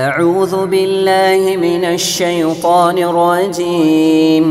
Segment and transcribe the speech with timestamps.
[0.00, 4.48] أعوذ بالله من الشيطان الرجيم.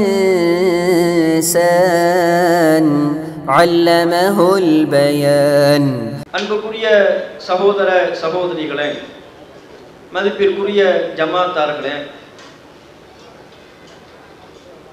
[3.49, 5.85] علمه البيان.
[6.41, 6.97] أنبكرية
[7.39, 8.65] سهودر سهودري
[10.15, 10.83] மதிப்பிற்குரிய
[11.19, 11.95] ஜமாத்தார்களே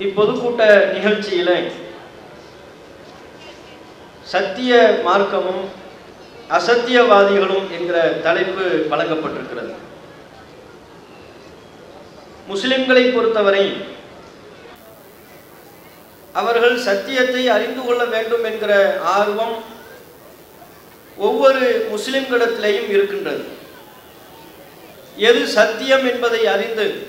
[0.05, 0.63] இப்பொதுக்கூட்ட
[0.95, 1.49] நிகழ்ச்சியில
[4.33, 4.73] சத்திய
[5.07, 5.63] மார்க்கமும்
[6.57, 9.73] அசத்தியவாதிகளும் என்கிற தலைப்பு வழங்கப்பட்டிருக்கிறது.
[12.51, 13.65] முஸ்லிம்களை பொறுத்தவரை
[16.39, 18.73] அவர்கள் சத்தியத்தை அறிந்து கொள்ள வேண்டும் என்கிற
[19.17, 19.55] ஆர்வம்
[21.27, 21.63] ஒவ்வொரு
[21.93, 23.43] முஸ்லிம்களிடத்திலேயும் இருக்கின்றது.
[25.19, 27.07] எது சத்தியம் என்பதை அறிந்து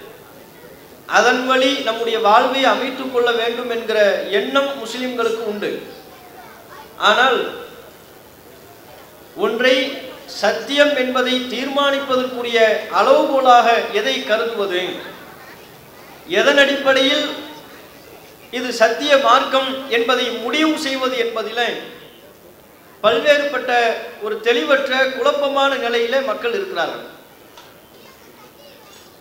[1.07, 4.01] அதன் வழி நம்முடைய வாழ்வை அமைத்துக் கொள்ள வேண்டும் என்கிற
[4.39, 5.83] எண்ணம் முஸ்லிம்களுக்கு உண்டு.
[6.99, 7.39] ஆனால்
[9.37, 9.77] ஒன்றை
[10.27, 12.59] சத்தியம் என்பதை தீர்மானிப்பதற்குரிய
[13.01, 14.83] அளவுகோலாக எதை கருதுவது?
[16.27, 17.25] எதன் அடிப்படையில்
[18.51, 21.65] இது சத்திய மார்க்கம் என்பதை முடிவு செய்வது என்பதில்
[23.03, 23.73] பல்வேறுபட்ட
[24.23, 27.10] ஒரு தெளிவற்ற குழப்பமான நிலையில மக்கள் இருக்கிறார்கள்.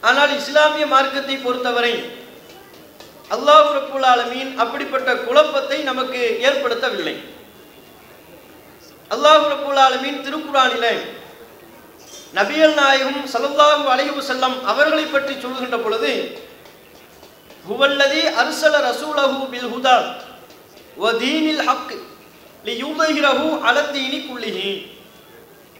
[0.03, 1.93] ஆனால் இஸ்லாமிய மார்க்கத்தை பொறுத்தவரை
[3.31, 7.15] அல்லாஹ் ரப்புல் ஆலமீன் அப்படிப்பட்ட குழப்பத்தை நமக்கு ஏற்படுத்தவில்லை.
[9.11, 10.85] அல்லாஹ் ரப்புல் ஆலமீன் திருக்குறானில
[12.33, 16.11] நபியல் நாயகம் ஸல்லல்லாஹு அலைஹு செல்லம் அவர்களை பற்றி சொல்கின்ற பொழுது
[17.65, 19.97] ஹுவல்லதி அர்சல ரசூலஹு பில் ஹுதா
[20.97, 21.93] வ தீனில் ஹக்
[22.65, 24.71] லியுதஹிரஹு அலத்தீனி குல்லிஹி.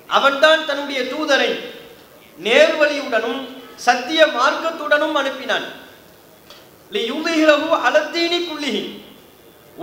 [0.10, 1.52] அவன்தான் தன்னுடைய தூதரை
[2.40, 3.42] நேர்வழியுடனும்
[3.86, 5.68] சத்திய மார்க்கத்துடனும் அனுப்பினான்.
[7.88, 8.84] அலத்தீனி குள்ளிகி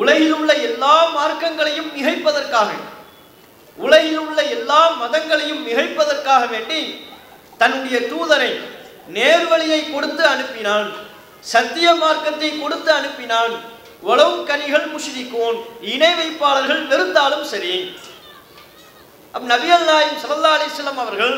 [0.01, 2.71] உலகில் உள்ள எல்லா மார்க்கங்களையும் மிகைப்பதற்காக
[3.79, 6.81] உலகில் உள்ள எல்லா மதங்களையும் மிகைப்பதற்காக வேண்டி
[7.61, 8.51] தன்னுடைய தூதரை
[9.17, 10.89] நேர்வழியை கொடுத்து அனுப்பினான்.
[11.53, 13.55] சத்திய மார்க்கத்தை கொடுத்து அனுப்பினான்.
[14.11, 15.59] உளவு கனிகள் முஷிரிக்கோன்
[15.93, 17.75] இணை வைப்பாளர்கள் வெறுத்தாலும் சரி.
[19.37, 21.37] அப் நபியல் நாயம் சல்லா அலிஸ்லாம் அவர்கள்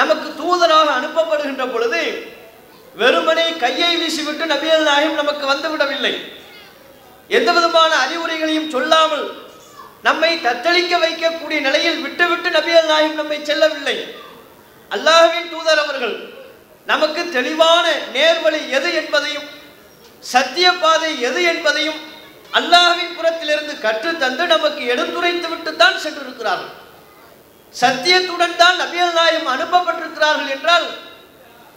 [0.00, 2.02] நமக்கு தூதராக அனுப்பப்படுகின்ற பொழுது
[3.00, 6.14] வெறுமனே கையை வீசிவிட்டு நபியல் நாயகம் நமக்கு வந்து விடவில்லை
[7.38, 9.26] எந்த விதமான அறிவுரைகளையும் சொல்லாமல்
[10.06, 13.96] நம்மை தத்தளிக்க வைக்கக்கூடிய நிலையில் விட்டுவிட்டு நபியல் நாயகம் நம்மை செல்லவில்லை.
[14.90, 16.16] அல்லாஹ்வின் தூதர் அவர்கள்
[16.90, 19.48] நமக்கு தெளிவான நேர்வழி எது என்பதையும்
[20.32, 22.00] சத்திய பாதை எது என்பதையும்
[22.58, 26.72] அல்லாஹ்வின் புறத்திலிருந்து கற்றுத்தந்து நமக்கு எடுத்துரைத்து விட்டு தான் சென்றிருக்கிறார்கள்.
[27.74, 30.86] சத்தியத்துடன் தான் நபியல் நாயம் அனுப்பப்பட்டிருக்கிறார்கள் என்றால்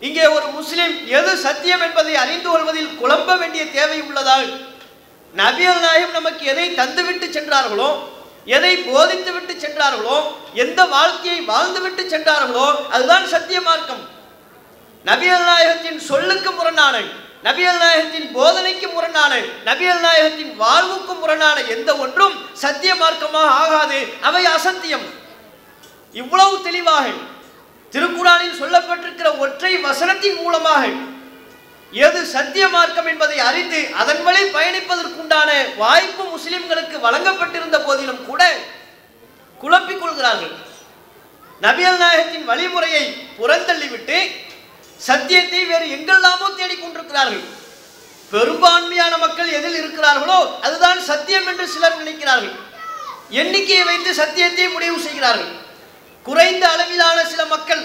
[0.02, 4.48] இங்கே ஒரு முஸ்லிம் எது சத்தியம் என்பதை அறிந்து கொள்வதில் குழம்ப வேண்டிய தேவை உள்ளதால்
[5.34, 7.92] நபியல் நாயம் நமக்கு எதை தந்துவிட்டு சென்றார்களோ
[8.56, 10.18] எதை போதித்து விட்டு சென்றார்களோ
[10.64, 14.02] எந்த வாழ்க்கையை வாழ்ந்துவிட்டு சென்றார்களோ அதுதான் சத்திய மார்க்கம்.
[15.06, 16.96] நபியல் நாயகத்தின் சொல்லுக்கு முரணான
[17.48, 19.32] நபியல் நாயகத்தின் போதனைக்கு முரணான
[19.70, 24.00] நபியல் நாயகத்தின் வாழ்வுக்கு முரணான எந்த ஒன்றும் சத்திய மார்க்கமாக ஆகாது.
[24.28, 25.08] அவை அசத்தியம்.
[26.20, 27.06] இவ்வளவு தெளிவாக
[27.94, 30.84] திருக்குறானில் சொல்லப்பட்டிருக்கிற ஒற்றை வசனத்தின் மூலமாக
[31.94, 35.50] எது சத்திய மார்க்கம் என்பதை அறிந்து அதன் வழி பயணிப்பதற்குண்டான
[35.82, 38.42] வாய்ப்பு முஸ்லிம்களுக்கு வழங்கப்பட்டிருந்த போதிலும் கூட
[39.62, 40.54] குழப்பிக் கொள்கிறார்கள்.
[41.66, 43.04] நபியல் நாயகத்தின் வழிமுறையை
[43.40, 44.20] புறந்தள்ளிவிட்டு
[45.08, 47.44] சத்தியத்தை வேறு எங்கெல்லாமோ தேடிக்கொண்டிருக்கிறார்கள்
[48.32, 52.56] பெரும்பான்மையான மக்கள் எதில் இருக்கிறார்களோ அதுதான் சத்தியம் என்று சிலர் நினைக்கிறார்கள்.
[53.42, 55.52] எண்ணிக்கையை வைத்து சத்தியத்தை முடிவு செய்கிறார்கள்.
[56.26, 57.84] குறைந்த அளவிலான சில மக்கள்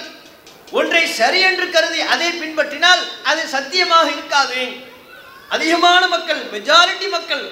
[0.78, 4.60] ஒன்றை சரி என்று கருதி அதை பின்பற்றினால் அது சத்தியமாக இருக்காது.
[5.54, 7.44] அதிகமான மக்கள் மெஜாரிட்டி மக்கள்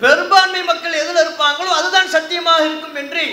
[0.00, 3.24] பெரும்பான்மை மக்கள் எதில் இருப்பாங்களோ அதுதான் சத்தியமாக இருக்கும் என்று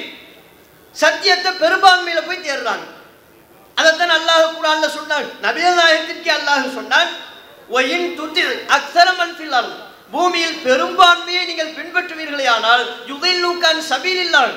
[0.95, 2.85] சத்தியத்தை பெரும்பான்மையில போய் தேடுறாங்க.
[3.77, 5.27] அதைத்தான் அல்லாஹ் குரான்ல சொன்னான்.
[5.45, 7.09] நபியல் நாயகத்திற்கு அல்லாஹ் சொன்னான்
[7.78, 9.58] ஒயின் துத்தில் அக்சரமன் ஃபில்
[10.13, 12.84] பூமியில் பெரும்பான்மையை நீங்கள் பின்பற்றுவீர்களே ஆனால்
[13.91, 14.53] சபீல் இல்லான்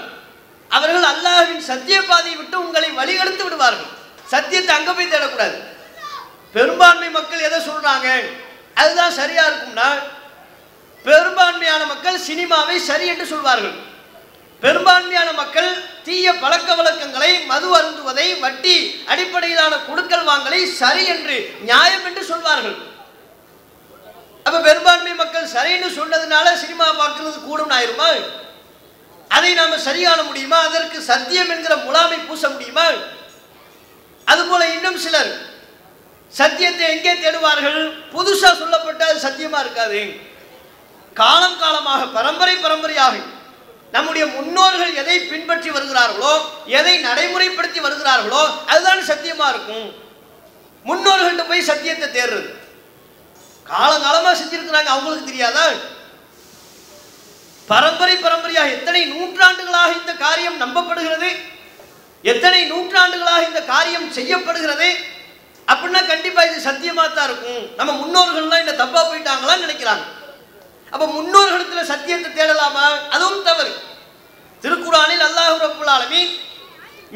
[0.77, 3.91] அவர்கள் அல்லாஹின் சத்திய பாதையை விட்டு உங்களை வழிகெடுத்து விடுவார்கள்.
[4.33, 5.57] சத்தியத்தை அங்க போய் தேடக்கூடாது.
[6.55, 8.09] பெரும்பான்மை மக்கள் எதை சொல்றாங்க?
[8.81, 9.89] அதுதான் சரியா இருக்கும்னா
[11.05, 13.77] பெரும்பான்மையான மக்கள் சினிமாவை சரி என்று சொல்வார்கள்.
[14.63, 15.71] பெரும்பான்மையான மக்கள்
[16.07, 18.77] தீய பழக்க வழக்கங்களை மது அருந்துவதை வட்டி
[19.13, 21.37] அடிப்படையிலான கொடுக்கல் வாங்கலை சரி என்று
[21.69, 22.77] நியாயம் என்று சொல்வார்கள்.
[24.47, 28.09] அப்ப பெரும்பான்மை மக்கள் சரின்னு சொன்னதுனால சினிமா பார்க்கறது கூடும் ஆயிருமா
[29.37, 30.59] அதை நாம சரியான முடியுமா?
[30.69, 32.87] அதற்கு சத்தியம் என்கிற முலாமை பூச முடியுமா?
[34.27, 35.33] அதுபோல இன்னும் சிலர்
[36.35, 37.81] சத்தியத்தை எங்கே தேடுவார்கள்?
[38.15, 40.01] புதுசா சொல்லப்பட்ட அது சத்தியமா இருக்காது.
[41.21, 43.17] காலம் காலமாக பரம்பரை பரம்பரையாக
[43.95, 46.33] நம்முடைய முன்னோர்கள் எதை பின்பற்றி வருகிறார்களோ
[46.79, 48.43] எதை நடைமுறைப்படுத்தி வருகிறார்களோ
[48.73, 49.87] அதுதான் சத்தியமா இருக்கும்.
[50.89, 52.51] முன்னோர்கள்ட்ட போய் சத்தியத்தை தேடுறது.
[53.71, 54.91] காலங்காலமாக செஞ்சிருக்கிறாங்க.
[54.95, 55.65] அவங்களுக்கு தெரியாதா?
[57.71, 61.31] பரம்பரை பரம்பரையாக எத்தனை நூற்றாண்டுகளாக இந்த காரியம் நம்பப்படுகிறது?
[62.31, 64.89] எத்தனை நூற்றாண்டுகளாக இந்த காரியம் செய்யப்படுகிறது?
[65.73, 67.63] அப்படின்னா கண்டிப்பா இது சத்தியமா தான் இருக்கும்.
[67.79, 70.05] நம்ம முன்னோர்கள்லாம் இந்த தப்பா போயிட்டாங்களான்னு நினைக்கிறாங்க.
[70.93, 72.87] அப்ப முன்னோர்களிடத்துல சத்தியத்தை தேடலாமா?
[73.15, 73.73] அதுவும் தவறு.
[74.63, 75.93] திருக்குறானில் அல்லாஹு ரப்புல்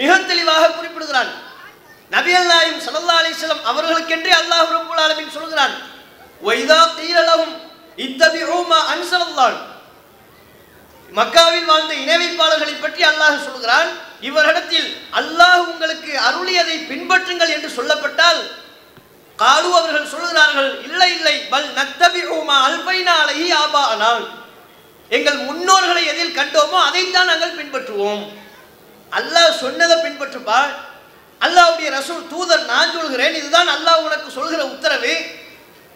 [0.01, 1.31] மிக தெளிவாக குறிப்பிடுகிறான்.
[2.15, 5.75] நபியல் நாயும் சல்லா அலிஸ்லம் அவர்களுக்கென்றே அல்லாஹ் ரப்புல் ஆலமீன் சொல்கிறான்.
[6.49, 7.55] ஒய்தா தீரலகும்
[8.07, 9.59] இத்தபிஹூமா அன்சலல்லான்
[11.13, 13.89] மக்காவில் வாழ்ந்த இணைவைப்பாளர்களை பற்றி அல்லாஹ் சொல்கிறான்
[14.29, 14.89] இவரிடத்தில்
[15.21, 18.41] அல்லாஹ் உங்களுக்கு அருளியதை பின்பற்றுங்கள் என்று சொல்லப்பட்டால்
[19.39, 24.23] காலு அவர்கள் சொல்கிறார்கள் இல்லை இல்லை பல் நத்தபிஹுமா அல்பைனா அலைஹி ஆபா ஆனால்
[25.11, 28.23] எங்கள் முன்னோர்களை எதில் கண்டோமோ அதைத்தான் நாங்கள் பின்பற்றுவோம்.
[29.13, 30.61] அல்லாஹ் சொன்னதை பின்பற்றுப்பா
[31.41, 35.15] அல்லாஹ்வுடைய ரசூல் தூதர் நான் சொல்கிறேன் இதுதான் அல்லாஹ் உனக்கு சொல்கிற உத்தரவு.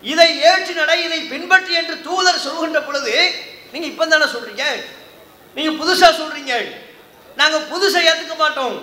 [0.02, 3.14] இதை ஏற்று நடை இதை பின்பற்றி என்று தூதர் சொல்கின்ற பொழுது
[3.72, 4.64] நீங்க இப்போ தானே சொல்றீங்க?
[5.56, 6.54] நீங்க புதுசா சொல்றீங்க.
[7.40, 8.76] நாங்க புதுசா ஏத்துக்க மாட்டோம்.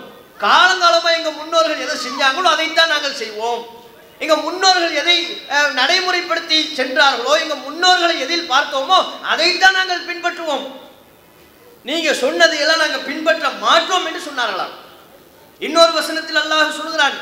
[0.43, 3.61] காலங்காலமா எங்க முன்னோர்கள் எதை செஞ்சாங்களோ அதைத்தான் நாங்கள் செய்வோம்.
[4.23, 5.17] எங்க முன்னோர்கள் எதை
[5.79, 8.99] நடைமுறைப்படுத்தி சென்றார்களோ எங்க முன்னோர்களை எதில் பார்த்தோமோ
[9.31, 10.65] அதைத்தான் நாங்கள் பின்பற்றுவோம்.
[11.89, 14.73] நீங்க சொன்னதை எல்லாம் நாங்க பின்பற்ற மாட்டோம் என்று சொன்னார்களாம்.
[15.65, 17.17] இன்னொரு வசனத்தில் அல்லாஹ் சொல்கிறான்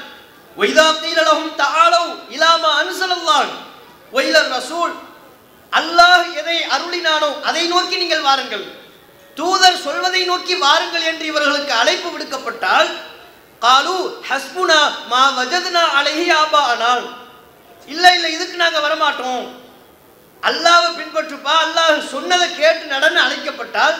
[0.57, 3.51] ஒய்தா தீரலகும் தாளவ் இலாமா அனுசலல்லான்
[4.17, 4.93] ஒய்லர் ரசூல்.
[5.79, 8.65] அல்லாஹ் எதை அருளினானோ அதை நோக்கி நீங்கள் வாருங்கள்.
[9.39, 12.89] தூதர் சொல்வதை நோக்கி வாருங்கள் என்று இவர்களுக்கு அழைப்பு விடுக்கப்பட்டால்
[13.61, 13.97] காலு
[14.29, 14.79] ஹஸ்புனா
[15.11, 17.03] மா வஜதுனா அழகி ஆபா ஆனால்
[17.93, 19.43] இல்லை இல்லை இதுக்கு நாங்கள் வரமாட்டோம்.
[20.43, 21.53] அல்லாவை பின்பற்றுப்பா.
[21.65, 23.97] அல்லாஹ் சொன்னதை கேட்டு நடன்னு அழைக்கப்பட்டால்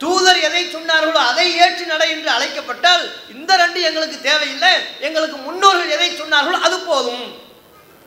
[0.00, 3.02] தூதர் எதை சொன்னார்களோ அதை ஏற்று நட என்று அழைக்கப்பட்டால்
[3.34, 4.72] இந்த ரெண்டு எங்களுக்கு தேவையில்லை.
[5.06, 7.24] எங்களுக்கு முன்னோர்கள் எதை சொன்னார்களோ அது போதும்.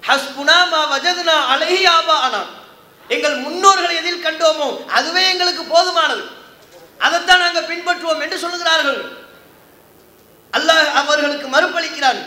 [0.03, 2.49] ஹஸ்புனா மா வஜதுனா அழகி ஆபா ஆனால்
[3.07, 6.23] எங்கள் முன்னோர்களை எதில் கண்டோமோ அதுவே எங்களுக்கு போதுமானது.
[6.97, 9.01] அதைத்தான் நாங்கள் பின்பற்றுவோம் என்று சொல்லுகிறார்கள்.
[10.53, 12.21] அல்லாஹ் அவர்களுக்கு மறுப்பளிக்கிறான்.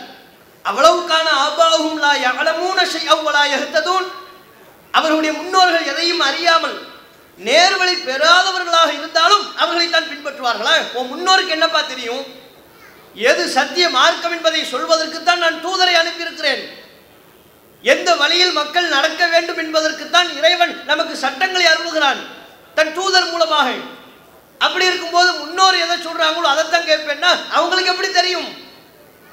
[0.65, 3.43] அவ்வளவுக்கான ஆபாவும் லா யஅலமூன ஷைஅவ் வலா
[4.91, 6.77] அவர்களுடைய முன்னோர்கள் எதையும் அறியாமல்
[7.37, 10.73] நேர்வழி பெறாதவர்களாக இருந்தாலும் அவர்களைத்தான் பின்பற்றுவார்களா?
[10.93, 12.23] உன் முன்னோருக்கு என்னப்பா தெரியும்?
[13.15, 16.61] எது சத்திய மார்க்கம் என்பதை சொல்வதற்குத்தான் நான் தூதரை அனுப்பியிருக்கிறேன்.
[17.83, 22.19] எந்த வழியில் மக்கள் நடக்க வேண்டும் என்பதற்குத்தான் இறைவன் நமக்கு சட்டங்களை அருளுகிறான்.
[22.77, 23.69] தன் தூதர் மூலமாக.
[24.65, 28.49] அப்படி இருக்கும்போது முன்னோர் எதை சொல்றாங்களோ அதைத்தான் கேட்பேன்னா அவங்களுக்கு எப்படி தெரியும்?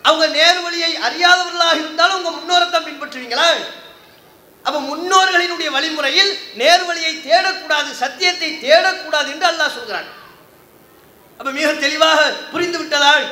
[0.05, 3.49] அவங்க நேர் வழியை அறியாதவர்களாக இருந்தாலும் உங்க முன்னோரைத்தான் பின்பற்றுவீங்களா?
[4.67, 10.09] அப்ப முன்னோர்களினுடைய வழிமுறையில் நேர் வழியை தேடக்கூடாது சத்தியத்தை தேடக்கூடாது என்று அல்லாஹ் சொல்கிறான்.
[11.39, 12.21] அப்ப மிக தெளிவாக
[12.53, 13.27] புரிந்து விட்டதால்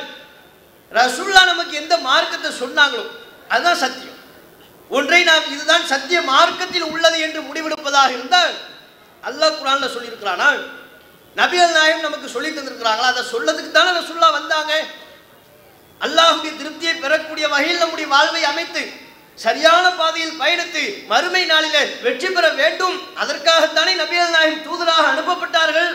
[0.91, 3.05] ரசுல்லா நமக்கு எந்த மார்க்கத்தை சொன்னாங்களோ
[3.49, 4.04] அதுதான் சத்தியம்.
[4.89, 8.53] ஒன்றை நாம் இதுதான் சத்திய மார்க்கத்தில் உள்ளது என்று முடிவெடுப்பதாக இருந்தால்
[9.23, 10.49] அல்லாஹ் குரான்ல சொல்லியிருக்கிறானா
[11.39, 13.07] நபிகள் நாயம் நமக்கு சொல்லி தந்திருக்கிறாங்களா?
[13.13, 14.73] அதை சொல்லதுக்கு தானே ரசூல்லா வந்தாங்க.
[16.01, 18.83] அல்லாஹுடைய திருப்தியை பெறக்கூடிய வகையில் நம்முடைய வாழ்வை அமைத்து
[19.37, 22.97] சரியான பாதையில் பயணித்து மறுமை நாளிலே வெற்றி பெற வேண்டும்.
[23.21, 25.91] அதற்காகத்தானே நபிகள் நாயகம் தூதராக அனுப்பப்பட்டார்கள்.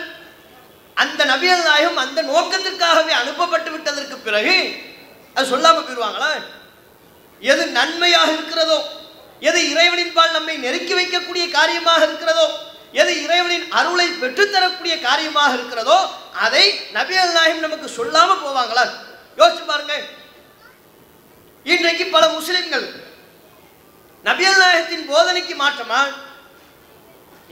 [0.97, 4.55] அந்த நபிகள் நாயகம் அந்த நோக்கத்திற்காகவே அனுப்பப்பட்டு விட்டதற்கு பிறகு
[5.35, 6.31] அது சொல்லாம போயிடுவாங்களா
[7.49, 8.79] எது நன்மையாக இருக்கிறதோ
[9.49, 12.47] எது இறைவனின் பால் நம்மை நெருக்கி வைக்கக்கூடிய காரியமாக இருக்கிறதோ
[13.01, 15.97] எது இறைவனின் அருளை பெற்றுத்தரக்கூடிய காரியமாக இருக்கிறதோ
[16.45, 16.65] அதை
[16.97, 18.83] நபியல் நாயகம் நமக்கு சொல்லாம போவாங்களா?
[19.39, 19.93] யோசிச்சு பாருங்க.
[21.63, 22.85] இன்றைக்கு பல முஸ்லிம்கள்
[24.27, 26.01] நபியல் நாயகத்தின் போதனைக்கு மாற்றமா?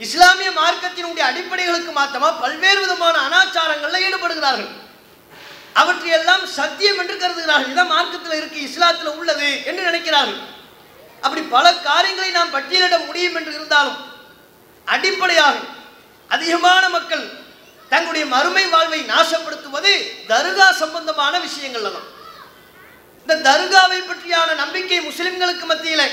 [0.04, 2.28] இஸ்லாமிய மார்க்கத்தினுடைய அடிப்படைகளுக்கு மாற்றமா?
[2.42, 4.70] பல்வேறு விதமான அனாச்சாரங்களில் ஈடுபடுகிறார்கள்.
[5.80, 7.72] அவற்றையெல்லாம் சத்தியம் என்று கருதுகிறார்கள்.
[7.72, 10.40] இதான் மார்க்கத்தில் இருக்கு இஸ்லாத்தில் உள்ளது என்று நினைக்கிறார்கள்.
[11.24, 13.98] அப்படி பல காரியங்களை நாம் பட்டியலிட முடியும் என்று இருந்தாலும்
[14.86, 15.58] அடிப்படையாக
[16.30, 17.24] அதிகமான மக்கள்
[17.92, 19.92] தங்களுடைய மறுமை வாழ்வை நாசப்படுத்துவது
[20.32, 22.08] தர்கா சம்பந்தமான விஷயங்கள்ல தான்
[23.22, 26.06] இந்த தர்காவை பற்றியான நம்பிக்கை முஸ்லிம்களுக்கு மத்தியில்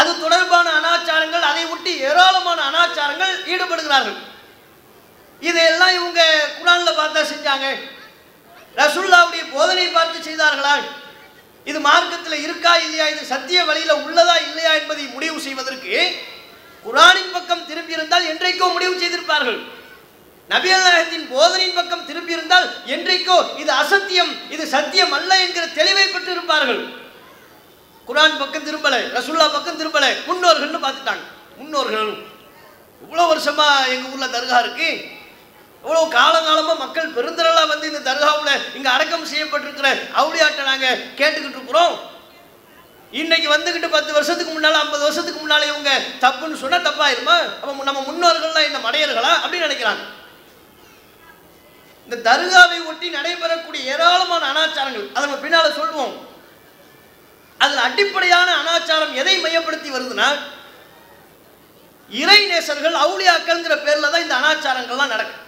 [0.00, 4.16] அது தொடர்பான அனாச்சாரங்கள் அதை ஒட்டி ஏராளமான அனாச்சாரங்கள் ஈடுபடுகிறார்கள்.
[5.42, 6.22] இதையெல்லாம் இவங்க
[6.58, 7.68] குரான்ல பார்த்தா செஞ்சாங்க.
[8.80, 10.74] ரசுல்லாவுடைய போதனை பார்த்து செய்தார்களா?
[11.70, 13.06] இது மார்க்கத்தில் இருக்கா இல்லையா?
[13.14, 15.94] இது சத்திய வழியில் உள்ளதா இல்லையா என்பதை முடிவு செய்வதற்கு
[16.86, 19.60] குரானின் பக்கம் திரும்பி இருந்தால் என்றைக்கோ முடிவு செய்திருப்பார்கள்.
[20.50, 26.82] நபியநாயகத்தின் போதனையின் பக்கம் திரும்பி இருந்தால் என்றைக்கோ இது அசத்தியம் இது சத்தியம் அல்ல என்கிற தெளிவை பெற்றிருப்பார்கள்
[28.08, 30.06] குரான் பக்கம் திரும்பல ரசுல்லா பக்கம் திரும்பல.
[30.28, 31.24] முன்னோர்கள்னு பார்த்துட்டாங்க.
[31.60, 32.10] முன்னோர்கள்.
[33.04, 34.88] இவ்வளோ வருஷமா எங்க ஊர்ல தர்கா இருக்கு.
[35.84, 39.88] இவ்வளோ காலங்காலமாக மக்கள் பெருந்திரளா வந்து இந்த தர்காவில் இங்கே அடக்கம் செய்யப்பட்டிருக்கிற
[40.20, 41.94] அவுளியாட்டை நாங்கள் கேட்டுக்கிட்டு இருக்கிறோம்.
[43.20, 45.90] இன்னைக்கு வந்துக்கிட்டு பத்து வருஷத்துக்கு முன்னால் ஐம்பது வருஷத்துக்கு முன்னால் இவங்க
[46.24, 47.36] தப்புன்னு சொன்னால் தப்பாயிருமா?
[47.60, 49.32] அப்போ நம்ம முன்னோர்கள்லாம் என்ன மடையர்களா?
[49.42, 50.04] அப்படின்னு நினைக்கிறாங்க.
[52.06, 56.16] இந்த தர்காவை ஒட்டி நடைபெறக்கூடிய ஏராளமான அனாச்சாரங்கள் அதை நம்ம பின்னால் சொல்லுவோம்.
[57.60, 60.28] அதில் அடிப்படையான அனாச்சாரம் எதை மையப்படுத்தி வருதுன்னா
[62.10, 65.43] இறை நேசர்கள் அவுளியாக்கள்ங்கிற பேரில் தான் இந்த அனாச்சாரங்கள்லாம் நடக்கும்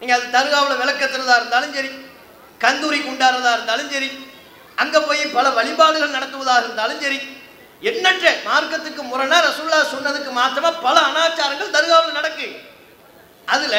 [0.00, 1.90] நீங்கள் அது தருகாவில் விளக்கத்துறதா இருந்தாலும் சரி
[2.60, 4.10] கந்தூரி குண்டாடுறதா இருந்தாலும் சரி
[4.78, 7.18] அங்கே போய் பல வழிபாடுகள் நடத்துவதாக இருந்தாலும் சரி
[7.82, 12.46] எண்ணற்ற மார்க்கத்துக்கு முரணா ரசுல்லா சொன்னதுக்கு மாத்திரமா பல அனாச்சாரங்கள் தர்காவில் நடக்கு.
[13.48, 13.74] அதுல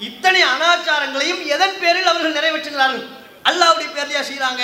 [0.00, 3.04] இத்தனை அனாச்சாரங்களையும் எதன் பேரில் அவர்கள் நிறைவேற்றுகிறார்கள்?
[3.44, 4.62] அல்லாவுடைய பேர்லையா செய்கிறாங்க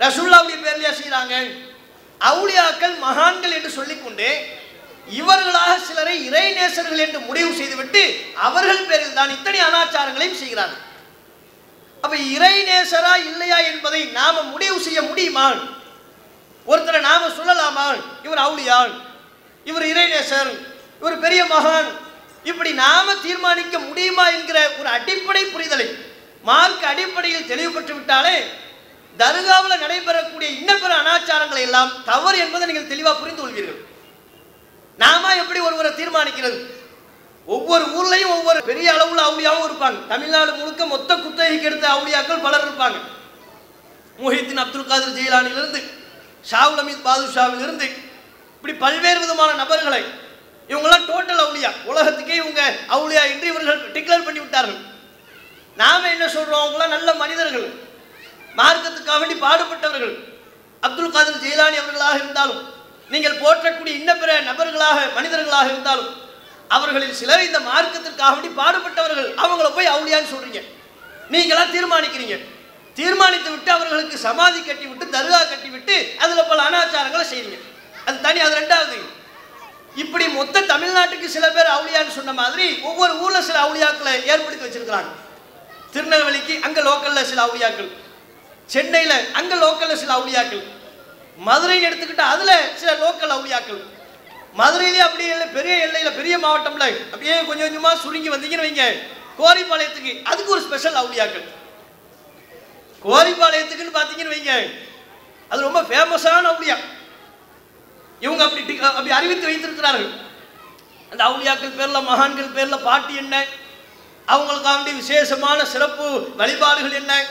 [0.00, 1.34] ரசுல்லாவுடைய பேர்லையா செய்கிறாங்க
[2.20, 4.28] அவுளியாக்கள் மகான்கள் என்று சொல்லிக்கொண்டு
[5.06, 8.02] இவர்களாக சிலரை இறைநேசர்கள் என்று முடிவு செய்துவிட்டு
[8.46, 10.84] அவர்கள் பேரில் தான் இத்தனை அனாச்சாரங்களையும் செய்கிறார்கள்.
[12.04, 15.46] அப்ப இறைநேசரா இல்லையா என்பதை நாம முடிவு செய்ய முடியுமா
[16.66, 17.86] ஒருத்தரை நாம சொல்லலாமா
[18.26, 18.94] இவர் அவுளியான்
[19.66, 20.52] இவர் இறைநேசர்
[21.00, 21.90] இவர் பெரிய மகான்
[22.44, 25.88] இப்படி நாம தீர்மானிக்க முடியுமா என்கிற ஒரு அடிப்படை புரிதலை
[26.44, 28.36] மார்க் அடிப்படையில் தெளிவுபட்டு விட்டாலே
[29.18, 33.80] தர்காவில் நடைபெறக்கூடிய இன்னபிற அனாச்சாரங்களை எல்லாம் தவறு என்பதை நீங்கள் தெளிவாக புரிந்து கொள்வீர்கள்.
[35.02, 36.58] நாம எப்படி ஒருவரை தீர்மானிக்கிறது?
[37.54, 39.98] ஒவ்வொரு ஊர்லயும் ஒவ்வொரு பெரிய அளவுல அவுளியாவும் இருப்பாங்க.
[40.12, 42.98] தமிழ்நாடு முழுக்க மொத்த குத்தகைக்கு எடுத்த அவுளியாக்கள் பலர் இருப்பாங்க.
[44.18, 45.80] முஹித்தின் அப்துல் காதர் ஜெயிலானிலிருந்து
[46.50, 47.86] ஷாவுல் அமீத் பாதுஷாவிலிருந்து
[48.56, 50.02] இப்படி பல்வேறு விதமான நபர்களை
[50.68, 51.70] இவங்கெல்லாம் டோட்டல் அவுளியா.
[51.84, 52.62] உலகத்துக்கே இவங்க
[52.96, 54.80] அவுளியா என்று இவர்கள் டிக்ளேர் பண்ணி விட்டார்கள்.
[55.76, 56.62] நாம என்ன சொல்றோம்?
[56.64, 57.66] அவங்களாம் நல்ல மனிதர்கள்.
[58.56, 60.14] மார்க்கத்துக்காக வேண்டி பாடுபட்டவர்கள்.
[60.86, 62.60] அப்துல் காதர் ஜெயிலானி அவர்களாக இருந்தாலும்
[63.12, 66.10] நீங்கள் போற்றக்கூடிய இன்ன பிற நபர்களாக மனிதர்களாக இருந்தாலும்
[66.68, 69.28] அவர்களில் சிலர் இந்த மார்க்கத்திற்காக வேண்டி பாடுபட்டவர்கள்.
[69.42, 70.60] அவங்கள போய் அவுளியான்னு சொல்றீங்க.
[71.28, 72.36] நீங்களா தீர்மானிக்கிறீங்க.
[72.94, 77.58] தீர்மானித்து விட்டு அவர்களுக்கு சமாதி கட்டி விட்டு தர்கா கட்டி விட்டு அதுல பல அனாச்சாரங்களை செய்றீங்க.
[78.04, 78.98] அது தனி அது ரெண்டாவது.
[79.94, 85.10] இப்படி மொத்த தமிழ்நாட்டுக்கு சில பேர் அவுளியான்னு சொன்ன மாதிரி ஒவ்வொரு ஊர்ல சில அவுளியாக்களை ஏற்படுத்தி வச்சிருக்கிறாங்க.
[85.92, 87.90] திருநெல்வேலிக்கு அங்க லோக்கல்ல சில அவுளியாக்கள்.
[88.66, 90.62] சென்னையில அங்க லோக்கல்ல சில அவுளியாக்கள்.
[91.46, 93.82] மதுரைன்னு எடுத்துக்கிட்டா அதுல சில லோக்கல் அவுளியாக்கள்.
[94.58, 99.02] மதுரையிலே அப்படியே இல்லை பெரிய எல்லையில பெரிய மாவட்டம்ல அப்படியே கொஞ்சம் கொஞ்சமா சுருங்கி வந்தீங்கன்னு வைங்க.
[99.38, 101.44] கோரிப்பாளையத்துக்கு அதுக்கு ஒரு ஸ்பெஷல் அவுளியாக்கள்.
[103.04, 104.82] கோரிப்பாளையத்துக்குன்னு பார்த்தீங்கன்னு வைங்க.
[105.48, 106.76] அது ரொம்ப ஃபேமஸான அவுளியா.
[108.20, 110.10] இவங்க அப்படி அப்படி அறிவித்து வைத்திருக்கிறார்கள்.
[111.10, 113.44] அந்த அவுளியாக்கள் பேர்ல மகான்கள் பேர்ல பாட்டு என்ன?
[114.26, 117.24] அவங்களுக்காண்டி விசேஷமான சிறப்பு வழிபாடுகள் என்ன?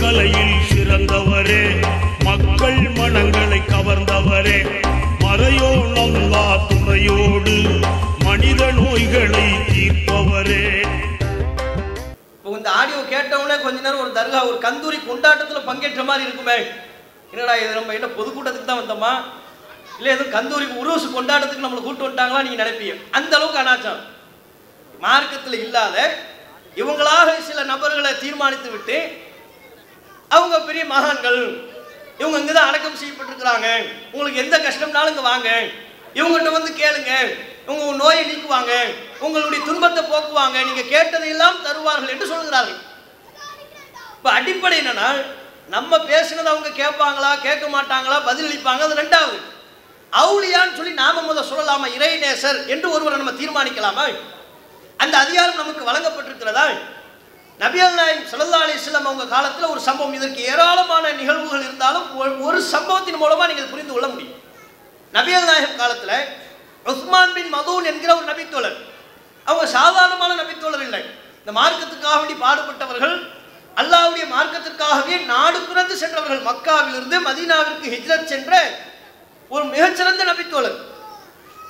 [0.00, 1.62] கலையில் சிறந்தவரே.
[2.28, 4.58] மக்கள் மனங்களை கவர்ந்தவரே.
[5.24, 7.56] மறையோ நல்லா துணையோடு
[8.26, 10.62] மனித நோய்களை தீர்ப்பவரே.
[12.36, 16.58] இப்போ இந்த ஆடியோ கேட்டவுடனே கொஞ்ச நேரம் ஒரு தர்கா ஒரு கந்தூரி கொண்டாட்டத்துல பங்கேற்ற மாதிரி இருக்குமே.
[17.32, 19.12] என்னடா இது நம்ம என்ன பொதுக்கூட்டத்துக்கு தான் வந்தோமா?
[19.98, 22.96] இல்லை எதுவும் கந்தூரி உருவசு கொண்டாட்டத்துக்கு நம்மளை கூட்டு வந்துட்டாங்களா நீங்க நினைப்பீங்க?
[23.10, 24.06] அந்த அளவுக்கு அனாச்சாரம்.
[25.00, 25.96] மார்க்கத்தில் இல்லாத
[26.76, 28.96] இவங்களாக சில நபர்களை தீர்மானித்து விட்டு
[30.28, 31.40] அவங்க பெரிய மகான்கள்.
[32.18, 33.68] இவங்க இங்கே தான் அடக்கம் செய்யப்பட்டிருக்கிறாங்க.
[34.12, 35.48] உங்களுக்கு எந்த கஷ்டம்னாலும் இங்கே வாங்க.
[36.14, 37.12] இவங்ககிட்ட வந்து கேளுங்க.
[37.66, 38.72] உங்க நோயை நீக்குவாங்க.
[39.20, 40.64] உங்களுடைய துன்பத்தை போக்குவாங்க.
[40.64, 42.78] நீங்க கேட்டதையெல்லாம் தருவார்கள் என்று சொல்கிறார்கள்.
[44.16, 45.24] இப்போ அடிப்படை என்னன்னா
[45.68, 48.82] நம்ம பேசுனதை அவங்க கேட்பாங்களா கேட்க மாட்டாங்களா பதிலளிப்பாங்க.
[48.86, 49.38] அது ரெண்டாவது.
[50.12, 51.94] அவுளியான்னு சொல்லி நாம முத சொல்லலாமா?
[51.94, 54.04] இறைநேசர் என்று ஒருவரை நம்ம தீர்மானிக்கலாமா?
[54.96, 56.66] அந்த அதிகாரம் நமக்கு வழங்கப்பட்டிருக்கிறதா?
[57.58, 60.12] நபியல் நாயகம் ஸல்லல்லாஹு அலைஹி அவங்க காலத்தில் ஒரு சம்பவம்.
[60.12, 64.34] இதற்கு ஏராளமான நிகழ்வுகள் இருந்தாலும் ஒரு- ஒரு சம்பவத்தின் மூலமாக நீங்கள் புரிந்து கொள்ள முடியும்.
[65.12, 66.24] நபியல் நாயகம் காலத்தில்
[66.84, 68.76] உஸ்மான் பின் மதூன் என்கிற ஒரு நபித்தோழர்.
[69.44, 71.04] அவங்க சாதாரணமான நபித்தோழர் இல்லை.
[71.46, 73.28] இந்த மார்க்கத்துக்காக வேண்டி பாடுபட்டவர்கள்
[73.76, 76.54] அல்லாவுடைய மார்க்கத்திற்காகவே நாடு பிறந்து சென்றவர்கள்.
[76.54, 78.78] மக்காவிலிருந்து மதீனாவிற்கு ஹிஜ்ரத் சென்ற
[79.48, 80.76] ஒரு மிகச்சிறந்த நபித்தோழர்.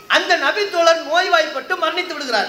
[0.09, 2.49] அந்த நபித்தோழர் நோய்வாய்ப்பட்டு மரணித்து விடுகிறார்.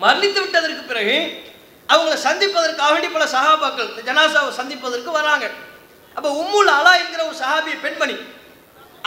[0.00, 1.48] மரணித்து விட்டதற்கு பிறகு
[1.92, 5.46] அவங்கள சந்திப்பதற்காக வேண்டி பல சஹாபாக்கள் இந்த ஜனாசாவை சந்திப்பதற்கு வராங்க.
[6.16, 8.16] அப்போ உம்முல் அலா என்கிற ஒரு சஹாபிய பெண்மணி.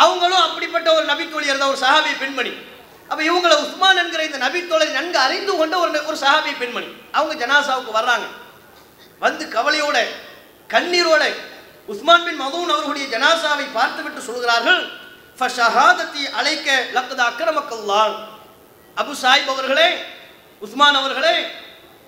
[0.03, 2.51] அவங்களும் அப்படிப்பட்ட ஒரு நபித்தோழி தான் ஒரு சஹாபிய பெண்மணி.
[3.09, 6.89] அப்போ இவங்களை உஸ்மான் என்கிற இந்த நபித்தோழை நன்கு அறிந்து கொண்ட ஒரு ஒரு சஹாபிய பெண்மணி.
[7.17, 8.27] அவங்க ஜனாசாவுக்கு வர்றாங்க.
[9.25, 9.97] வந்து கவலையோட
[10.69, 11.23] கண்ணீரோட
[11.93, 14.81] உஸ்மான் பின் மதூன் அவர்களுடைய ஜனாசாவை பார்த்துவிட்டு சொல்கிறார்கள்
[15.39, 18.15] ஃபஷஹாதத்தி அழைக்க லக்கத அக்கிரமக்கல்லான்
[19.01, 19.89] அபு சாஹிப் அவர்களே
[20.65, 21.35] உஸ்மான் அவர்களே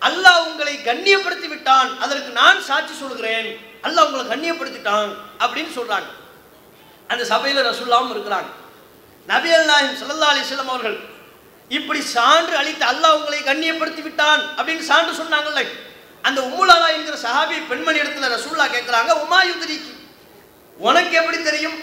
[0.02, 3.48] அல்லாஹ் உங்களை கண்ணியப்படுத்தி விட்டான் அதற்கு நான் சாட்சி சொல்கிறேன்.
[3.86, 5.12] அல்லாஹ் உங்களை கண்ணியப்படுத்திட்டான்
[5.44, 6.08] அப்படின்னு சொல்றாங்க.
[7.10, 8.50] அந்த சபையில் ரசுல்லாவும் இருக்கிறாங்க.
[9.28, 10.98] நபி அல் நாயம் சல்லா அலிஸ்லாம் அவர்கள்
[11.70, 15.62] இப்படி சான்று அளித்து அல்லாஹ் உங்களை கண்ணியப்படுத்தி விட்டான் அப்படின்னு சான்று சொன்னாங்கல்ல.
[16.24, 19.92] அந்த உம்முலாலா என்கிற சஹாபி பெண்மணி இடத்துல ரசூல்லா கேட்குறாங்க உமாயுதிரிக்கு
[20.78, 21.78] உனக்கு எப்படி தெரியும்?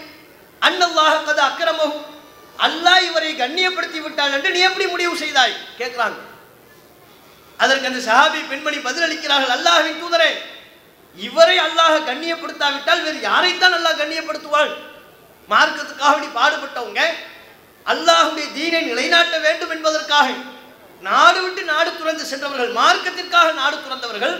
[0.61, 1.97] அன்னல்லாஹ் கதை அக்கிரமஹு
[2.67, 5.55] அல்லாஹ் இவரை கண்ணியப்படுத்தி விட்டான் என்று நீ எப்படி முடிவு செய்தாய்?
[5.79, 6.17] கேட்கிறாங்க.
[7.59, 10.31] அதற்கு அந்த சஹாபி பெண்மணி பதிலளிக்கிறார்கள் அல்லாஹின் தூதரே
[11.17, 14.71] இவரை அல்லாஹ் கண்ணியப்படுத்தாவிட்டால் வேறு யாரைத்தான் அல்லாஹ் கண்ணியப்படுத்துவாள்?
[15.49, 17.01] மார்க்கத்துக்காக வேண்டி பாடுபட்டவங்க
[17.85, 20.27] அல்லாஹுடைய தீனை நிலைநாட்ட வேண்டும் என்பதற்காக
[21.03, 24.35] நாடு விட்டு நாடு துறந்து சென்றவர்கள் மார்க்கத்திற்காக நாடு துறந்தவர்கள்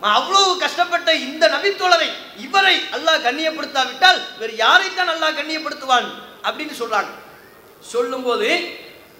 [0.00, 2.08] அவ்வளவு கஷ்டப்பட்ட இந்த நபித்தோழரை
[2.38, 6.08] இவரை அல்லாஹ் கண்ணியப்படுத்தாவிட்டால் வேறு யாரைத்தான் அல்லாஹ் கண்ணியப்படுத்துவான்?
[6.44, 7.10] அப்படின்னு சொல்றாங்க.
[7.84, 8.48] சொல்லும்போது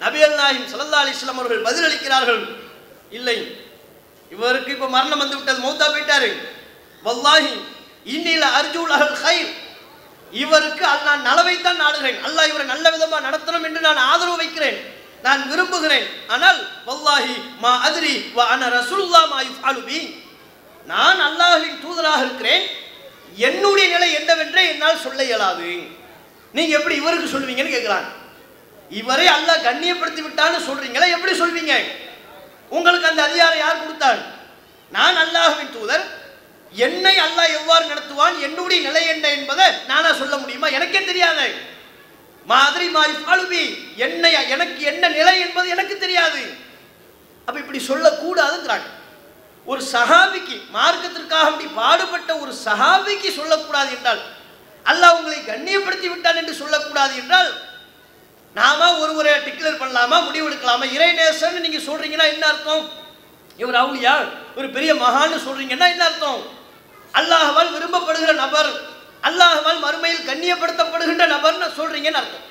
[0.01, 2.43] நபி அல் நாயிம் சல்லா அலிஸ்லாம் அவர்கள் பதிலளிக்கிறார்கள்
[3.19, 3.39] இல்லை.
[4.35, 6.31] இவருக்கு இப்ப மரணம் வந்து விட்டது மௌத்தா போயிட்டாரு.
[7.07, 7.53] வல்லாஹி
[8.15, 9.51] இன்னில அர்ஜூல் அகல் ஹைர்
[10.43, 12.19] இவருக்கு அல் நான் நலவைத்தான் நாடுகிறேன்.
[12.27, 14.79] அல்லாஹ் இவரை நல்ல விதமா நடத்தணும் என்று நான் ஆதரவு வைக்கிறேன்.
[15.27, 16.07] நான் விரும்புகிறேன்.
[16.35, 20.01] ஆனால் வல்லாஹி மா அதிரி வா அன ரசூலுல்லா மா யுஃஅலு
[20.93, 22.65] நான் அல்லாஹ்வின் தூதராக இருக்கிறேன்.
[23.49, 25.71] என்னுடைய நிலை என்னவென்றே என்னால் சொல்ல இயலாது.
[26.57, 28.11] நீங்க எப்படி இவருக்கு சொல்வீங்கன்னு கேட்கிறாங்க
[29.01, 31.07] இவரை அல்லாஹ் கண்ணியப்படுத்தி விட்டான்னு சொல்றீங்களா?
[31.17, 31.75] எப்படி சொல்வீங்க?
[32.71, 34.21] உங்களுக்கு அந்த அதிகாரம் யார் கொடுத்தாள்?
[34.91, 36.05] நான் அல்லாஹுவின் தூதர்.
[36.73, 38.41] என்னை அல்லாஹ் எவ்வாறு நடத்துவான்?
[38.41, 40.69] என்னுடைய நிலை என்ன என்பதை நானா சொல்ல முடியுமா?
[40.69, 41.73] எனக்கே தெரியாது.
[42.47, 46.43] மாதிரி மாதிரி அழுவி என்னை எனக்கு என்ன நிலை என்பது எனக்கு தெரியாது.
[47.45, 48.89] அப்ப இப்படி சொல்லக்கூடாதுங்கிறாங்க.
[49.67, 54.23] ஒரு சஹாபிக்கு மார்க்கத்திற்காக அப்படி பாடுபட்ட ஒரு சஹாபிக்கு சொல்லக்கூடாது என்றால்
[54.87, 57.51] அல்லாஹ் உங்களை கண்ணியப்படுத்தி விட்டான் என்று சொல்லக்கூடாது என்றால்
[58.59, 62.85] நாம ஒருவரை டிக்ளேர் பண்ணலாமா முடிவெடுக்கலாமா இறைநேசன் நீங்க சொல்றீங்கன்னா என்ன அர்த்தம்?
[63.63, 64.15] இவர் அவுளியா
[64.59, 66.41] ஒரு பெரிய மகான்னு சொல்றீங்கன்னா என்ன அர்த்தம்?
[67.15, 68.71] அல்லாஹவால் விரும்பப்படுகிற நபர்
[69.29, 72.45] அல்லாஹவால் மறுமையில் கண்ணியப்படுத்தப்படுகின்ற நபர்னு சொல்றீங்கன்னு அர்த்தம்.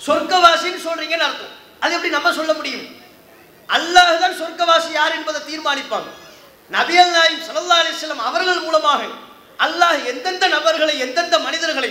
[0.00, 1.52] சொர்க்கவாசின்னு சொல்றீங்கன்னு அர்த்தம்.
[1.82, 2.86] அது எப்படி நம்ம சொல்ல முடியும்?
[3.68, 6.08] அல்லாஹ் தான் சொர்க்கவாசி யார் என்பதை தீர்மானிப்பாங்க.
[6.70, 9.00] நபியல் நாயும் சல்லா அலிஸ்லாம் அவர்கள் மூலமாக
[9.66, 11.90] அல்லாஹ் எந்தெந்த நபர்களை எந்தெந்த மனிதர்களை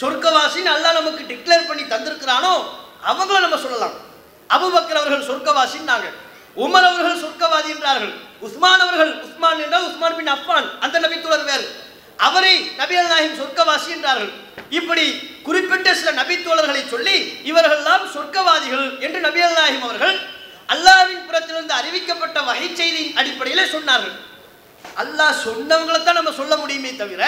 [0.00, 2.54] சொர்க்கவாசின்னு அல்லாஹ் நமக்கு டிக்ளேர் பண்ணி தந்திருக்கிறானோ
[3.10, 3.96] அவங்கள நம்ம சொல்லலாம்.
[4.50, 6.06] அபுபக்கர் அவர்கள் சொர்க்கவாசின்னாங்க
[6.64, 8.12] உமர் அவர்கள் சொர்க்கவாதி என்றார்கள்.
[8.46, 11.66] உஸ்மான் அவர்கள் உஸ்மான் என்றால் உஸ்மான் பின் அப்பான் அந்த நபித்துவர் வேறு.
[12.26, 14.30] அவரை நபியல் நாயகம் சொர்க்கவாசி என்றார்கள்.
[14.78, 15.04] இப்படி
[15.48, 17.16] குறிப்பிட்ட சில நபித்தோழர்களை சொல்லி
[17.50, 20.16] இவர்கள்லாம் சொர்க்கவாதிகள் என்று நபியல் நாயகம் அவர்கள்
[20.74, 24.16] அல்லாஹ்வின் புறத்திலிருந்து அறிவிக்கப்பட்ட வகை செய்தியின் அடிப்படையில் சொன்னார்கள்.
[25.02, 27.22] அல்லாஹ் சொன்னவங்களை தான் நம்ம சொல்ல முடியுமே தவிர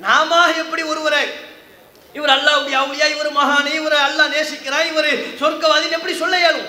[0.00, 1.24] நாம எப்படி ஒருவரை
[2.14, 6.68] இவர் அல்லாவுடைய அவுளியா இவர் மகானே இவர் அல்லாஹ் நேசிக்கிறான் இவர் சொர்க்கவாதின்னு எப்படி சொல்ல இயலும்?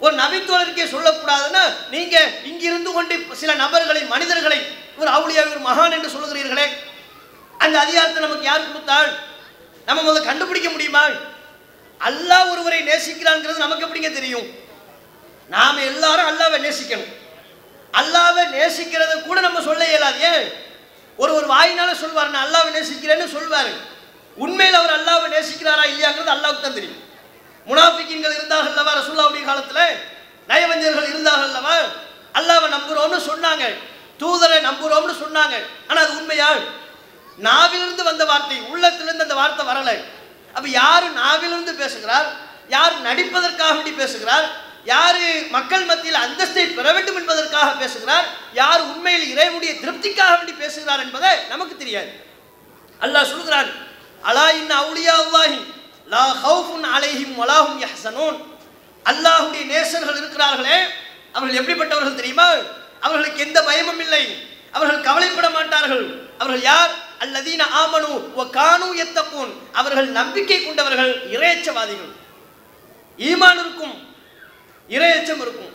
[0.00, 2.16] ஒரு நபித்தோழருக்கே சொல்லக்கூடாதுன்னா நீங்க
[2.50, 4.58] இங்கிருந்து கொண்டு சில நபர்களை மனிதர்களை
[4.96, 6.66] இவர் அவுளியா இவர் மகான் என்று சொல்லுகிறீர்களே
[7.58, 9.10] அந்த அதிகாரத்தை நமக்கு யார் கொடுத்தாள்?
[9.86, 11.04] நம்ம முதல்ல கண்டுபிடிக்க முடியுமா?
[12.00, 14.46] அல்லாஹ் ஒருவரை நேசிக்கிறாங்கிறது நமக்கு எப்படிங்க தெரியும்?
[15.50, 17.10] நாம எல்லாரும் அல்லாவை நேசிக்கணும்.
[17.94, 20.20] அல்லாவை நேசிக்கிறத கூட நம்ம சொல்ல இயலாது.
[20.32, 20.46] ஏன்?
[21.16, 23.72] ஒரு ஒரு வாயினால சொல்வார் நான் அல்லாவை நேசிக்கிறேன்னு சொல்வாரு.
[24.36, 27.00] உண்மையில் அவர் அல்லாவை நேசிக்கிறாரா இல்லையாங்கிறது அல்லாவுக்கு தான் தெரியும்.
[27.68, 29.98] முனாஃபிக்கின்கள் இருந்தார்கள் அல்லவா ரசூல்லாவுடைய காலத்தில்?
[30.48, 31.76] நயவஞ்சர்கள் இருந்தார்கள் அல்லவா?
[32.38, 33.64] அல்லாவை நம்புறோம்னு சொன்னாங்க.
[34.22, 35.54] தூதரை நம்புறோம்னு சொன்னாங்க.
[35.88, 36.48] ஆனால் அது உண்மையா?
[37.38, 39.96] நாவிலிருந்து வந்த வார்த்தை உள்ளத்திலிருந்து அந்த வார்த்தை வரலை.
[40.56, 42.28] அப்ப யாரு நாவிலிருந்து பேசுகிறார்?
[42.68, 44.46] யார் நடிப்பதற்காக வேண்டி பேசுகிறார்?
[44.84, 48.26] யாரு மக்கள் மத்தியில் அந்தஸ்தை பெற வேண்டும் என்பதற்காக பேசுகிறார்?
[48.52, 52.12] யார் உண்மையில் இறைவனுடைய திருப்திக்காக வேண்டி பேசுகிறார் என்பதை நமக்கு தெரியாது.
[53.04, 53.83] அல்லாஹ் சொல்கிறான்
[54.30, 55.58] அலா இன் அவுலியா அல்லாஹி
[56.14, 58.36] லா ஹவுஃபுன் அலைஹிம் வலாஹும் யஹ்சனூன்.
[59.10, 60.78] அல்லாஹ்வுடைய நேசர்கள் இருக்கிறார்களே
[61.36, 62.48] அவர்கள் எப்படிப்பட்டவர்கள் தெரியுமா?
[63.06, 64.24] அவர்களுக்கு எந்த பயமும் இல்லை.
[64.76, 66.06] அவர்கள் கவலைப்பட மாட்டார்கள்.
[66.38, 66.92] அவர்கள் யார்?
[67.24, 72.12] அல்லதீன ஆமனு வ கானு எத்தக்கூன் அவர்கள் நம்பிக்கை கொண்டவர்கள் இறையச்சவாதிகள்
[73.18, 73.94] ஈமான் இருக்கும்
[74.88, 75.72] இறையச்சம் இருக்கும்.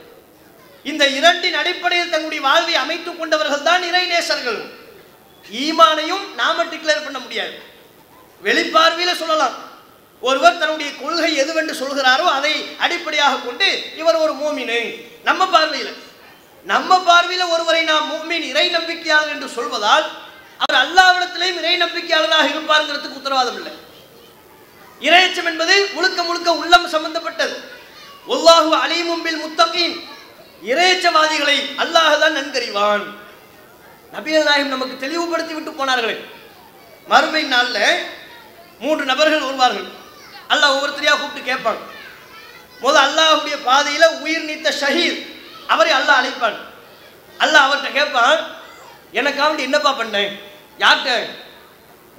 [0.89, 4.59] இந்த இரண்டின் அடிப்படையில் தங்களுடைய வாழ்வை அமைத்துக் கொண்டவர்கள் தான் இறைநேசர்கள்
[5.63, 7.55] ஈமானையும் நாம டிக்ளேர் பண்ண முடியாது.
[8.43, 9.55] வெளிப்பார்வையில் சொல்லலாம்.
[10.21, 13.67] ஒருவர் தன்னுடைய கொள்கை எதுவென்று சொல்கிறாரோ அதை அடிப்படையாக கொண்டு
[14.01, 14.79] இவர் ஒரு மூமினு.
[15.27, 15.93] நம்ம பார்வையில்.
[16.71, 20.05] நம்ம பார்வையில் ஒருவரை நாம் மோமின் இறை நம்பிக்கையாளர் என்று சொல்வதால்
[20.63, 23.73] அவர் அல்லாவிடத்திலேயும் இறை நம்பிக்கையாளராக இருப்பாருங்கிறதுக்கு உத்தரவாதம் இல்லை.
[25.07, 27.55] இறையச்சம் என்பது முழுக்க முழுக்க உள்ளம் சம்பந்தப்பட்டது.
[28.33, 29.95] ஒல்லாஹு அலிமும்பில் முத்தகின்.
[30.71, 33.05] இறையச்சவாதிகளை அல்லாஹ் தான் நன்கறிவான்.
[34.15, 36.17] நபிகள் நாயகம் நமக்கு தெளிவுபடுத்தி விட்டு போனார்களே.
[37.07, 38.17] மறுமை நாளில்
[38.81, 39.87] மூன்று நபர்கள் வருவார்கள்.
[40.53, 41.79] அல்லாஹ் ஒவ்வொருத்தரையாக கூப்பிட்டு கேட்பான்.
[42.83, 45.19] முதல் அல்லாஹுடைய பாதையில் உயிர் நீத்த ஷஹீத்
[45.73, 46.57] அவரை அல்லாஹ் அழைப்பான்.
[47.43, 48.39] அல்லாஹ் அவர்கிட்ட கேட்பான்
[49.19, 50.31] எனக்காக என்னப்பா பண்ணேன்?
[50.83, 51.11] யார்கிட்ட?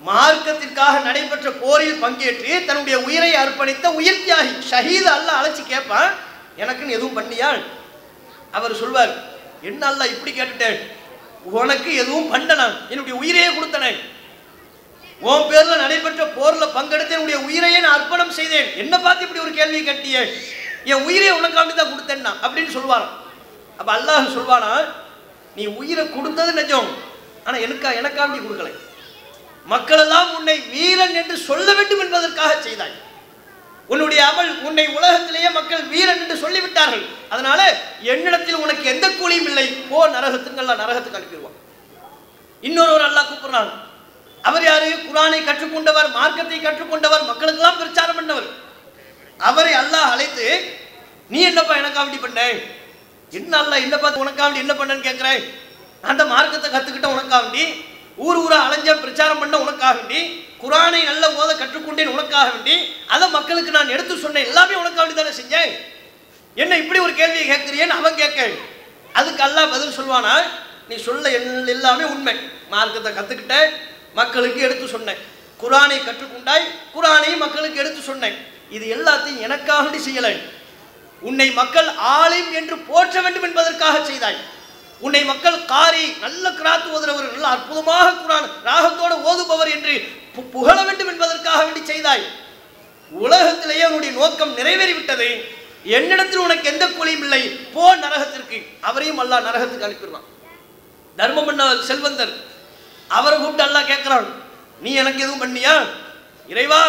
[0.09, 6.11] மார்க்கத்திற்காக நடைபெற்ற போரில் பங்கேற்று தன்னுடைய உயிரை அர்ப்பணித்த உயிர் தியாகி ஷஹீத் அல்லாஹ் அழைச்சி கேட்பான்
[6.63, 7.51] எனக்குன்னு எதுவும் பண்ணியா?
[8.57, 9.13] அவர் சொல்வார்
[9.69, 10.79] என்ன அல்லாஹ் இப்படி கேட்டுட்டேன்?
[11.59, 14.01] உனக்கு எதுவும் பண்ணலாம் என்னுடைய உயிரையே கொடுத்தனேன்
[15.29, 18.69] உன் பேர்ல நடைபெற்ற போர்ல பங்கெடுத்து என்னுடைய உயிரையே நான் அர்ப்பணம் செய்தேன்.
[18.83, 20.19] என்ன பார்த்து இப்படி ஒரு கேள்வி கட்டிய?
[20.91, 23.17] என் உயிரை உனக்காண்டி தான் கொடுத்தேன்னா அப்படின்னு சொல்லுவாராம்
[23.81, 24.71] அப்ப அல்லாஹ் சொல்வானா
[25.57, 26.89] நீ உயிரை கொடுத்தது நிஜம்
[27.45, 28.73] ஆனா எனக்கா எனக்காண்டி கொடுக்கலை.
[29.73, 32.97] மக்களெல்லாம் உன்னை வீரன் என்று சொல்ல வேண்டும் என்பதற்காக செய்தாய்.
[33.93, 37.05] உன்னுடைய அமல் உன்னை உலகத்திலேயே மக்கள் வீரன் என்று சொல்லிவிட்டார்கள்.
[37.33, 37.61] அதனால
[38.13, 39.67] என்னிடத்தில் உனக்கு எந்த கூலியும் இல்லை.
[39.91, 41.57] போ நரகத்துக்கு நரகத்துக்கு அனுப்பிடுவான்.
[42.69, 43.73] இன்னொருவர் அல்லாஹ் கூப்பிடுறாங்க
[44.43, 44.87] அவர் யாரு?
[44.87, 48.49] குரானை கற்றுக்கொண்டவர் மார்க்கத்தை கற்றுக்கொண்டவர் மக்களுக்கெல்லாம் பிரச்சாரம் பண்ணவர்.
[49.39, 50.47] அவரை அல்லாஹ் அழைத்து
[51.29, 52.41] நீ என்னப்பா எனக்காண்டி பண்ண?
[53.31, 55.43] என்ன அல்ல என்னப்பா பார்த்து என்ன பண்ணன்னு கேட்கிறேன்
[56.03, 57.65] அந்த மார்க்கத்தை கத்துக்கிட்ட உனக்காண்டி
[58.17, 63.71] ஊர் ஊரா அலைஞ்ச பிரச்சாரம் பண்ண உனக்காக வேண்டி குரானை நல்ல ஓத கற்றுக்கொண்டேன் உனக்காக வேண்டி அதை மக்களுக்கு
[63.71, 64.45] நான் எடுத்து சொன்னேன்.
[64.45, 65.71] எல்லாமே உனக்காக வேண்டி தானே செஞ்சேன்?
[66.55, 68.49] என்ன இப்படி ஒரு கேள்வியை கேட்குறியேன்னு அவன் கேட்க.
[69.13, 70.35] அதுக்கு அல்லாஹ் பதில் சொல்வானா?
[70.89, 72.37] நீ சொல்ல எல்~ எல்லாமே உண்மை.
[72.71, 73.73] மார்க்கத்தை கத்துக்கிட்ட
[74.19, 75.21] மக்களுக்கு எடுத்து சொன்னேன்.
[75.63, 78.37] குரானை கற்றுக்கொண்டாய் குரானை மக்களுக்கு எடுத்து சொன்னேன்.
[78.77, 80.35] இது எல்லாத்தையும் எனக்காக செய்யலை.
[81.29, 84.41] உன்னை மக்கள் ஆலிம் என்று போற்ற வேண்டும் என்பதற்காக செய்தாய்.
[85.07, 89.95] உன்னை மக்கள் காரி நல்ல கிராத்து ஓதுறவர் நல்ல அற்புதமாக குரான் ராகத்தோடு ஓதுபவர் என்று
[90.55, 92.25] புகழ வேண்டும் என்பதற்காக வேண்டி செய்தாய்.
[93.11, 95.29] உலகத்திலேயே உன்னுடைய நோக்கம் நிறைவேறிவிட்டது.
[95.97, 97.43] என்னிடத்தில் உனக்கு எந்த கூலியும் இல்லை.
[97.75, 98.59] போ நரகத்திற்கு.
[98.89, 100.27] அவரையும் அல்லாஹ் நரகத்துக்கு அனுப்பிடுவான்.
[101.17, 102.35] தர்மம் பண்ண செல்வந்தர்.
[103.17, 104.29] அவரை கூப்பிட்டு அல்லாஹ் கேட்கிறான்
[104.81, 105.75] நீ எனக்கு எதுவும் பண்ணியா?
[106.49, 106.83] இறைவா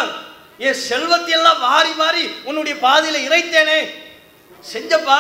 [0.57, 3.79] என் செல்வத்தையெல்லாம் வாரி வாரி உன்னுடைய பாதையில் இறைத்தேனே.
[4.73, 5.19] செஞ்சப்பா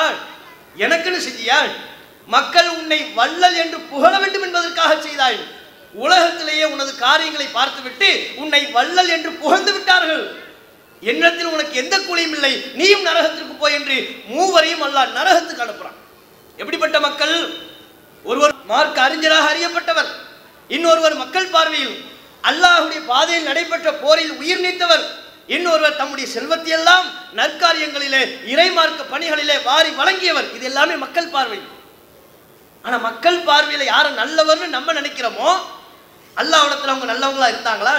[0.77, 1.59] எனக்குன்னு செஞ்சியா?
[2.27, 5.39] மக்கள் உன்னை வள்ளல் என்று புகழ வேண்டும் என்பதற்காக செய்தாய்.
[5.93, 10.23] உலகத்திலேயே உனது காரியங்களை பார்த்துவிட்டு உன்னை வள்ளல் என்று புகழ்ந்து விட்டார்கள்.
[11.01, 12.53] என்னத்தில் உனக்கு எந்த கூலியும் இல்லை.
[12.73, 15.97] நீயும் நரகத்திற்கு போய் என்று மூவரையும் அல்லா நரகத்துக்கு அனுப்புறான்.
[16.57, 17.35] எப்படிப்பட்ட மக்கள்?
[18.23, 20.11] ஒருவர் மார்க் அறிஞராக அறியப்பட்டவர்.
[20.75, 21.95] இன்னொருவர் மக்கள் பார்வையில்
[22.49, 25.03] அல்லாஹுடைய பாதையில் நடைபெற்ற போரில் உயிர் நீத்தவர்.
[25.47, 27.05] இன்னொருவர் தம்முடைய செல்வத்தையெல்லாம்
[27.35, 28.21] நற்காரியங்களிலே
[28.53, 30.47] இறைமார்க்க பணிகளிலே வாரி வழங்கியவர்.
[30.55, 31.59] இது எல்லாமே மக்கள் பார்வை.
[32.81, 35.49] ஆனா மக்கள் பார்வையில யாரை நல்லவர்னு நம்ம நினைக்கிறோமோ?
[36.37, 37.95] அல்லாஹ்விடத்துல அவங்க நல்லவங்களா இருந்தாங்களா?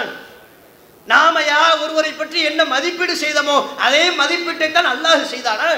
[1.06, 5.68] நாம யார் ஒருவரை பற்றி என்ன மதிப்பீடு செய்தோமோ அதே மதிப்பீட்டை தான் அல்லாஹ் செய்தானா?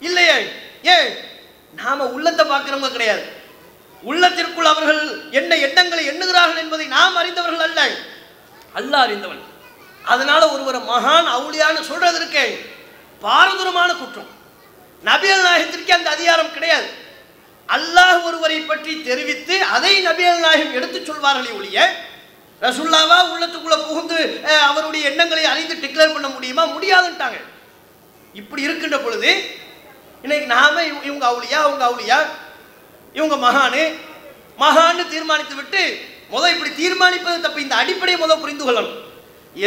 [0.00, 0.36] இல்லையே.
[0.82, 1.08] ஏன்?
[1.74, 3.24] நாம உள்ளத்தை பார்க்கிறவங்க கிடையாது.
[4.08, 5.00] உள்ளத்திற்குள் அவர்கள்
[5.38, 7.80] என்ன எண்ணங்களை எண்ணுகிறார்கள் என்பதை நாம் அறிந்தவர்கள் அல்ல.
[8.78, 9.42] அல்லாஹ் அறிந்தவன்.
[10.12, 12.44] அதனால ஒருவர் மகான் அவுளியான்னு சொல்றது இருக்கே
[13.24, 14.30] பாரதூரமான குற்றம்.
[15.04, 16.88] நபியல் நாயகத்திற்கு அந்த அதிகாரம் கிடையாது.
[17.76, 21.78] அல்லாஹ் ஒருவரை பற்றி தெரிவித்து அதை நபியல் நாயகம் எடுத்துச் சொல்வார்களே ஒழிய
[22.60, 24.18] ரசுல்லாவா உள்ளத்துக்குள்ள புகுந்து
[24.68, 26.62] அவருடைய எண்ணங்களை அறிந்து டிக்ளேர் பண்ண முடியுமா?
[26.76, 27.38] முடியாதுன்ட்டாங்க.
[28.40, 29.30] இப்படி இருக்கின்ற பொழுது
[30.22, 32.18] இன்னைக்கு நாம இவங்க அவுளியா அவங்க அவுளியா
[33.16, 33.82] இவங்க மகானு.
[34.62, 35.82] மகான்னு தீர்மானித்து விட்டு
[36.34, 37.58] முதல் இப்படி தீர்மானிப்பது தப்பு.
[37.66, 38.96] இந்த அடிப்படையை முதல் புரிந்து கொள்ளணும்.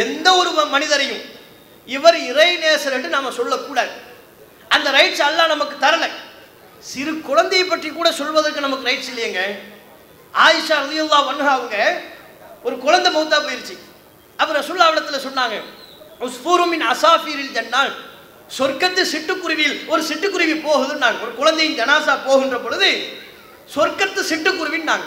[0.04, 1.22] எந்த ஒரு மனிதரையும்
[1.96, 3.92] இவர் இறை நேசர் என்று நாம் சொல்லக்கூடாது.
[4.74, 6.06] அந்த ரைட்ஸ் எல்லாம் நமக்கு தரல.
[6.90, 9.40] சிறு குழந்தையை பற்றி கூட சொல்வதற்கு நமக்கு ரைட்ஸ் இல்லையங்க.
[10.44, 11.78] ஆயிஷா ரதியுல்லா அன்ஹா அவங்க
[12.66, 13.76] ஒரு குழந்தை மௌத்தா போயிருச்சு.
[14.40, 15.56] அப்புறம் சுல்லாவிடத்தில் சொன்னாங்க
[16.26, 17.92] உஸ்பூருமின் அசாஃபீரில் ஜன்னால்.
[18.58, 21.18] சொர்க்கத்து சிட்டுக்குருவியில் ஒரு சிட்டுக்குருவி போகுதுன்னாங்க.
[21.26, 22.90] ஒரு குழந்தையின் ஜனாசா போகின்ற பொழுது
[23.74, 25.06] சொர்க்கத்து சிட்டுக்குருவின்னாங்க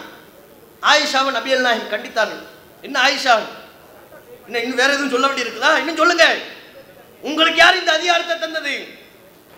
[0.92, 2.44] ஆயிஷாவை நபியல் நாயகம் கண்டித்தார்கள்.
[2.82, 3.34] என்ன ஆயிஷா?
[4.46, 5.78] இன்னும் இன்னும் வேற எதுவும் சொல்ல வேண்டியிருக்குதா?
[5.78, 6.36] இன்னும் சொல்லுங்க.
[7.22, 8.88] உங்களுக்கு யார் இந்த அதிகாரத்தை தந்தது?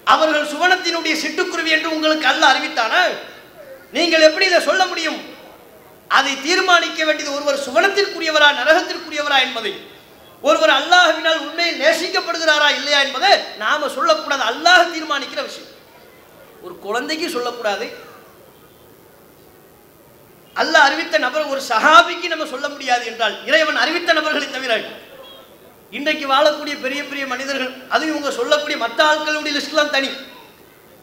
[0.04, 3.02] அவர்கள் சுவனத்தினுடைய சிட்டுக்குருவி என்று உங்களுக்கு அல்ல அறிவித்தானா?
[3.92, 5.20] நீங்கள் எப்படி இதை சொல்ல முடியும்?
[6.08, 9.74] அதை தீர்மானிக்க வேண்டியது ஒருவர் சுவனத்திற்குரியவரா நரகத்திற்குரியவரா என்பதை.
[10.42, 14.44] ஒருவர் அல்லாஹ்வினால் உண்மையில் நேசிக்கப்படுகிறாரா இல்லையா என்பதை நாம சொல்லக்கூடாது.
[14.44, 15.72] அல்லாஹ் தீர்மானிக்கிற விஷயம்.
[16.62, 18.05] ஒரு குழந்தைக்கு சொல்லக்கூடாது
[20.56, 24.74] அல்ல அறிவித்த நபர் ஒரு சஹாபிக்கு நம்ம சொல்ல முடியாது என்றால் இறைவன் அறிவித்த நபர்களை தவிர
[25.92, 30.10] இன்றைக்கு வாழக்கூடிய பெரிய பெரிய மனிதர்கள் அதுவும் இவங்க சொல்லக்கூடிய மற்ற ஆட்களுடைய லிஸ்ட்லாம் தனி.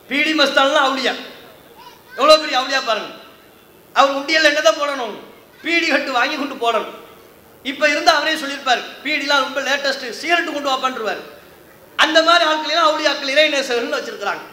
[0.09, 1.15] பீடி மஸ்தான்லாம் அவுளியா?
[2.17, 3.11] எவ்வளோ பெரிய அவுளியா பாருங்க.
[3.93, 5.15] அவர் உண்டியல் என்னதான் போடணும்?
[5.62, 6.91] பீடி கட்டு வாங்கி கொண்டு போடணும்.
[7.62, 11.23] இப்போ இருந்தால் அவரே சொல்லியிருப்பார் பீடிலாம் ரொம்ப லேட்டஸ்ட் சிகரெட்டு கொண்டு வாப்பான்ருவார்
[11.97, 14.45] அந்த மாதிரி ஆட்களெல்லாம் அவுளியாக்கள் இறை நேசகர்கள் வச்சிருக்கிறாங்க.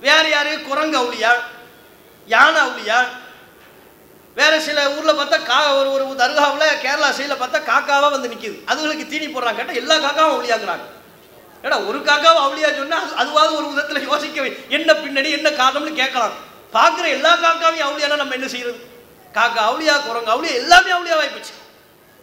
[0.00, 0.60] வேற யாரு?
[0.60, 1.32] குரங்கு அவுளியா?
[2.26, 2.98] யானை அவுளியா?
[4.36, 9.04] வேற சில ஊர்ல பார்த்தா கா ஒரு ஒரு தர்காவில் கேரளா சைடில் பார்த்தா காக்காவா வந்து நிற்கிது அதுகளுக்கு
[9.10, 9.58] தீனி போடுறாங்க.
[9.58, 10.86] கேட்டால் எல்லா காக்காவும் அவளியாங்கிறாங்க
[11.64, 16.34] ஏடா ஒரு காக்காவை அவளியா சொன்னால் அது அதுவாவது ஒரு விதத்தில் யோசிக்க என்ன பின்னணி என்ன காரணம்னு கேட்கலாம்.
[16.76, 18.78] பார்க்குற எல்லா காக்காவையும் அவளியானா நம்ம என்ன செய்யறது?
[19.34, 21.54] காக்கா அவளியா குரங்கு அவளியா எல்லாமே அவளியாவாகி போச்சு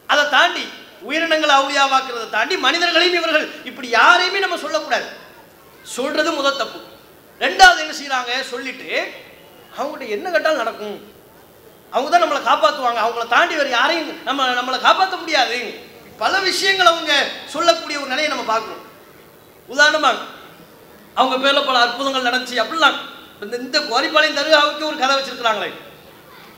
[0.10, 0.66] அதை தாண்டி
[1.08, 5.08] உயிரினங்களை அவுளியாவாக்குறதை தாண்டி மனிதர்களையும் இவர்கள் இப்படி யாரையுமே நம்ம சொல்லக்கூடாது.
[5.96, 6.80] சொல்றது முதல் தப்பு.
[7.44, 8.90] ரெண்டாவது என்ன செய்கிறாங்க சொல்லிட்டு
[9.78, 10.98] அவங்ககிட்ட என்ன கேட்டாலும் நடக்கும்.
[11.92, 15.88] அவங்க தான் நம்மளை காப்பாற்றுவாங்க அவங்கள தாண்டி வேறு யாரையும் நம்ம நம்மளை காப்பாற்ற முடியாது.
[16.18, 17.14] பல விஷயங்கள் அவங்க
[17.46, 18.84] சொல்லக்கூடிய ஒரு நிலையை நம்ம பார்க்கணும்.
[19.70, 20.12] உதாரணமா
[21.14, 22.98] அவங்க பேர்ல பல அற்புதங்கள் நடந்துச்சு அப்படிலாம்.
[23.42, 25.72] இந்த இந்த கோரிப்பாளையம் தருகாவுக்கு ஒரு கதை வச்சிருக்கிறாங்களே.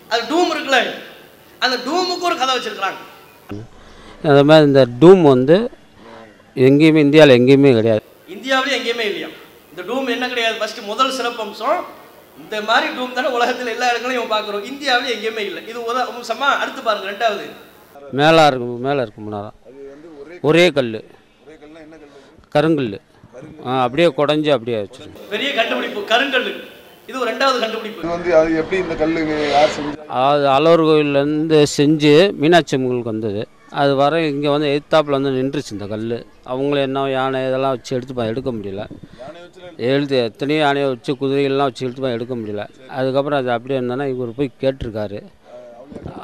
[0.09, 0.79] அது டூம் இருக்குல்ல.
[1.59, 2.99] அந்த டூமுக்கு ஒரு கதை வச்சிருக்கிறாங்க.
[4.23, 5.71] அது மாதிரி இந்த டூம் வந்து
[6.55, 8.03] எங்கேயுமே இந்தியாவில் எங்கேயுமே கிடையாது.
[8.27, 9.27] இந்தியாவிலே எங்கேயுமே இல்லையா?
[9.69, 10.57] இந்த டூம் என்ன கிடையாது?
[10.57, 11.81] ஃபர்ஸ்ட் முதல் சிறப்பம்சம்
[12.51, 14.63] இந்த மாதிரி டூம் தானே உலகத்தில் எல்லா இடங்களையும் பார்க்குறோம்.
[14.69, 15.61] இந்தியாவிலே எங்கேயுமே இல்லை.
[15.71, 17.45] இது உத அம்சமா அடுத்து பாருங்க ரெண்டாவது.
[18.19, 20.89] மேலே இருக்கும் மேலே இருக்கும் முன்னாடி ஒரே கல்
[22.55, 22.89] கருங்கல்
[23.83, 26.49] அப்படியே குடஞ்சி அப்படியே வச்சிருக்கோம் பெரிய கண்டுபிடிப்பு கருங்கல்
[27.09, 28.01] இது ஒரு ரெண்டாவது கண்டுபிடிப்பு.
[28.03, 29.21] இது வந்து அது எப்படி இந்த கல்லு
[29.55, 33.43] யார் செஞ்சு அது அலோர் கோயிலேருந்து செஞ்சு மீனாட்சி அம்மங்களுக்கு வந்தது.
[33.71, 38.13] அது வர இங்கே வந்து எதிர்த்தாப்புல வந்து நின்றுச்சு இந்த கல் அவங்கள என்ன யானை இதெல்லாம் வச்சு எடுத்து
[38.13, 38.87] பா- எடுக்க முடியல.
[39.77, 42.69] எழுத்து எத்தனையோ யானையை வச்சு குதிரைகள்லாம் வச்சு எடுத்து பா- எடுக்க முடியல.
[42.89, 45.23] அதுக்கப்புறம் அது அப்படியே இருந்தோன்னா இவர் போய் கேட்டிருக்காரு.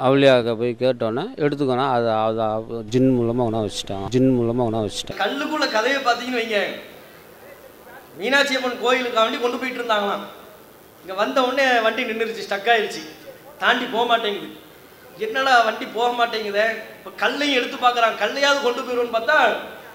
[0.01, 2.45] அவளியாக போய் கேட்டோன்னே எடுத்துக்கணும் அது அதை
[2.89, 4.07] ஜின் மூலமாக உணவு வச்சுட்டான்.
[4.09, 5.19] ஜின் மூலமாக உணவு வச்சுட்டான்.
[5.19, 6.65] கல்லுக்குள்ள கதையை பார்த்தீங்கன்னு வைங்க.
[8.17, 10.25] மீனாட்சி அம்மன் கோயிலுக்கு வண்டி கொண்டு போயிட்டு இருந்தாங்களாம்.
[11.01, 13.01] இங்கே வந்த உடனே வண்டி நின்றுச்சு ஸ்டக் ஆயிடுச்சு
[13.57, 14.65] தாண்டி போக மாட்டேங்குது.
[15.25, 16.65] என்னடா வண்டி போக மாட்டேங்குதே?
[16.97, 18.15] இப்போ கல்லையும் எடுத்து பார்க்குறான்.
[18.23, 19.37] கல்லையாவது கொண்டு போயிடுவோன்னு பார்த்தா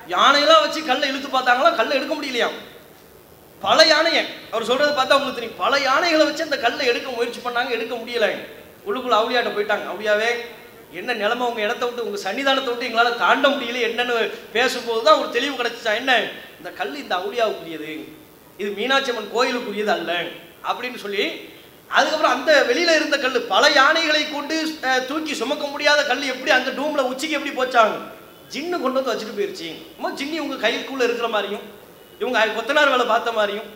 [0.09, 2.57] யானையெல்லாம் வச்சு கல்லை இழுத்து பார்த்தாங்களா கல்லை எடுக்க முடியலையாம்
[3.63, 4.23] பல யானையை.
[4.51, 5.61] அவர் சொல்றது பார்த்தா உங்களுக்கு தெரியும்.
[5.65, 8.29] பல யானைகளை வச்சு அந்த கல்லை எடுக்க முயற்சி பண்ணாங்க எடுக்க முடியல.
[8.87, 9.87] உள்ளுக்குள்ள அவுளியாட்ட போயிட்டாங்க.
[9.93, 10.31] அவுளியாவே
[11.01, 11.47] என்ன நிலைமை?
[11.47, 14.17] உங்க இடத்த விட்டு உங்க சன்னிதானத்தை விட்டு எங்களால் தாண்ட முடியல என்னன்னு
[14.53, 16.13] பேசும்போது தான் ஒரு தெளிவு கிடைச்சிச்சா என்ன?
[16.59, 17.93] இந்த கல் இந்த அவுளியாவுக்குரியது.
[18.57, 20.13] இது மீனாட்சி அம்மன் கோயிலுக்குரியது அல்ல.
[20.71, 21.25] அப்படின்னு சொல்லி
[21.97, 24.57] அதுக்கப்புறம் அந்த வெளியில இருந்த கல் பல யானைகளை கொண்டு
[25.09, 27.97] தூக்கி சுமக்க முடியாத கல் எப்படி அந்த டூம்ல உச்சிக்கு எப்படி போச்சாங்க?
[28.53, 29.69] ஜின்னு கொண்டு வந்து வச்சுட்டு போயிருச்சு.
[30.21, 31.65] ஜின்னி உங்க கைக்குள்ள இருக்கிற மாதிரியும்
[32.23, 33.69] இவங்க கொத்தனார் வேலை பார்த்த மாதிரியும்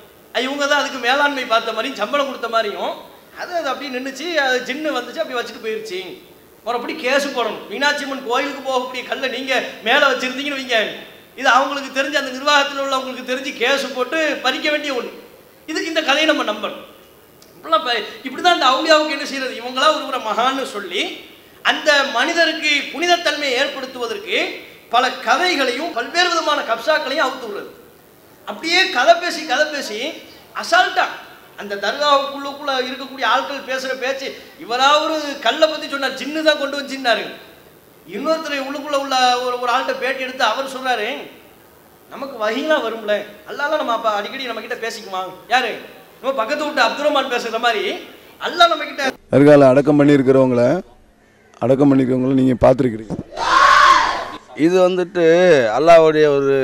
[0.47, 2.95] இவங்க தான் அதுக்கு மேலாண்மை பார்த்த மாதிரியும் சம்பளம் கொடுத்த மாதிரியும்
[3.43, 6.01] அது அது அப்படியே நின்றுச்சு அது ஜின்னு வந்துச்சு அப்படி வச்சுட்டு போயிருச்சு.
[6.67, 7.63] மறுபடி கேஸ் போடணும்.
[7.71, 9.53] மீனாட்சி அம்மன் கோயிலுக்கு போகக்கூடிய கல்லை நீங்க
[9.87, 10.79] மேலே வச்சிருந்தீங்கன்னு வைங்க.
[11.41, 15.13] இது அவங்களுக்கு தெரிஞ்சு அந்த நிர்வாகத்தில் உள்ளவங்களுக்கு தெரிஞ்சு கேஸ் போட்டு பறிக்க வேண்டிய ஒன்று
[15.71, 16.85] இது இந்த கதையை நம்ம நம்பணும்.
[17.67, 21.03] இப்படிலாம் இப்ப- இப்படிதான் இந்த அவுளியாவுக்கு என்ன செய்யறது இவங்களா ஒரு மகான்னு சொல்லி
[21.65, 24.37] அந்த மனிதருக்கு புனிதத்தன்மையை ஏற்படுத்துவதற்கு
[24.93, 27.71] பல கதைகளையும் பல்வேறு விதமான கப்சாக்களையும் அவுத்து விடுறது.
[28.49, 29.99] அப்படியே கதை பேசி கதை பேசி
[30.57, 31.07] அசால்ட்டா
[31.59, 34.27] அந்த தர்காவுக்குள்ளுக்குள்ளே இருக்கக்கூடிய ஆட்கள் பேசுகிற பேச்சு
[34.61, 37.25] இவராக ஒரு கல்லை பற்றி சொன்னார் ஜின்னு தான் கொண்டு வச்சிருந்தாரு
[38.07, 41.09] இன்னொருத்தர் உள்ளுக்குள்ள உள்ள ஒரு ஒரு ஆள்கிட்ட பேட்டி எடுத்து அவர் சொல்றாரு
[42.11, 43.13] நமக்கு வகையெல்லாம் வரும்ல.
[43.49, 45.71] அல்லாலாம் நம்ம அப்போ அடிக்கடி நம்ம கிட்ட பேசிக்குவாங்க யாரு?
[46.21, 47.83] நம்ம பக்கத்து விட்டு அப்துல் ரஹ்மான் பேசுற மாதிரி
[48.47, 50.63] அல்லாஹ் நம்ம கிட்ட தர்கால அடக்கம் பண்ணியிருக்கிறவங்கள
[51.65, 53.17] அடக்கம் பண்ணியிருக்கிறவங்கள நீங்கள் பார்த்துருக்கிறீங்க.
[54.67, 55.25] இது வந்துட்டு
[55.77, 56.57] அல்லாஹ்வுடைய ஒரு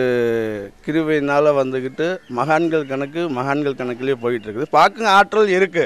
[0.84, 2.06] கிருபையினால் வந்துக்கிட்டு
[2.38, 4.72] மகான்கள் கணக்கு மகான்கள் கணக்குலேயே போயிட்டு இருக்குது.
[4.78, 5.84] பார்க்க ஆற்றல் இருக்கு.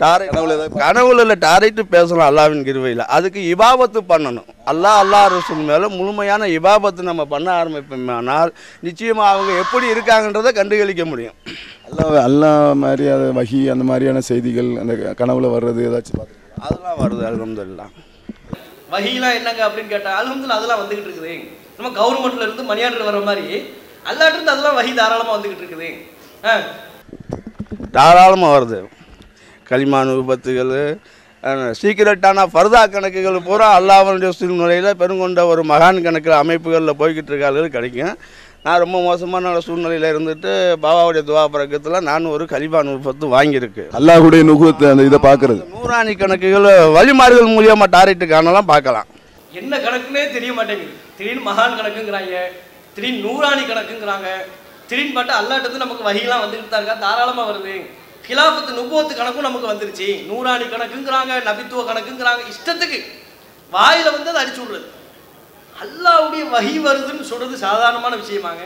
[0.00, 0.26] டாரை
[0.82, 3.02] கனவுல இல்லை டாரைட்டு பேசலாம் அல்லாவின் கிருபையில்.
[3.16, 4.48] அதுக்கு இபாபத்து பண்ணணும்.
[4.72, 8.50] அல்லாஹ் அல்லாஹ் ரசூல் மேலே முழுமையான இபாபத்து நம்ம பண்ண ஆரம்பிப்போமானால்
[8.86, 11.36] நிச்சயமாக அவங்க எப்படி இருக்காங்கன்றதை கண்டுகளிக்க முடியும்.
[11.88, 12.50] அல்லா அல்லா
[12.82, 16.22] மாதிரி அது வகி அந்த மாதிரியான செய்திகள் அந்த கனவுல வர்றது ஏதாச்சும்
[16.66, 17.92] அதெல்லாம் வருது அல்ஹம்துலில்லாஹ்
[18.92, 21.32] வகைலாம் என்னங்க அப்படின்னு கேட்டா அல்ஹம்துலில்லாஹ் அதெல்லாம் வந்துகிட்டு இருக்குது.
[21.78, 23.46] நம்ம கவர்மெண்ட்ல இருந்து மணி ஆர்டர் வர மாதிரி
[24.10, 25.88] அல்லாட்ட இருந்து அதெல்லாம் வகை தாராளமா வந்துகிட்டு இருக்குது.
[26.44, 26.54] ஆ.
[27.96, 28.78] தாராளமாக வருது.
[29.70, 30.74] களிமான் விபத்துகள்
[31.80, 38.14] சீக்கிரட்டான ஃபர்தா கணக்குகள் பூரா அல்லாஹ்வுடைய சூழ்நிலையில் பெருங்கொண்ட ஒரு மகான் கணக்கில் அமைப்புகளில் போய்கிட்டு இருக்கார்கள் கிடைக்கும்.
[38.64, 40.52] நான் ரொம்ப மோசமான சூழ்நிலையில் இருந்துட்டு
[40.84, 43.84] பாபாவுடைய துவா பறக்கத்தில் நான் ஒரு கலிபான் விபத்து வாங்கியிருக்கு.
[43.98, 45.60] அல்லாஹுடைய நுகுவத்தை அந்த இதை பார்க்கறது.
[45.74, 49.08] நூறாணி கணக்குகள் வழிமாறுகள் மூலியமாக டாரிட்டு காணலாம் பார்க்கலாம்.
[49.60, 50.96] என்ன கணக்குன்னே தெரிய மாட்டேங்குது.
[51.18, 52.34] திடீர்னு மகான் கணக்குங்கிறாங்க
[52.96, 54.28] திடீர்னு நூறாணி கணக்குங்கிறாங்க
[54.90, 56.98] திடீர்னு பார்த்தா அல்லாட்டது நமக்கு வகையெல்லாம் வந்துகிட்டு தான் இருக்கா?
[57.06, 57.76] தாராளமா வருது.
[58.28, 60.26] கிலாபத்து நுபோத்து கணக்கும் நமக்கு வந்துருச்சு.
[60.26, 62.42] நூறாணி கணக்குங்கிறாங்க நபித்துவ கணக்குங்கிறாங்க.
[62.52, 62.98] இஷ்டத்துக்கு
[63.72, 64.86] வாயில வந்து அதை அடிச்சு விடுறது.
[65.82, 68.62] அல்லாவுடைய வகி வருதுன்னு சொல்றது சாதாரணமான விஷயமாங்க.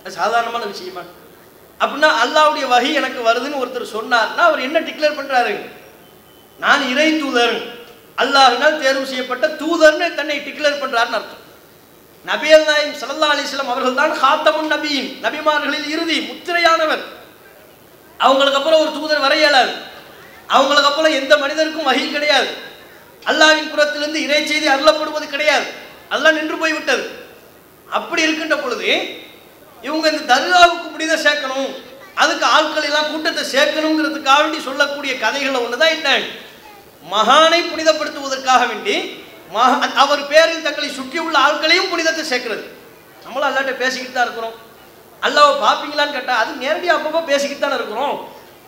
[0.00, 1.00] அது சாதாரணமான விஷயமா?
[1.80, 5.54] அப்படின்னா அல்லாவுடைய வகி எனக்கு வருதுன்னு ஒருத்தர் சொன்னார்னா அவர் என்ன டிக்ளேர் பண்றாரு?
[6.58, 7.56] நான் இறை தூதர்.
[8.22, 11.40] அல்லாஹினால் தேர்வு செய்யப்பட்ட தூதர்னு தன்னை டிக்ளேர் பண்றாருன்னு அர்த்தம்.
[12.26, 17.02] நபியல் நாயம் சல்லா அலிஸ்லாம் அவர்கள் தான் காத்தமுன் நபியின் நபிமார்களில் இறுதி முத்திரையானவர்.
[18.24, 19.72] அவங்களுக்கு அப்புறம் ஒரு தூதர் வர இயலாது.
[20.56, 22.50] அவங்களுக்கு அப்புறம் எந்த மனிதருக்கும் வகை கிடையாது.
[23.30, 25.66] அல்லாவின் புறத்திலிருந்து இறை செய்தி அருளப்படுவது கிடையாது.
[26.10, 27.04] அதெல்லாம் நின்று போய்விட்டது.
[27.98, 28.90] அப்படி இருக்கின்ற பொழுது
[29.86, 31.70] இவங்க இந்த தர்காவுக்கு புனித சேர்க்கணும்
[32.22, 36.10] அதுக்கு ஆட்கள் எல்லாம் கூட்டத்தை சேர்க்கணுங்கிறதுக்காக வேண்டி சொல்லக்கூடிய கதைகள் தான் என்ன
[37.14, 38.96] மகானை புனிதப்படுத்துவதற்காக வேண்டி
[39.54, 42.64] மகா அவர் பேரில் தங்களை சுற்றியுள்ள ஆட்களையும் புனிதத்தை சேர்க்கிறது.
[43.24, 44.54] நம்மளும் அல்லாட்ட பேசிக்கிட்டு தான் இருக்கிறோம்.
[45.26, 48.14] அல்லாவை பார்ப்பீங்களான்னு கேட்டால் அது நேரடியாக அப்பப்போ பேசிக்கிட்டு தானே இருக்கிறோம்.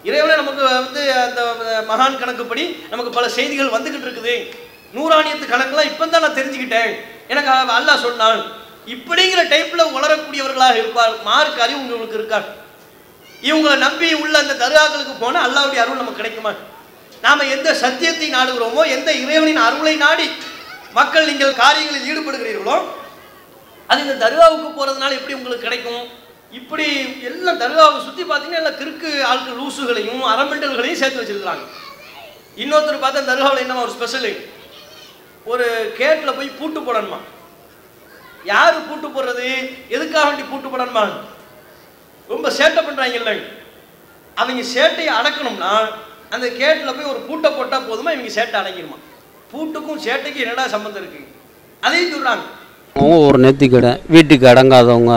[0.08, 1.40] இறைவனை நமக்கு வந்து அந்த
[1.90, 4.34] மகான் கணக்குப்படி நமக்கு பல செய்திகள் வந்துக்கிட்டு இருக்குது.
[4.96, 6.92] நூறாணியத்து கணக்கெல்லாம் இப்போ தான் நான் தெரிஞ்சுக்கிட்டேன்.
[7.32, 8.42] எனக்கு அல்லாஹ் சொன்னான்
[8.94, 12.46] இப்படிங்கிற டைப்பில் உளரக்கூடியவர்களாக இருப்பார் மார்க் அறிவு உங்களுக்கு இருக்கார்
[13.48, 16.52] இவங்களை நம்பி உள்ள அந்த தர்காக்களுக்கு போனால் அல்லாவுடைய அருள் நமக்கு கிடைக்குமா?
[17.24, 20.26] நாம் எந்த சத்தியத்தை நாடுகிறோமோ எந்த இறைவனின் அருளை நாடி
[20.98, 22.76] மக்கள் நீங்கள் காரியங்களில் ஈடுபடுகிறீர்களோ
[23.90, 26.04] அது இந்த தர்காவுக்கு போகிறதுனால எப்படி உங்களுக்கு கிடைக்கும்?
[26.58, 26.86] இப்படி
[27.28, 31.64] எல்லாம் தர்காவை சுற்றி பார்த்தீங்கன்னா எல்லாம் கிறுக்கு ஆட்கள் லூசுகளையும் அரமெண்டல்களையும் சேர்த்து வச்சிருக்கிறாங்க.
[32.62, 34.32] இன்னொருத்தர் பார்த்தா தர்காவில் என்ன ஒரு ஸ்பெஷலு
[35.46, 35.66] ஒரு
[35.98, 37.18] கேட்டில் போய் பூட்டு போடணுமா?
[38.52, 39.46] யார் பூட்டு போடுறது?
[39.96, 41.04] எதுக்காக வேண்டி பூட்டு போடணுமா?
[42.28, 43.34] ரொம்ப சேட்டை பண்ணுறாங்க இல்லை
[44.36, 45.72] அவங்க சேட்டையை அடக்கணும்னா
[46.34, 48.12] அந்த கேட்டில் போய் ஒரு பூட்டை போட்டால் போதுமா?
[48.16, 48.98] இவங்க சேட்டை அடங்கிடுமா
[49.52, 51.30] பூட்டுக்கும் சேட்டைக்கும் என்னடா சம்மந்தம் இருக்குது
[51.82, 52.44] அதையும் சொல்கிறாங்க
[53.22, 55.14] ஒரு நெத்தி கடை வீட்டுக்கு அடங்காதவங்க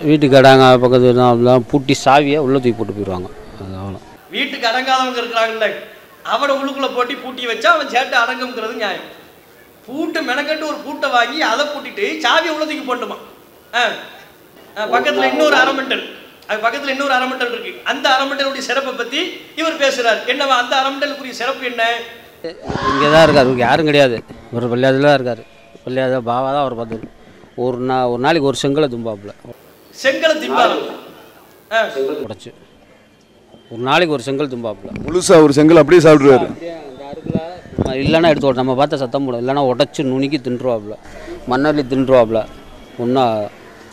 [0.00, 3.28] வீட்டுக்கு அடங்கா பக்கத்து அப்படிலாம் பூட்டி சாவியை உள்ளே தூக்கி போட்டு போயிடுவாங்க.
[3.60, 3.98] அது அவ்வளோ
[4.34, 5.66] வீட்டுக்கு அடங்காதவங்க இருக்கிறாங்கல்ல
[6.32, 9.06] அவனை உள்ளுக்குள்ள போட்டி பூட்டி வச்சா அவன் சேட்டை அடங்குங்கிறது நியாயம்.
[9.86, 13.16] பூட்டு மெனக்கட்டு ஒரு பூட்டை வாங்கி அதை பூட்டிட்டு சாவியை உள்ள தூக்கி போட்டுமா?
[13.74, 13.82] ஆ.
[14.92, 16.04] பக்கத்துல இன்னொரு அரமண்டல்
[16.48, 17.72] அது பக்கத்துல இன்னொரு அரமண்டல் இருக்கு.
[17.90, 19.20] அந்த அரமண்டலுடைய சிறப்பை பத்தி
[19.60, 20.20] இவர் பேசுறார்.
[20.32, 21.82] என்னவா அந்த அரமண்டலுக்குரிய சிறப்பு என்ன?
[22.90, 24.16] இங்கே தான் இருக்கார் யாரும் கிடையாது.
[24.56, 25.42] ஒரு பள்ளியாதில் தான் இருக்கார்.
[25.84, 27.08] பள்ளியாத பாவா தான் அவர் பார்த்தாரு
[27.64, 29.32] ஒரு நா ஒரு நாளைக்கு ஒரு செங்கலை தும்பாப்புல.
[29.94, 30.84] செங்கல திம்பாரம்
[31.70, 31.80] ஆ,
[32.24, 32.50] உடச்சி.
[33.70, 34.90] ஒரு நாளைக்கு ஒரு செங்கல் தும்பாப்புல.
[35.04, 36.46] முழுசா ஒரு செங்கல் அப்படியே சாப்பிடுவாரு.
[38.02, 40.94] இல்லைன்னா எடுத்து நம்ம பார்த்தா சத்தம் போடும் இல்லைன்னா உடச்சி நுணுக்கி தின்றுவாப்புல.
[41.50, 42.40] மண்ணள்ளி தின்றுவாப்புல.
[43.02, 43.24] ஒன்றா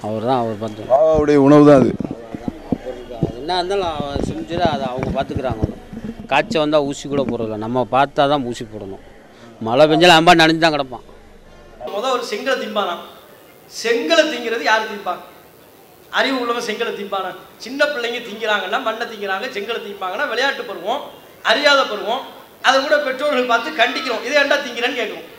[0.08, 0.88] அவர் தான் அவர் பார்த்து.
[0.92, 1.92] பாபாவுடைய உணவு தான் அது
[3.40, 3.94] என்ன இருந்தாலும்
[4.28, 5.64] செஞ்சுட்டு அதை அவங்க பார்த்துக்கிறாங்க.
[6.32, 9.04] காய்ச்சல் வந்தால் ஊசி கூட போடுறதில்ல நம்ம பார்த்தா தான் ஊசி போடணும்.
[9.62, 11.06] மழை பெஞ்சாலும் அம்பா நனைஞ்சு தான் கிடப்பான்.
[11.94, 13.04] முத ஒரு செங்கலை திம்பானாம்
[13.72, 15.24] செங்கலை திங்கிறது யார் திம்பாங்க?
[16.10, 17.36] அறிவு உள்ளவன் செங்கலை திம்பானா.
[17.58, 21.12] சின்ன பிள்ளைங்க திங்கிறாங்கன்னா மண்ணை திங்கிறாங்க செங்கலை திம்பாங்கன்னா விளையாட்டு பருவம்
[21.44, 22.26] அறியாத பருவம்.
[22.62, 25.36] அதை கூட பெற்றோர்கள் பார்த்து கண்டிக்கிறோம் இதை ஏண்டா திங்கிறேன்னு கேட்கும்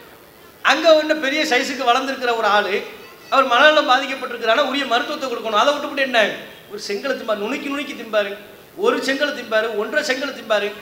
[0.63, 2.83] அங்கே ஒன்று பெரிய சைஸுக்கு வளர்ந்துருக்கிற ஒரு ஆள்
[3.31, 5.57] அவர் மனநலம் பாதிக்கப்பட்டிருக்கிறானா உரிய மருத்துவத்தை கொடுக்கணும்.
[5.57, 6.31] அதை விட்டுவிட்டு என்ன?
[6.71, 8.37] ஒரு செங்கலை திம்பார் நுணுக்கி நுணுக்கி திம்பாரு.
[8.77, 10.73] ஒரு செங்கலை திம்பாரு ஒன்றரை செங்கலை திம்பாரு.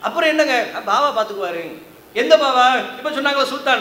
[0.00, 0.66] அப்புறம் என்னங்க?
[0.74, 3.80] அஹ் பாபா பார்த்துக்குவாரு எந்த பாபா இப்போ சொன்னாங்களா சுல்தான்.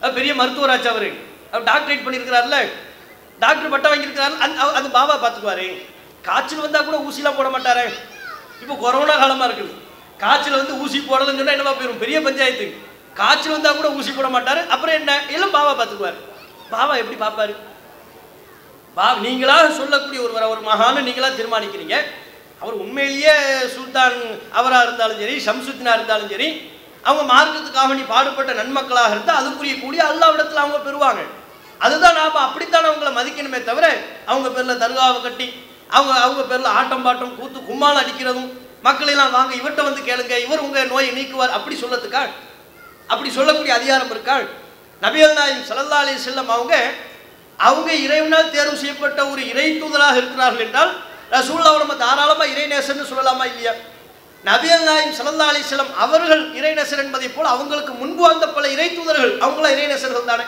[0.00, 1.12] பெரிய மருத்துவராச்சு அவரு.
[1.52, 2.68] அவர் டாக்டரேட் பண்ணியிருக்கிறார்ல.
[3.38, 4.36] டாக்டர் பட்டம் வாங்கியிருக்கிறாரு.
[4.44, 5.66] அந்த அது பாபா பார்த்துக்குவாரு.
[6.28, 7.86] காய்ச்சல் வந்தால் கூட ஊசிலாம் போட மாட்டாரே.
[8.62, 9.72] இப்போ கொரோனா காலமாக இருக்குது.
[10.22, 12.66] காய்ச்சல் வந்து ஊசி போடலன்னு சொன்னால் என்னவா போயிடும் பெரிய பஞ்சாயத்து.
[13.20, 14.60] காய்ச்சல் வந்தால் கூட ஊசி போட மாட்டார்.
[14.74, 15.12] அப்புறம் என்ன?
[15.36, 16.18] எல்லாம் பாபா பார்த்துக்குவாரு.
[16.74, 17.54] பாபா எப்படி பார்ப்பாரு?
[18.96, 21.96] பா நீங்களாக சொல்லக்கூடிய ஒருவர் ஒரு மகான்னு நீங்களாக தீர்மானிக்கிறீங்க.
[22.62, 23.34] அவர் உண்மையிலேயே
[23.74, 24.18] சுல்தான்
[24.58, 26.48] அவராக இருந்தாலும் சரி ஷம்சுத்தினா இருந்தாலும் சரி
[27.08, 31.22] அவங்க மார்க்கத்துக்காக நீ பாடுபட்ட நன்மக்களாக இருந்தால் அதுக்குரிய கூடிய அல்லாவிடத்தில் அவங்க பெறுவாங்க.
[31.86, 33.86] அதுதான் நாம் அப்படித்தான் அவங்கள மதிக்கணுமே தவிர
[34.30, 35.46] அவங்க பேரில் தர்காவை கட்டி
[35.96, 38.50] அவங்க அவங்க பேரில் ஆட்டம் பாட்டம் கூத்து கும்மால் அடிக்கிறதும்
[38.86, 42.30] மக்களெல்லாம் வாங்க இவர்கிட்ட வந்து கேளுங்க இவர் உங்கள் நோயை நீக்குவார் அப்படி சொல்லத்துக்காள்.
[43.08, 44.44] அப்படி சொல்லக்கூடிய அதிகாரம் இருக்காள்.
[45.02, 46.74] நபிகள் நாயம் ஸல்லல்லாஹு அலி செல்லம் அவங்க
[47.58, 50.92] அவங்க இறைவனால் தேர்வு செய்யப்பட்ட ஒரு இறை தூதராக இருக்கிறார்கள் என்றால்
[51.34, 53.74] ரசூல்லாவை நம்ம தாராளமாக இறைநேசர்னு சொல்லலாமா இல்லையா?
[54.44, 59.66] நபியல் நாயம் ஸல்லல்லாஹு அலைஹி அவர்கள் இறைநேசர் என்பதை போல் அவங்களுக்கு முன்பு வந்த பல இறை தூதர்கள் அவங்கள
[59.76, 60.46] இறைநேசர்கள் தானே.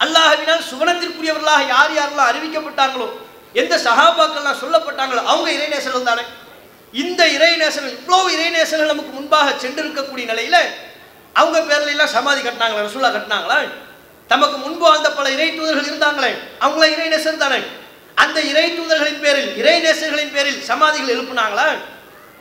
[0.00, 3.06] அல்லாஹவினால் சுவனத்திற்குரியவர்களாக யார் யாரெல்லாம் அறிவிக்கப்பட்டாங்களோ
[3.54, 6.24] எந்த சகாபாக்கள்லாம் சொல்லப்பட்டாங்களோ அவங்க இறைநேசர்கள் தானே.
[6.94, 10.56] இந்த இறைநேசர்கள் இவ்வளவு இறைநேசர்கள் நமக்கு முன்பாக சென்றிருக்கக்கூடிய நிலையில
[11.36, 13.58] அவங்க பேரில் எல்லாம் சமாதி கட்டினாங்களா ரசூலா கட்டினாங்களா?
[14.30, 16.30] தமக்கு முன்பு வாழ்ந்த பல இறை தூதர்கள் இருந்தாங்களே
[16.60, 17.58] அவங்கள இறைநேசர் தானே.
[18.16, 21.66] அந்த இறை தூதர்களின் பேரில் இறைநேசர்களின் பேரில் சமாதிகள் எழுப்புனாங்களா?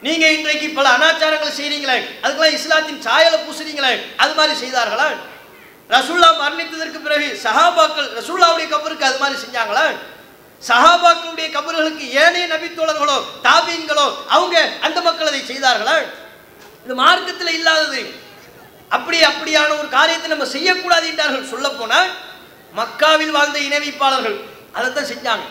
[0.02, 5.08] நீங்க இன்றைக்கு பல அனாச்சாரங்களை செய்றீங்களே அதுக்கெல்லாம் இஸ்லாத்தின் சாயலை பூசுறீங்களே அது மாதிரி செய்தார்களா?
[5.89, 9.86] ரசூல்லா மரணித்ததற்கு பிறகு சஹாபாக்கள் ரசூல்லாவுடைய கபருக்கு அது மாதிரி செஞ்சாங்களா?
[10.69, 13.17] சஹாபாக்களுடைய கபர்களுக்கு ஏனைய நபித்தோழர்களோ
[13.47, 14.05] தாபீன்களோ
[14.36, 14.55] அவங்க
[14.86, 15.95] அந்த மக்கள் அதை செய்தார்களா?
[16.86, 18.01] இது மார்க்கத்தில் இல்லாதது.
[18.95, 21.51] அப்படி அப்படியான ஒரு காரியத்தை நம்ம செய்யக்கூடாது என்றார்கள்.
[21.53, 22.09] சொல்ல போனால்
[22.79, 24.38] மக்காவில் வாழ்ந்த இணைவிப்பாளர்கள்
[24.77, 25.45] அதைத்தான் செஞ்சாங்க.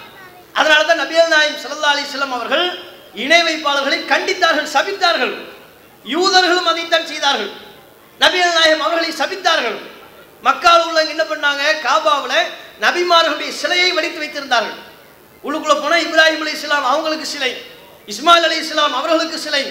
[0.58, 2.66] அதனால தான் நபியல் நாயம் சல்லா அலைஹி அவர்கள்
[3.24, 5.34] இணை வைப்பாளர்களை கண்டித்தார்கள் சபித்தார்கள்.
[6.04, 7.50] யூதர்களும் அதைத்தான் செய்தார்கள்.
[8.20, 9.78] நபியல் நாயம் அவர்களை சபித்தார்கள்.
[10.46, 11.62] மக்காவில் உள்ளவங்க என்ன பண்ணாங்க?
[11.86, 12.38] காபாவில்
[12.84, 14.78] நபிமார்களுடைய சிலையை வடித்து வைத்திருந்தார்கள்.
[15.46, 17.52] உள்ளுக்குள்ள போனால் இப்ராஹிம் அலி இஸ்லாம் அவங்களுக்கு சிலை
[18.12, 19.62] இஸ்மாயில் அலி இஸ்லாம் அவர்களுக்கு சிலை.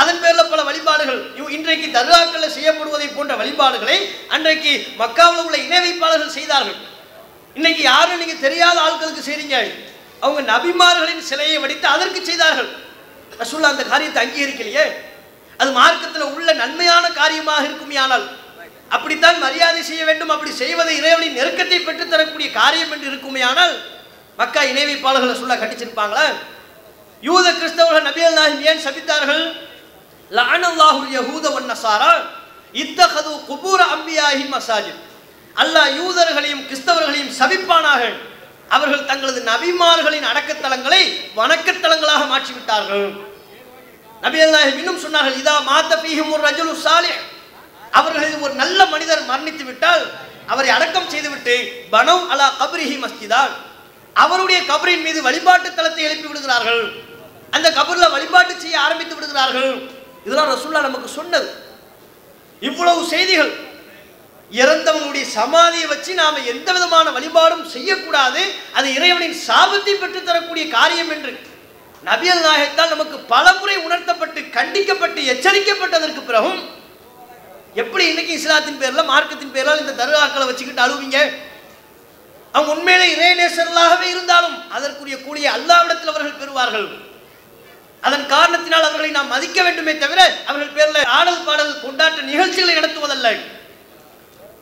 [0.00, 1.20] அதன் பேரில் பல வழிபாடுகள்.
[1.56, 3.96] இன்றைக்கு தர்காக்களில் செய்யப்படுவதை போன்ற வழிபாடுகளை
[4.34, 6.78] அன்றைக்கு மக்காவில் உள்ள இணை வைப்பாளர்கள் செய்தார்கள்.
[7.58, 9.56] இன்னைக்கு யாரும் நீங்கள் தெரியாத ஆட்களுக்கு செய்றீங்க.
[10.24, 12.70] அவங்க நபிமார்களின் சிலையை வடித்து அதற்கு செய்தார்கள்.
[13.40, 14.86] ரசூல்லா அந்த காரியத்தை அங்கீகரிக்கலையே.
[15.60, 18.24] அது மார்க்கத்தில் உள்ள நன்மையான காரியமாக இருக்குமே ஆனால்
[18.96, 23.74] அப்படித்தான் மரியாதை செய்ய வேண்டும் அப்படி செய்வதை இறைவனின் நெருக்கத்தை பெற்றுத்தரக்கூடிய காரியம் என்று இருக்குமே ஆனால்
[24.40, 26.26] மக்கா இணை வைப்பாளர்களை சொல்ல கட்டிச்சிருப்பாங்களா
[27.28, 29.42] யூத கிறிஸ்தவர்கள் நபியல் நாயகம் ஏன் சபித்தார்கள்?
[30.38, 31.72] லானல்லாஹுல் யஹூத வன்
[32.82, 35.00] இத்தகது குபூர அம்பியாகி மசாஜித்.
[35.62, 38.16] அல்லாஹ் யூதர்களையும் கிறிஸ்தவர்களையும் சபிப்பானார்கள்.
[38.76, 41.02] அவர்கள் தங்களது நபிமார்களின் அடக்கத்தலங்களை
[41.40, 43.06] வணக்கத்தலங்களாக மாற்றிவிட்டார்கள்.
[44.24, 47.20] நபியல் நாயகம் இன்னும் சொன்னார்கள் இதா மாத்த பீஹும் ஒரு ரஜுலு சாலிஹ்.
[47.98, 50.04] அவர்களில் ஒரு நல்ல மனிதர் மரணித்து விட்டால்
[50.52, 51.54] அவரை அடக்கம் செய்துவிட்டு
[51.94, 53.52] பனவ் அலா கபரிஹி மஸ்திதால்
[54.22, 56.82] அவருடைய கபரின் மீது வழிபாட்டு தளத்தை எழுப்பி விடுகிறார்கள்.
[57.56, 59.72] அந்த கபரில் வழிபாட்டு செய்ய ஆரம்பித்து விடுகிறார்கள்.
[60.24, 61.48] இதெல்லாம் ரசுல்லா நமக்கு சொன்னது.
[62.68, 63.52] இவ்வளவு செய்திகள்
[64.62, 68.42] இறந்தவங்களுடைய சமாதியை வச்சு நாம் எந்த விதமான வழிபாடும் செய்யக்கூடாது.
[68.78, 71.32] அது இறைவனின் சாபத்தை பெற்றுத்தரக்கூடிய காரியம் என்று.
[72.08, 76.60] நபியல் நாயகத்தால் நமக்கு பல முறை உணர்த்தப்பட்டு கண்டிக்கப்பட்டு எச்சரிக்கப்பட்டதற்கு பிறகும்
[77.80, 81.18] எப்படி இன்னைக்கு இஸ்லாத்தின் பேரில் மார்க்கத்தின் பேரால் இந்த தருகாக்களை வச்சுக்கிட்டு அழுவீங்க?
[82.52, 86.88] அவங்க உண்மையிலே இறைநேசர்களாகவே இருந்தாலும் அதற்குரிய கூலியை அல்லாவிடத்தில் அவர்கள் பெறுவார்கள்.
[88.06, 90.20] அதன் காரணத்தினால் அவர்களை நாம் மதிக்க வேண்டுமே தவிர
[90.50, 93.28] அவர்கள் பேரில் ஆடல் பாடல் கொண்டாட்ட நிகழ்ச்சிகளை நடத்துவதல்ல.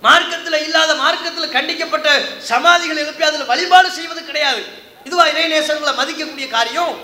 [0.07, 2.09] மார்க்கத்தில் இல்லாத மார்க்கத்தில் கண்டிக்கப்பட்ட
[2.53, 4.63] சமாதிகள் எழுப்பி அதில் வழிபாடு செய்வது கிடையாது.
[5.05, 6.95] இதுவா இறைநேசர்களை மதிக்கக்கூடிய காரியம்?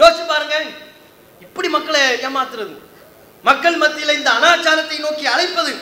[0.00, 0.56] யோசிச்சு பாருங்க.
[1.40, 2.74] இப்படி மக்களை ஏமாத்துறது.
[3.42, 5.74] மக்கள் மத்தியில் இந்த அனாச்சாரத்தை நோக்கி அழைப்பது.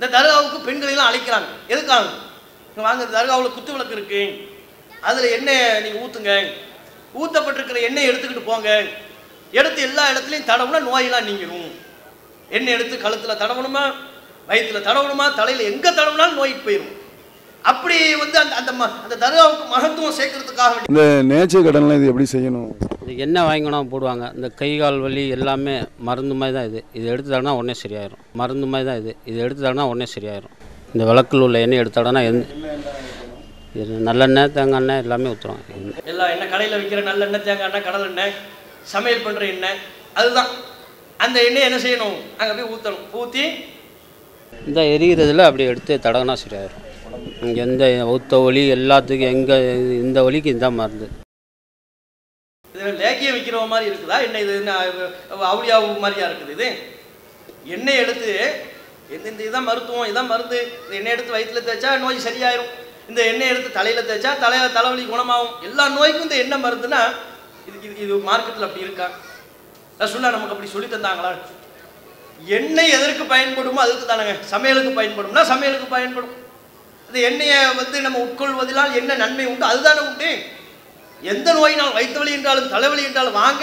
[0.00, 1.44] இந்த தர்காவுக்கு பெண்களை அழைக்கிறாங்க.
[1.68, 2.04] எதுக்காக?
[2.76, 4.48] வாங்க தர்காவில் குத்து விளக்கு இருக்கு.
[5.00, 6.50] அதில் எண்ணெய் நீங்கள் ஊற்றுங்க
[7.20, 8.84] ஊற்றப்பட்டிருக்கிற எண்ணெய் எடுத்துக்கிட்டு போங்க.
[9.50, 11.70] எடுத்து எல்லா இடத்துலையும் தடவுனா நோயெல்லாம் நீங்கிடும்
[12.48, 13.92] எண்ணெய் எடுத்து கழுத்தில் தடவணுமா?
[14.48, 15.34] வயிற்றுல தடவணுமா?
[15.34, 17.02] தலையில் எங்கே தடவுனாலும் நோய் போயிடும்
[17.62, 22.70] அப்படி வந்து அந்த அந்த ம- அந்த தர்காவுக்கு மகத்துவம் சேர்க்கறதுக்காக இந்த நேச்சர் கடன்லாம் இது எப்படி செய்யணும்?
[23.04, 24.24] இது எண்ணெய் வாங்கினா போடுவாங்க.
[24.36, 25.74] இந்த கை கால் வலி எல்லாமே
[26.08, 26.80] மருந்து மாதிரி தான் இது.
[26.98, 28.22] இது எடுத்துட்டாங்கன்னா உடனே சரியாயிரும்.
[28.40, 29.12] மருந்து மாதிரி தான் இது.
[29.30, 30.54] இது எடுத்துட்டாங்கன்னா உடனே சரியாயிரும்.
[30.92, 32.44] இந்த விளக்கில் உள்ள எண்ணெய் எடுத்தாங்கன்னா எந்த
[34.08, 38.34] நல்லெண்ணெய் தேங்காய் எண்ணெய் எல்லாமே ஊற்றுறாங்க எல்லா எண்ணெய் கடையில் விற்கிற நல்லெண்ணெய் தேங்காய் எண்ணெய் கடல் எண்ணெய்
[38.92, 39.80] சமையல் பண்ணுற எண்ணெய்
[40.20, 40.50] அதுதான்.
[41.24, 42.16] அந்த எண்ணெய் என்ன செய்யணும்?
[42.38, 43.44] அங்கே போய் ஊற்றணும் ஊற்றி
[44.52, 46.80] இந்த எரிகிறதுல அப்படி எடுத்து தடவினா சரியாயிரும்.
[47.44, 47.84] இங்கே எந்த
[48.14, 49.56] ஒத்த ஒலி எல்லாத்துக்கும் எங்கே
[50.04, 51.08] இந்த ஒலிக்கு இந்த மருந்து.
[52.92, 54.22] லேக்கியம் விற்கிற மாதிரி இருக்குதா?
[54.26, 54.54] என்ன இது?
[54.54, 54.72] என்ன
[55.52, 56.68] அவுளியாவு மாதிரியா இருக்குது இது?
[57.64, 58.30] எண்ணெய் எடுத்து
[59.14, 60.58] எந்த இந்த இதுதான் மருத்துவம் இதான் மருந்து.
[60.84, 62.70] இந்த எண்ணெய் எடுத்து வயிற்றுல தேய்ச்சா நோய் சரியாயிரும்.
[63.08, 65.62] இந்த எண்ணெய் எடுத்து தலையில் தேய்ச்சா தலை தலைவலி குணமாகும்.
[65.62, 67.02] எல்லா நோய்க்கும் இந்த எண்ணெய் மருந்துன்னா
[67.68, 69.08] இது இது இது மார்க்கெட்டில் அப்படி இருக்கா?
[69.98, 71.30] ரசுல்லா நமக்கு அப்படி சொல்லி தந்தாங்களா?
[72.46, 74.40] எண்ணெய் எதற்கு பயன்படுமோ அதுக்கு தானேங்க.
[74.40, 76.34] சமையலுக்கு பயன்படும்னா சமையலுக்கு பயன்படும்.
[77.08, 79.64] அந்த எண்ணெயை வந்து நம்ம உட்கொள்வதினால் என்ன நன்மை உண்டு?
[79.64, 80.38] அதுதானே உண்டு.
[81.32, 83.62] எந்த நோயினால் வயிற்றுவலி என்றாலும் தலைவலி என்றாலும் வாங்க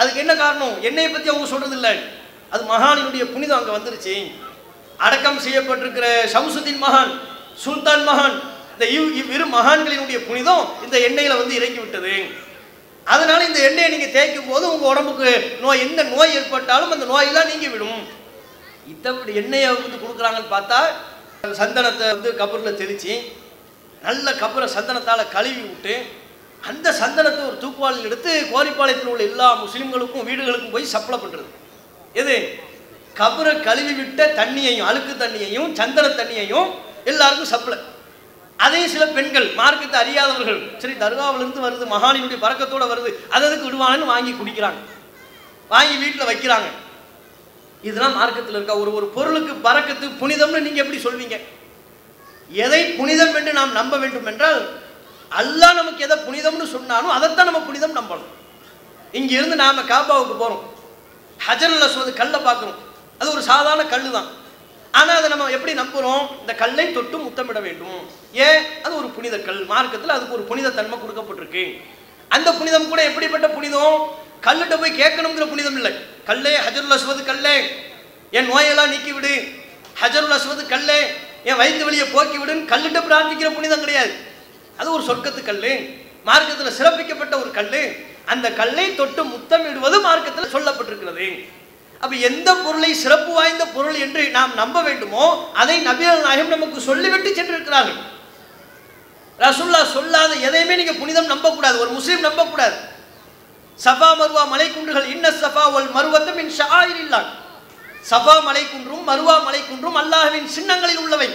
[0.00, 0.74] அதுக்கு என்ன காரணம்?
[0.88, 1.92] எண்ணெயை பற்றி அவங்க சொல்கிறது இல்லை
[2.54, 4.14] அது மகானினுடைய புனிதம் அங்கே வந்துருச்சு.
[5.06, 7.12] அடக்கம் செய்யப்பட்டிருக்கிற ஷம்சுதீன் மகான்
[7.64, 8.36] சுல்தான் மகான்
[8.72, 12.14] இந்த இவ் இவ்விரு மகான்களினுடைய புனிதம் இந்த எண்ணெயில் வந்து இறங்கி விட்டது.
[13.06, 15.30] அதனால இந்த எண்ணெயை நீங்கள் தேய்க்கும் போது உங்கள் உடம்புக்கு
[15.64, 18.02] நோய் என்ன நோய் ஏற்பட்டாலும் அந்த நோயெல்லாம் நீங்கி விடும்.
[18.92, 20.80] இத்தப்படி எண்ணெயை வந்து கொடுக்குறாங்கன்னு பார்த்தா
[21.60, 23.14] சந்தனத்தை வந்து கபரில் தெளித்து
[24.06, 25.94] நல்ல கபரை சந்தனத்தால் கழுவி விட்டு
[26.68, 31.50] அந்த சந்தனத்தை ஒரு தூக்குவாளில் எடுத்து கோரிப்பாளையத்தில் உள்ள எல்லா முஸ்லீம்களுக்கும் வீடுகளுக்கும் போய் சப்ளை பண்ணுறது
[32.20, 32.36] எது?
[33.20, 36.68] கபரை கழுவி விட்ட தண்ணியையும் அழுக்கு தண்ணியையும் சந்தன தண்ணியையும்
[37.10, 37.78] எல்லாருக்கும் சப்ளை.
[38.58, 44.32] அதையும் சில பெண்கள் மார்க்கத்தை அறியாதவர்கள் சரி தர்காவிலிருந்து வருது மகானினுடைய பறக்கத்தோட வருது அததுக்கு எதுக்கு விடுவாங்கன்னு வாங்கி
[44.32, 44.80] குடிக்கிறாங்க.
[45.70, 46.68] வாங்கி வீட்டில் வைக்கிறாங்க.
[47.82, 48.76] இதெல்லாம் மார்க்கத்தில் இருக்கா?
[48.82, 51.36] ஒரு ஒரு பொருளுக்கு பறக்கத்து புனிதம்னு நீங்கள் எப்படி சொல்வீங்க?
[52.50, 54.60] எதை புனிதம் என்று நாம் நம்ப வேண்டும் என்றால்
[55.30, 58.32] அல்லாஹ் நமக்கு எதை புனிதம்னு சொன்னாலும் அதைத்தான் நம்ம புனிதம் நம்பணும்.
[59.12, 60.74] இங்கிருந்து நாம் நாம காபாவுக்கு போகிறோம்
[61.46, 62.78] ஹஜரில் சொல்வது கல்லை பார்க்குறோம்
[63.18, 64.28] அது ஒரு சாதாரண கல்லு தான்
[64.90, 68.08] ஆனால் அதை நம்ம எப்படி நம்புகிறோம் இந்த கல்லை தொட்டு முத்தமிட வேண்டும்.
[68.32, 68.62] ஏன்?
[68.82, 69.64] அது ஒரு புனித கல்.
[69.64, 71.80] மார்க்கத்தில் அதுக்கு ஒரு புனித தன்மை கொடுக்கப்பட்டிருக்கு.
[72.28, 73.98] அந்த புனிதம் கூட எப்படிப்பட்ட புனிதம்?
[74.46, 75.92] கல்லுட்ட போய் கேட்கணுங்கிற புனிதம் இல்லை.
[76.26, 77.68] கல்லே ஹஜருல் அஸ்வது கல்லே.
[78.30, 79.34] என் நோயெல்லாம் நீக்கி விடு
[80.02, 81.06] ஹஜருல் அஸ்வது கல்லே.
[81.44, 84.25] என் வயிற்று வழியை போக்கி விடுன்னு கல்லுட்ட பிரார்த்திக்கிற புனிதம் கிடையாது.
[84.80, 85.62] அது ஒரு சொர்க்கத்து கல்
[86.28, 87.70] மார்க்கத்தில் சிறப்பிக்கப்பட்ட ஒரு கல்
[88.32, 91.28] அந்த கல்லை தொட்டு முத்தமிடுவது மார்க்கத்தில் சொல்லப்பட்டிருக்கிறது.
[92.02, 95.24] அப்ப எந்த பொருளை சிறப்பு வாய்ந்த பொருள் என்று நாம் நம்ப வேண்டுமோ
[95.60, 98.00] அதை நபிகள் நாயகம் நமக்கு சொல்லிவிட்டு சென்றிருக்கிறார்கள்.
[99.44, 101.76] ரசுல்லா சொல்லாத எதையுமே நீங்க புனிதம் நம்பக்கூடாது.
[101.84, 102.76] ஒரு முஸ்லீம் நம்பக்கூடாது.
[103.84, 107.26] சஃபா மருவா மலைக்குன்றுகள் இன்ன சஃபா ஒல் மருவத்து மின் ஷாயிரில்லாஹ்.
[108.10, 111.28] சஃபா மலைக்குன்றும் மருவா மலைக்குன்றும் அல்லாஹ்வின் சின்னங்களில் உள்ளவை.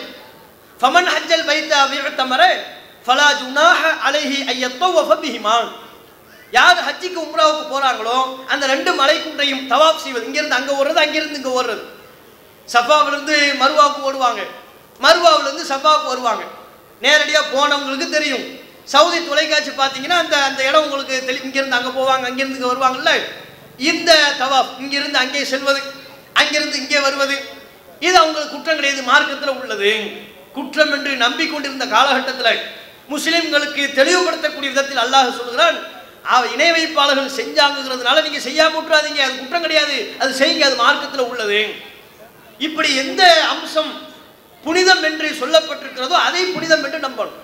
[0.79, 2.41] ஃபமன் ஹஜ்ஜல் பைத்த விஅத்தமர
[3.05, 4.87] ஃபலா ஜுனாஹ அலைஹி ஐயத்தோ
[5.23, 5.55] பிஹிமா.
[6.57, 8.15] யார் ஹஜ்ஜிக்கு உம்ராவுக்கு போகிறாங்களோ
[8.51, 10.25] அந்த ரெண்டு மலைக்குன்றையும் தவாப் செய்வது.
[10.29, 11.83] இங்கேருந்து அங்கே ஓடுறது அங்கேருந்து இங்கே ஓடுறது.
[12.73, 14.41] சஃபாவிலிருந்து மருவாவுக்கு ஓடுவாங்க.
[15.05, 16.43] மருவாவிலிருந்து சஃபாவுக்கு வருவாங்க.
[17.05, 18.43] நேரடியாக போனவங்களுக்கு தெரியும்.
[18.93, 23.13] சவுதி தொலைக்காட்சி பார்த்தீங்கன்னா அந்த அந்த இடம் உங்களுக்கு தெளி இங்கேருந்து அங்கே போவாங்க அங்கேருந்து இங்கே வருவாங்கல்ல?
[23.91, 25.81] இந்த தவாப் இங்கிருந்து அங்கே செல்வது
[26.41, 27.37] அங்கிருந்து இங்கே வருவது.
[28.07, 29.91] இது அவங்களுக்கு குற்றம் கிடையாது மார்க்கத்தில் உள்ளது.
[30.57, 32.61] குற்றம் என்று நம்பிக்கொண்டிருந்த காலகட்டத்தில்
[33.09, 35.77] முஸ்லிம்களுக்கு தெளிவுபடுத்தக்கூடிய விதத்தில் அல்லாஹ் சொல்கிறான்
[36.33, 39.21] அவ இணை வைப்பாளர்கள் செஞ்சாங்கிறதுனால நீங்க செய்யாம விட்டுறாதீங்க.
[39.27, 39.95] அது குற்றம் கிடையாது.
[40.21, 40.65] அது செய்யுங்க.
[40.69, 41.61] அது மார்க்கத்தில் உள்ளது.
[42.67, 43.21] இப்படி எந்த
[43.53, 43.91] அம்சம்
[44.63, 47.39] புனிதம் என்று சொல்லப்பட்டிருக்கிறதோ அதை புனிதம் என்று நம்பணும்.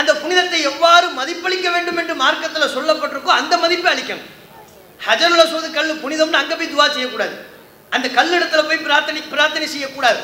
[0.00, 4.30] அந்த புனிதத்தை எவ்வாறு மதிப்பளிக்க வேண்டும் என்று மார்க்கத்தில் சொல்லப்பட்டிருக்கோ அந்த மதிப்பை அளிக்கணும்.
[5.06, 7.34] ஹஜருல சோது கல் புனிதம்னு அங்கே போய் துவா செய்யக்கூடாது.
[7.92, 10.22] அந்த கல்லிடத்துல போய் பிரார்த்தனை பிரார்த்தனை செய்யக்கூடாது.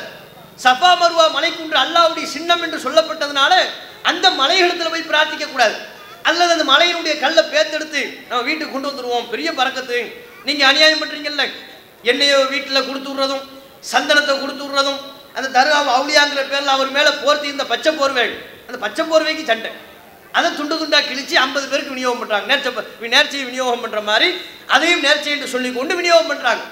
[0.63, 3.53] சஃபா மருவா மலைக்குன்று அல்லாவுடைய சின்னம் என்று சொல்லப்பட்டதுனால
[4.09, 5.75] அந்த மலைகளிடத்துல போய் பிரார்த்திக்க கூடாது.
[6.29, 9.99] அல்லது அந்த மலையினுடைய கல்லை பேத்தெடுத்து நம்ம வீட்டுக்கு கொண்டு வந்துடுவோம் பெரிய பறக்கத்து.
[10.47, 11.45] நீங்க அநியாயம் பண்றீங்கல்ல?
[12.11, 13.43] என்னையோ வீட்டில் கொடுத்து விடுறதும்
[13.93, 14.99] சந்தனத்தை கொடுத்து விடுறதும்
[15.37, 18.27] அந்த தர்கா அவுளியாங்கிற பேரில் அவர் மேலே போர்த்தி இந்த பச்சை போர்வை.
[18.67, 19.71] அந்த பச்சை போர்வைக்கு சண்டை.
[20.37, 22.47] அதை துண்டு துண்டா கிழிச்சு ஐம்பது பேருக்கு விநியோகம் பண்றாங்க.
[22.51, 24.27] நேர்ச்சை நேர்ச்சியை விநியோகம் பண்ற மாதிரி
[24.75, 26.63] அதையும் நேர்ச்சை என்று சொல்லி கொண்டு விநியோகம் பண்றாங்க.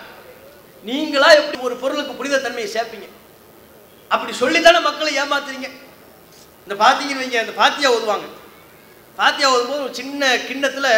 [0.90, 3.08] நீங்களா எப்படி ஒரு பொருளுக்கு புனித தன்மையை சேர்ப்பீங்க?
[4.14, 5.70] அப்படி சொல்லித்தானே மக்களை ஏமாத்துறீங்க?
[6.70, 8.28] இந்த பாத்தீங்கன்னு வைங்க இந்த பாத்தியா ஓதுவாங்க
[9.20, 10.92] பாத்தியா ஓதும்போது ஒரு சின்ன கிண்ணத்தில்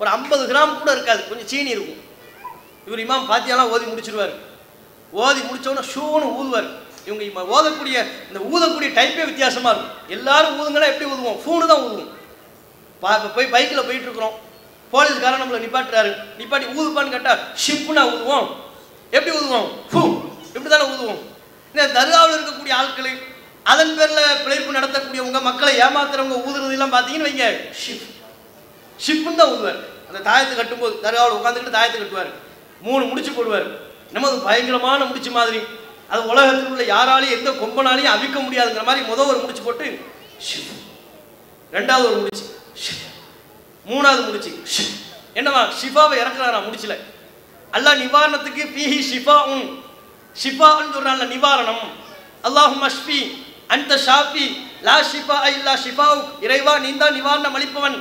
[0.00, 2.00] ஒரு ஐம்பது கிராம் கூட இருக்காது கொஞ்சம் சீனி இருக்கும்.
[2.86, 4.32] இவர் இமாம் பாத்தியாலாம் ஓதி முடிச்சிருவார்.
[5.24, 6.68] ஓதி முடித்தோன்னே ஷூன்னு ஊதுவார்.
[7.06, 7.96] இவங்க இம்ம ஓதக்கூடிய
[8.28, 9.94] இந்த ஊதக்கூடிய டைப்பே வித்தியாசமாக இருக்கும்.
[10.16, 11.38] எல்லாரும் ஊதுங்கன்னா எப்படி ஊதுவோம்?
[11.44, 12.10] ஃபூனு தான் ஊதுவோம்.
[13.04, 14.36] பா இப்போ போய் பைக்கில் போயிட்டுருக்குறோம்
[14.94, 16.12] போலீஸ்காரன் நம்மளை நிப்பாட்டுறாரு.
[16.40, 18.50] நிப்பாட்டி ஊதுப்பான்னு கேட்டால் ஷிப்புனா ஊதுவோம்.
[19.16, 19.70] எப்படி ஊதுவோம்?
[19.92, 20.02] ஃபூ
[20.56, 21.22] இப்படி தானே ஊதுவோம்.
[21.72, 23.12] இந்த தர்காவில் இருக்கக்கூடிய ஆட்கள்
[23.72, 27.46] அதன் பேரில் பிழைப்பு நடத்தக்கூடியவங்க மக்களை ஏமாத்துறவங்க ஊதுறதெல்லாம் பார்த்தீங்கன்னு வைங்க.
[27.82, 28.04] ஷிப்
[29.04, 29.80] ஷிப்புன்னு தான் ஊதுவார்.
[30.08, 32.30] அந்த தாயத்தை கட்டும்போது தர்காவில் உட்காந்துக்கிட்டு தாயத்தை கட்டுவார்.
[32.86, 33.66] மூணு முடிச்சு போடுவார்.
[34.16, 35.60] நமது பயங்கரமான முடிச்சு மாதிரி.
[36.12, 39.86] அது உலகத்தில் உள்ள யாராலையும் எந்த கொம்பனாலையும் அவிக்க முடியாதுங்கிற மாதிரி முதல் ஒரு முடிச்சு போட்டு
[40.48, 40.72] ஷிப்
[41.76, 42.44] ரெண்டாவது ஒரு முடிச்சு
[43.86, 44.52] மூணாவது முடிச்சு
[45.38, 46.94] என்னவா ஷிஃபாவை இறக்குறாரா முடிச்சில?
[47.76, 49.66] அல்லாஹ் நிவாரணத்துக்கு பிஹி ஷிஃபா உன்
[50.36, 51.82] ஷிஃபான்னு சொல்றான்ல நிவாரணம்.
[52.46, 53.18] அல்லாஹும் அஷ்பி
[53.74, 54.46] அந்த ஷாஃபி
[54.88, 57.96] லா ஷிஃபா இல்லா ஷிஃபாவு இறைவா நீ தான் நிவாரணம் அளிப்பவன்.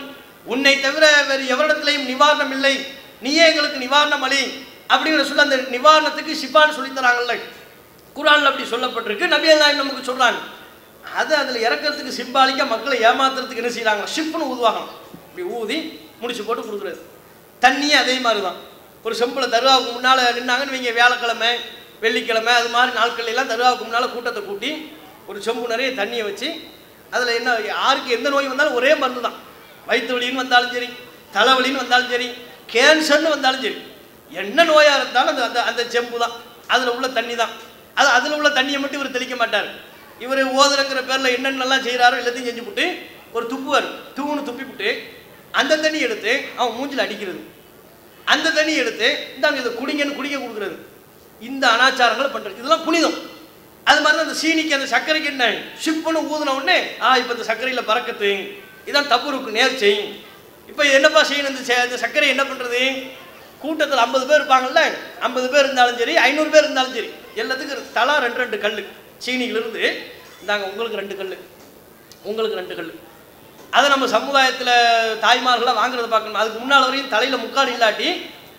[0.53, 2.73] உன்னை தவிர வேறு எவரிடத்திலையும் நிவாரணம் இல்லை.
[3.25, 4.41] நீயே எங்களுக்கு நிவாரணம் அளி
[4.93, 9.25] அப்படிங்கிற சொல்ல அந்த நிவாரணத்துக்கு ஷிஃபான்னு சொல்லித்தராங்கல்ல தராங்கல்ல குரான்ல அப்படி சொல்லப்பட்டிருக்கு.
[9.35, 10.41] நபி அல்லாஹ் நமக்கு சொல்கிறாங்க
[11.19, 14.81] அது அதில் இறக்கிறதுக்கு சிம்பாலிக்காக மக்களை ஏமாத்துறதுக்கு என்ன செய்கிறாங்க ஷிப்னு ஊதுவாங்க
[15.27, 15.77] இப்படி ஊதி
[16.21, 16.99] முடிச்சு போட்டு கொடுக்குறது
[17.61, 18.59] தண்ணியே அதே மாதிரி தான்
[19.05, 21.51] ஒரு செம்பில் தருவாவுக்கு முன்னால் நின்னாங்கன்னு வைங்க வியாழக்கிழமை
[22.03, 24.71] வெள்ளிக்கிழமை அது மாதிரி நாட்கள் எல்லாம் தருவாவுக்கு முன்னால் கூட்டத்தை கூட்டி
[25.29, 26.47] ஒரு செம்பு நிறைய தண்ணியை வச்சு
[27.13, 29.37] அதில் என்ன யாருக்கு எந்த நோய் வந்தாலும் ஒரே மருந்து தான்.
[29.87, 30.89] வயிற்று வலின்னு வந்தாலும் சரி
[31.35, 32.27] தலைவலின்னு வந்தாலும் சரி
[32.73, 33.77] கேன்சர்னு வந்தாலும் சரி
[34.41, 36.35] என்ன நோயாக இருந்தாலும் அந்த அந்த அந்த செம்பு தான்.
[36.73, 37.51] அதில் உள்ள தண்ணி தான்.
[37.99, 39.67] அது அதில் உள்ள தண்ணியை மட்டும் இவர் தெளிக்க மாட்டார்.
[40.23, 42.85] இவர் ஓதுறங்கிற பேரில் என்னென்னலாம் செய்கிறாரோ எல்லாத்தையும் செஞ்சு விட்டு
[43.35, 43.87] ஒரு துப்புவார்.
[44.17, 44.89] தூணு துப்பி விட்டு
[45.59, 47.41] அந்த தண்ணி எடுத்து அவன் மூஞ்சில் அடிக்கிறது.
[48.33, 50.75] அந்த தண்ணி எடுத்து இந்தாங்க இதை குடிங்கன்னு குடிக்க கொடுக்குறது.
[51.49, 53.17] இந்த அனாச்சாரங்களை பண்ணுறது இதெல்லாம் புனிதம்.
[53.89, 55.45] அது மாதிரி அந்த சீனிக்கு அந்த சர்க்கரைக்கு என்ன?
[55.83, 58.31] ஷிப்புன்னு ஊதின உடனே ஆ இப்போ இந்த சர்க்கரையில் பறக்கத்து
[58.89, 59.91] இதான் தப்புருக்கு நேர்ச்சை.
[60.71, 62.81] இப்போ என்னப்பா செய்யணும் இந்த இந்த சர்க்கரை என்ன பண்ணுறது
[63.63, 64.81] கூட்டத்தில் ஐம்பது பேர் இருப்பாங்கல்ல
[65.27, 67.09] ஐம்பது பேர் இருந்தாலும் சரி ஐநூறு பேர் இருந்தாலும் சரி
[67.41, 68.79] எல்லாத்துக்கும் தலா ரெண்டு ரெண்டு கல்
[69.25, 69.83] சீனியிலிருந்து
[70.41, 71.35] இந்தாங்க உங்களுக்கு ரெண்டு கல்
[72.29, 72.91] உங்களுக்கு ரெண்டு கல்
[73.77, 74.73] அதை நம்ம சமுதாயத்தில்
[75.23, 76.39] தாய்மார்களாக வாங்குறத பார்க்கணும்.
[76.41, 78.09] அதுக்கு முன்னால் வரையும் தலையில் முக்காடு இல்லாட்டி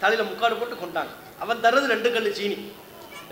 [0.03, 1.13] தலையில் முக்காடு போட்டு கொண்டாங்க.
[1.43, 2.57] அவன் தர்றது ரெண்டு கல் சீனி.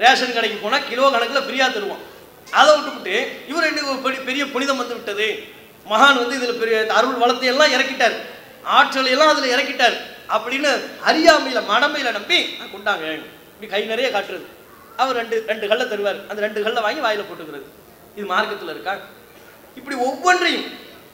[0.03, 2.03] ரேஷன் கடைக்கு போனால் கிலோ கணக்கில் ஃப்ரீயாக தருவான்.
[2.51, 5.29] அதை விட்டுவிட்டு இவர் என்ன பெரிய பெரிய புனிதம் வந்து விட்டது.
[5.91, 8.17] மகான் வந்து இதில் பெரிய அருள் வளத்தையெல்லாம் இறக்கிட்டார்.
[8.79, 9.97] ஆற்றலையெல்லாம் அதில் இறக்கிட்டார்.
[10.35, 10.71] அப்படின்னு
[11.01, 12.39] அறியாமையில் மடமையில் நம்பி
[12.75, 13.05] கொண்டாங்க.
[13.55, 14.47] இப்படி கை நிறைய காட்டுறது.
[14.97, 16.21] அவர் ரெண்டு ரெண்டு கல்லை தருவார்.
[16.29, 17.67] அந்த ரெண்டு கல்லை வாங்கி வாயில் போட்டுக்கிறது.
[18.17, 18.95] இது மார்க்கத்தில் இருக்கா?
[19.77, 20.67] இப்படி ஒவ்வொன்றையும்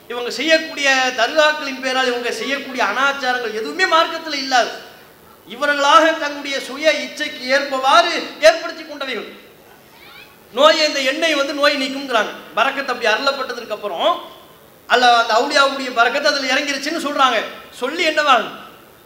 [0.09, 4.73] இவங்க செய்யக்கூடிய தர்காக்களின் பேரால் இவங்க செய்யக்கூடிய அனாச்சாரங்கள் எதுவுமே மார்க்கத்தில் இல்லாது.
[5.55, 8.70] இவர்களாக தங்களுடைய சுய இச்சைக்கு ஏற்பவாறு ஏற்படுத்தி
[9.01, 9.29] கொண்டவைகள்
[10.57, 14.09] நோயை இந்த எண்ணெய் வந்து நோய் நீக்குங்கிறாங்க பறக்கத்தை அப்படி அருளப்பட்டதுக்கு அப்புறம்
[14.93, 17.39] அல்ல அந்த அவுளியாவுடைய பறக்கத்தை அதில் இறங்கிருச்சுன்னு சொல்றாங்க.
[17.81, 18.35] சொல்லி என்னவா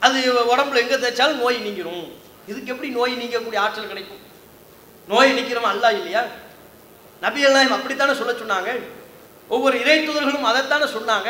[0.07, 0.18] அது
[0.53, 2.05] உடம்புல எங்க தேய்ச்சாலும் நோய் நீங்கிரும்.
[2.51, 4.22] இதுக்கு எப்படி நோய் நீங்கக்கூடிய ஆற்றல் கிடைக்கும்?
[5.12, 6.22] நோய் நீக்கிறவன் அல்லாஹ் இல்லையா?
[7.24, 8.70] நபி எல்லாம் அப்படித்தானே சொல்ல சொன்னாங்க.
[9.55, 11.28] ஒவ்வொரு இறை தூதர்களும் அதைத்தானே சொன்னாங்க.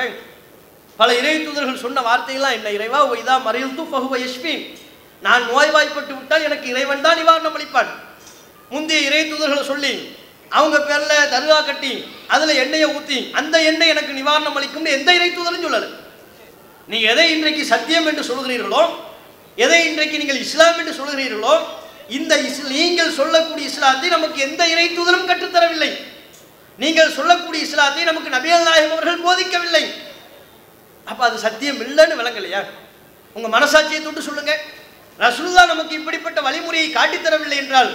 [0.98, 2.72] பல இறை தூதர்கள் சொன்ன வார்த்தைகள்லாம் என்ன?
[2.78, 4.54] இறைவா இதா மறையில் பகுவ யஷ்மி
[5.26, 7.92] நான் நோய்வாய்ப்பட்டு விட்டால் எனக்கு இறைவன் தான் நிவாரணம் அளிப்பான்.
[8.74, 9.94] முந்தைய இறை தூதர்களை சொல்லி
[10.56, 11.92] அவங்க பேரில் தருகா கட்டி
[12.34, 15.88] அதில் எண்ணெயை ஊற்றி அந்த எண்ணெய் எனக்கு நிவாரணம் அளிக்கும்னு எந்த இறை தூதரும் சொல்லலை.
[16.90, 18.82] நீங்கள் எதை இன்றைக்கு சத்தியம் என்று சொல்கிறீர்களோ
[19.64, 21.54] எதை இன்றைக்கு நீங்கள் இஸ்லாம் என்று சொல்கிறீர்களோ
[22.18, 25.90] இந்த இஸ் நீங்கள் சொல்லக்கூடிய இஸ்லாத்தை நமக்கு எந்த இறை தூதரும் கற்றுத்தரவில்லை.
[26.78, 29.84] நீங்கள் சொல்லக்கூடிய இஸ்லாத்தை நமக்கு நபியல் நாயகம் அவர்கள் போதிக்கவில்லை.
[31.10, 32.62] அப்போ அது சத்தியம் இல்லைன்னு விளங்கலையா?
[33.36, 34.60] உங்கள் மனசாட்சியை தொட்டு சொல்லுங்கள்
[35.22, 37.90] ரசுல்லா நமக்கு இப்படிப்பட்ட வழிமுறையை காட்டித் தரவில்லை என்றால்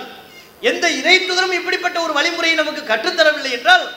[0.62, 3.90] எந்த இறை தூதரும் இப்படிப்பட்ட ஒரு வழிமுறையை நமக்கு கற்றுத்தரவில்லை என்றால்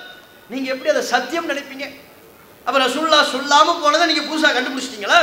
[0.49, 1.87] நீங்க எப்படி அதை சத்தியம் நினைப்பீங்க?
[2.65, 5.21] அப்ப ரசுல்லா சொல்லாம போனதை நீங்க புதுசா கண்டுபிடிச்சிட்டீங்களா?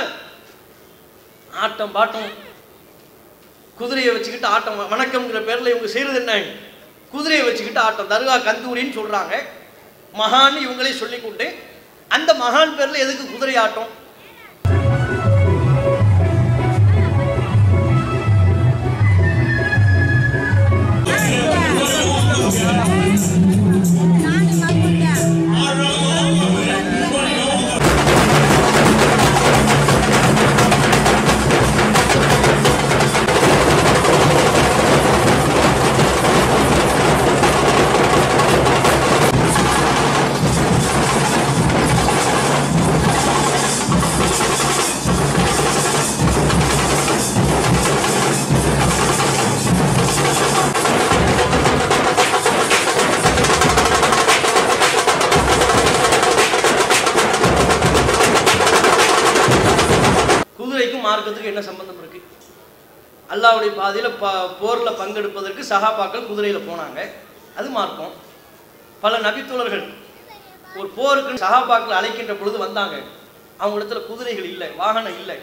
[1.51, 2.29] ஆட்டம் பாட்டம்.
[3.77, 6.33] குதிரையை வச்சுக்கிட்டு ஆட்டம் வணக்கம்ங்கிற பேர்ல இவங்க செய்யறது என்ன?
[7.11, 8.09] குதிரையை வச்சுக்கிட்டு ஆட்டம்.
[8.09, 9.35] தர்கா கந்தூரின்னு சொல்றாங்க.
[10.13, 11.55] மகான் இவங்களே சொல்லிக்கொண்டு
[12.07, 13.98] அந்த மகான் பேர்ல எதுக்கு குதிரை ஆட்டம்?
[63.59, 66.99] அல்லாவுடைய பாதையில் ப போரில் பங்கெடுப்பதற்கு சகாபாக்கள் குதிரையில் போனாங்க.
[67.57, 68.13] அது மார்க்கம்.
[69.01, 69.83] பல நபித்தோழர்கள்
[70.75, 72.95] ஒரு போருக்கு சகாபாக்கள் அழைக்கின்ற பொழுது வந்தாங்க.
[73.57, 75.37] அவங்க இடத்துல குதிரைகள் இல்லை வாகனம் இல்லை.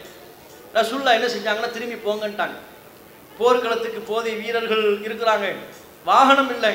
[0.74, 2.56] ரசுல்லா என்ன செஞ்சாங்கன்னா திரும்பி போங்கன்ட்டாங்க.
[3.38, 5.54] போர்க்களத்துக்கு போதிய வீரர்கள் இருக்கிறாங்க.
[6.04, 6.74] வாகனம் இல்லை.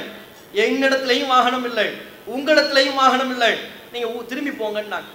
[0.63, 1.87] என்னிடத்துலையும் வாகனம் இல்லை.
[2.35, 3.53] உங்களிடத்துலையும் வாகனம் இல்லை.
[3.91, 5.09] நீங்க திரும்பி போங்கன்னாங்க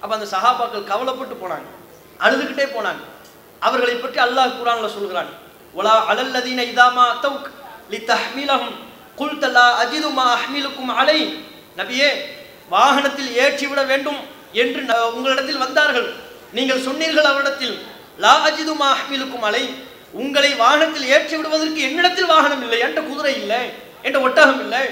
[0.00, 1.68] அப்ப அந்த சகாபாக்கள் கவலைப்பட்டு போனாங்க.
[2.24, 3.02] அழுதுகிட்டே போனாங்க.
[3.60, 5.42] அவர்களை பற்றி அல்லாஹ் குரான்ல சொல்கிறான்.
[5.78, 7.48] ஒலா அலல்லதீன இதாமா தௌக்
[7.92, 8.76] லி தஹ்மிலஹும்
[9.20, 9.66] குல்த லா
[10.18, 11.18] மா அஹ்மிலுக்கும் அலை
[11.80, 12.10] நபியே
[12.74, 14.20] வாகனத்தில் ஏற்றி விட வேண்டும்
[14.62, 14.80] என்று
[15.16, 16.08] உங்களிடத்தில் வந்தார்கள்.
[16.56, 17.74] நீங்கள் சொன்னீர்கள் அவரிடத்தில்
[18.24, 19.64] லா அஜிது மாஹமிலுக்கும் அலை
[20.22, 22.78] உங்களை வாகனத்தில் ஏற்றி விடுவதற்கு என்னிடத்தில் வாகனம் இல்லை.
[22.86, 23.62] என்ற குதிரை இல்லை.
[24.06, 24.82] என்ற ஒட்டகம் இல்லை.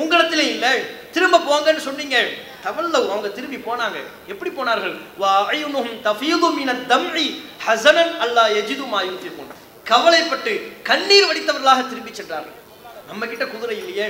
[0.00, 0.72] உங்களிடத்திலே இல்லை.
[1.14, 2.16] திரும்ப போங்கன்னு சொன்னீங்க.
[2.64, 3.98] தவல்ல அவங்க திரும்பி போனாங்க.
[4.32, 4.94] எப்படி போனார்கள்?
[5.22, 7.26] வா அயுனுஹும் தஃபீது மின தம்இ
[7.66, 9.52] ஹஸனன் அல்லா யஜிது மா யுன்ஃபிகுன்.
[9.92, 10.52] கவலைப்பட்டு
[10.88, 12.56] கண்ணீர் வடித்தவர்களாக திரும்பி சென்றார்கள்.
[13.10, 14.08] நம்ம கிட்ட குதிரை இல்லையே.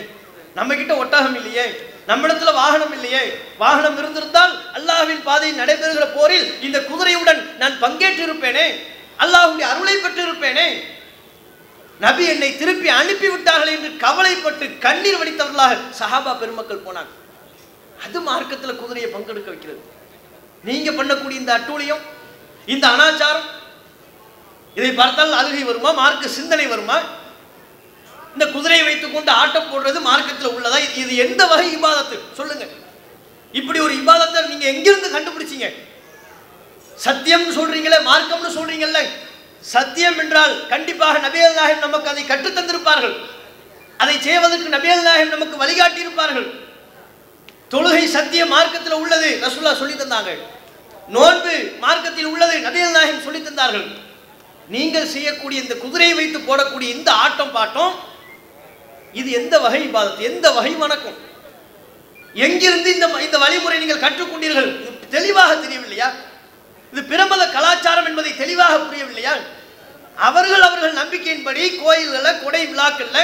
[0.59, 1.65] நம்ம கிட்ட ஒட்டகம் இல்லையே.
[2.11, 3.23] நம்மிடத்துல வாகனம் இல்லையே.
[3.63, 8.67] வாகனம் இருந்திருந்தால் அல்லாஹ்வின் பாதையில் நடைபெறுகிற போரில் இந்த குதிரையுடன் நான் பங்கேற்று இருப்பேனே
[9.25, 10.67] அல்லாஹுடைய அருளை பெற்று இருப்பேனே
[12.05, 17.11] நபி என்னை திருப்பி அனுப்பி விட்டார்கள் என்று கவலைப்பட்டு கண்ணீர் வடித்தவர்களாக சஹாபா பெருமக்கள் போனாங்க.
[18.05, 19.81] அது மார்க்கத்தில் குதிரையை பங்கெடுக்க வைக்கிறது.
[20.69, 22.05] நீங்க பண்ணக்கூடிய இந்த அட்டூழியம்
[22.75, 23.49] இந்த அனாச்சாரம்
[24.81, 25.91] இதை பார்த்தால் அழுகை வருமா?
[25.91, 27.01] மார்க்க சிந்தனை வருமா?
[28.33, 30.75] இந்த குதிரையை வைத்துக்கொண்டு ஆட்டம் போடுறது மார்க்கத்தில் உள்ளதா?
[30.75, 32.19] இது- இது எந்த வகை இபாதத்து?
[32.37, 32.67] சொல்லுங்க.
[33.53, 35.75] இப்படி ஒரு இபாதத்தை நீங்க எங்கிருந்து கண்டுபிடிச்சீங்க?
[37.05, 39.09] சத்தியம்னு சொல்றீங்களே மார்க்கம்னு சொல்றீங்கல்ல.
[39.61, 43.17] சத்தியம் என்றால் கண்டிப்பாக நபியல் நாயகம் நமக்கு அதை கற்றுத் தந்திருப்பார்கள்.
[43.99, 46.53] அதை செய்வதற்கு நபியல் நாயகம் நமக்கு வழிகாட்டி இருப்பார்கள்
[47.71, 50.39] தொழுகை சத்திய மார்க்கத்தில் உள்ளது ரசுல்லா சொல்லி தந்தாங்க.
[51.09, 54.09] நோன்பு மார்க்கத்தில் உள்ளது நபியல் நாயகம் சொல்லி தந்தார்கள்.
[54.75, 57.95] நீங்கள் செய்யக்கூடிய இந்த குதிரையை வைத்து போடக்கூடிய இந்த ஆட்டம் பாட்டம்
[59.21, 61.17] இது எந்த வகை பாதத்து எந்த வகை வணக்கம்?
[62.45, 64.69] எங்கிருந்து இந்த இந்த வழிமுறை நீங்கள் கற்றுக்கொண்டீர்கள்?
[64.89, 66.09] இது தெளிவாக தெரியவில்லையா?
[66.93, 69.35] இது பிரமத கலாச்சாரம் என்பதை தெளிவாக புரியவில்லையா?
[70.29, 73.19] அவர்கள் அவர்கள் நம்பிக்கையின்படி கோயில்கள கொடை விழாக்கள்ல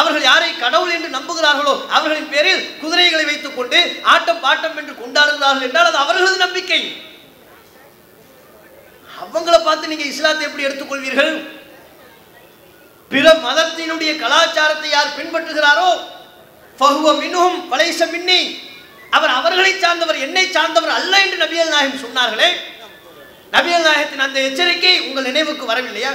[0.00, 3.78] அவர்கள் யாரை கடவுள் என்று நம்புகிறார்களோ அவர்களின் பேரில் குதிரைகளை வைத்துக் கொண்டு
[4.14, 6.82] ஆட்டம் பாட்டம் என்று கொண்டாடுகிறார்கள் என்றால் அது அவர்களது நம்பிக்கை.
[9.22, 11.32] அவங்கள பார்த்து நீங்க இஸ்லாத்தை எப்படி எடுத்துக்கொள்வீர்கள்?
[13.10, 15.90] பிற மதத்தினுடைய கலாச்சாரத்தை யார் பின்பற்றுகிறாரோ
[16.78, 18.40] ஃபஹுவ மின்ஹும் பலைச மின்னி
[19.16, 22.48] அவர் அவர்களை சார்ந்தவர் என்னை சார்ந்தவர் அல்ல என்று நபியல் நாயகம் சொன்னார்களே.
[23.54, 26.12] நபியல் நாயகத்தின் அந்த எச்சரிக்கை உங்கள் நினைவுக்கு வரவில்லையா?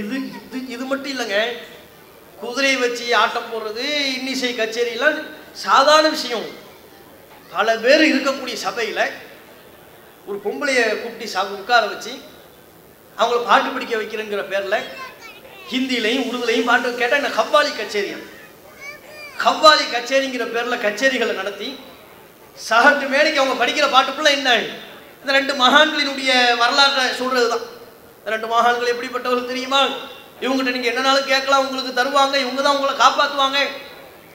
[0.00, 1.38] இது இது இது மட்டும் இல்லைங்க.
[2.40, 3.84] குதிரை வச்சு ஆட்டம் போடுறது
[4.16, 5.20] இன்னிசை கச்சேரியெல்லாம்
[5.64, 6.48] சாதாரண விஷயம்.
[7.54, 9.04] பல பேர் இருக்கக்கூடிய சபையில்
[10.28, 12.12] ஒரு பொம்பளைய கூப்பிட்டு சா உட்கார வச்சு
[13.18, 14.78] அவங்கள பாட்டு படிக்க வைக்கிறேங்கிற பேரில்
[15.70, 17.30] ஹிந்திலையும் உருதுலையும் பாட்டு கேட்டால் என்ன?
[17.38, 18.10] கவ்வாலி கச்சேரி.
[19.44, 21.68] கவ்வாலி கச்சேரிங்கிற பேரில் கச்சேரிகளை நடத்தி
[22.68, 24.50] சகட்டு மேடைக்கு அவங்க படிக்கிற பாட்டுக்குள்ள என்ன?
[25.22, 27.64] இந்த ரெண்டு மகான்களினுடைய வரலாற்றை சொல்றது தான்
[28.18, 29.80] இந்த ரெண்டு மகான்கள் எப்படிப்பட்டவர்கள் தெரியுமா?
[30.44, 33.58] இவங்ககிட்ட நீங்க என்னனாலும் கேட்கலாம் உங்களுக்கு தருவாங்க இவங்க தான் உங்களை காப்பாற்றுவாங்க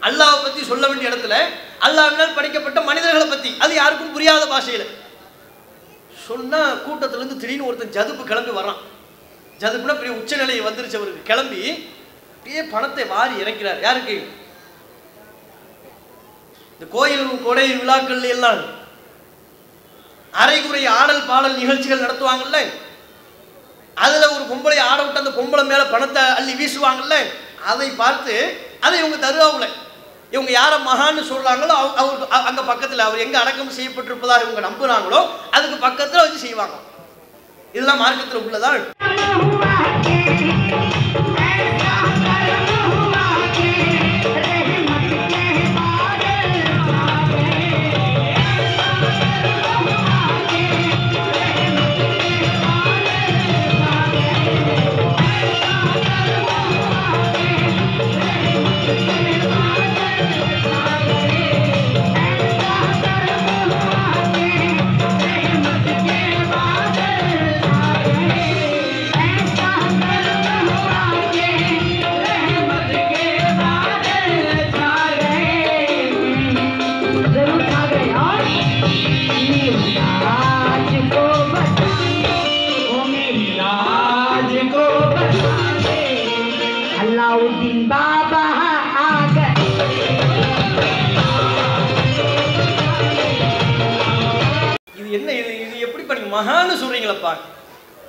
[0.01, 1.35] அல்லாவை பத்தி சொல்ல வேண்டிய இடத்துல
[1.87, 3.51] அல்லாவினால் படைக்கப்பட்ட மனிதர்களை பத்தி.
[3.63, 4.85] அது யாருக்கும் புரியாத பாஷையில்.
[6.31, 8.81] சொன்னா கூட்டத்துல இருந்து திடீர்னு ஒருத்தன் ஜதுப்பு கிளம்பி வர்றான்
[9.61, 11.27] ஜதுப்புனா பெரிய உச்சநிலையை வந்துருச்சு அவருக்கு.
[11.29, 11.61] கிளம்பி
[12.35, 13.81] அப்படியே பணத்தை வாரி இறக்கிறார்.
[13.81, 14.15] யாருக்கு?
[16.73, 18.61] இந்த கோயில் கொடை விழாக்கள்ல எல்லாம்
[20.33, 22.59] அரைகுறை ஆடல் பாடல் நிகழ்ச்சிகள் நடத்துவாங்கல்ல?
[23.95, 27.15] அதுல ஒரு பொம்பளை ஆட விட்டு அந்த பொம்பளை மேல பணத்தை அள்ளி வீசுவாங்கல்ல?
[27.71, 28.35] அதை பார்த்து
[28.79, 29.67] அதை இவங்க தருவாங்கள
[30.31, 35.19] இவங்க யாரை மகான்னு சொல்கிறாங்களோ அவர் அங்கே பக்கத்தில் அவர் எங்கே அடக்கம் செய்யப்பட்டிருப்பதாக இவங்க நம்புகிறாங்களோ
[35.51, 36.77] அதுக்கு பக்கத்தில் வச்சு செய்வாங்க.
[37.73, 38.71] இதெல்லாம் மார்க்கத்தில் உள்ளதா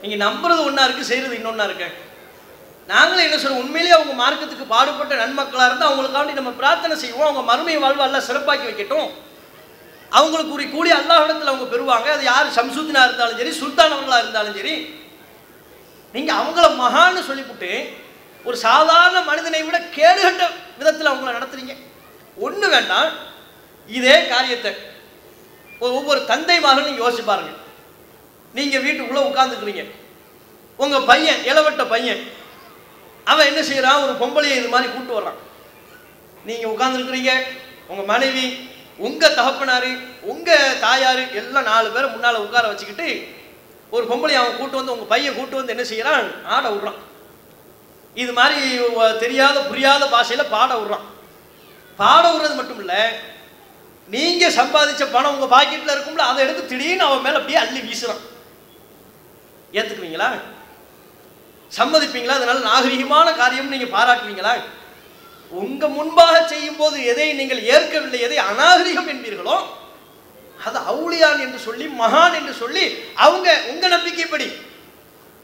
[0.02, 1.88] நீங்கள் நம்புறது ஒன்றா இருக்குது செய்கிறது இன்னொன்றா இருக்கு.
[2.92, 3.62] நாங்களும் என்ன சொல்றோம்?
[3.64, 7.28] உண்மையிலேயே அவங்க மார்க்கத்துக்கு பாடுபட்ட நன்மக்களாக இருந்தால் அவங்களுக்காண்டி நம்ம பிரார்த்தனை செய்வோம்.
[7.28, 9.10] அவங்க மறுமை வாழ்வு எல்லாம் சிறப்பாக்கி வைக்கட்டும்.
[10.18, 12.08] அவங்களுக்கு உரிய கூலி அல்லாஹிடத்தில் அவங்க பெறுவாங்க.
[12.16, 12.56] அது யார்?
[12.58, 14.74] சம்சுத்தினா இருந்தாலும் சரி சுல்தான் இருந்தாலும் சரி.
[16.14, 17.70] நீங்கள் அவங்கள மகான்னு சொல்லிவிட்டு
[18.48, 20.44] ஒரு சாதாரண மனிதனை விட கேடுகட்ட
[20.78, 21.74] விதத்தில் அவங்கள நடத்துறீங்க.
[22.46, 23.10] ஒன்று வேண்டாம்.
[23.98, 24.72] இதே காரியத்தை
[25.78, 27.52] ஒவ்வொரு தந்தை மகன் யோசிப்பாருங்க
[28.54, 29.84] நீங்கள் வீட்டுக்குள்ளே நீங்க வீட்டுக்குள்ள உட்கார்ந்துக்கிறீங்க
[30.78, 32.22] உங்க பையன் இளவட்ட பையன்
[33.24, 34.02] அவன் என்ன செய்யறான்?
[34.04, 35.38] ஒரு பொம்பளையை இது மாதிரி கூட்டு வர்றான்.
[36.44, 37.32] நீங்க உட்கார்ந்துருக்கிறீங்க
[37.90, 38.46] உங்க மனைவி
[38.98, 39.90] உங்க தகப்பனாரு
[40.22, 43.08] உங்க தாயாரு எல்லாம் நாலு பேரை முன்னால உட்கார வச்சுக்கிட்டு
[43.90, 46.26] ஒரு பொம்பளை அவன் கூட்டு வந்து உங்க பையன் கூட்டு வந்து என்ன செய்யறான்?
[46.44, 47.00] ஆட விடுறான்.
[48.14, 48.60] இது மாதிரி
[49.18, 51.06] தெரியாத புரியாத பாஷையில பாட விடுறான்.
[51.96, 52.94] பாட விடுறது மட்டும் இல்ல
[54.08, 58.22] நீங்க சம்பாதிச்ச பணம் உங்க பாக்கெட்ல இருக்கும்ல அதை எடுத்து திடீர்னு அவன் மேல அப்படியே அள்ளி வீசுறான்.
[59.78, 60.30] ஏற்றுக்குவீங்களா
[61.78, 62.34] சம்மதிப்பீங்களா?
[62.38, 64.54] அதனால் நாகரிகமான காரியம் நீங்கள் பாராட்டுவீங்களா?
[65.50, 69.56] உங்கள் முன்பாக செய்யும் போது எதை நீங்கள் ஏற்கவில்லை எதை அநாகரிகம் என்பீர்களோ
[70.66, 72.84] அது அவுளியான் என்று சொல்லி மகான் என்று சொல்லி
[73.24, 74.48] அவங்க உங்கள் நம்பிக்கைப்படி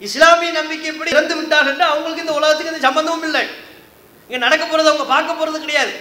[0.07, 3.43] இஸ்லாமிய நம்பிக்கைப்படி இறந்து விட்டார்கள் என்று அவங்களுக்கு இந்த உலகத்துக்கு இந்த சம்பந்தமும் இல்லை.
[4.27, 5.93] இங்கே நடக்க போகிறது அவங்க பார்க்க போகிறது கிடையாது.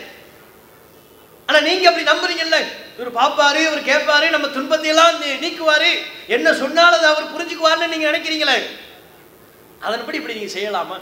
[1.47, 2.65] ஆனா நீங்க அப்படி நம்புறீங்கல்ல?
[2.99, 5.99] இவர் பாப்பாரு இவர் கேட்பாரு நம்ம துன்பத்தை எல்லாம் நீ- நீக்குவாரு.
[6.27, 8.61] என்ன சொன்னாலும் அதை அவர் புரிஞ்சுக்குவாருன்னு நீங்க நினைக்கிறீங்களே?
[9.79, 11.01] அதன்படி இப்படி நீங்க செய்யலாமா?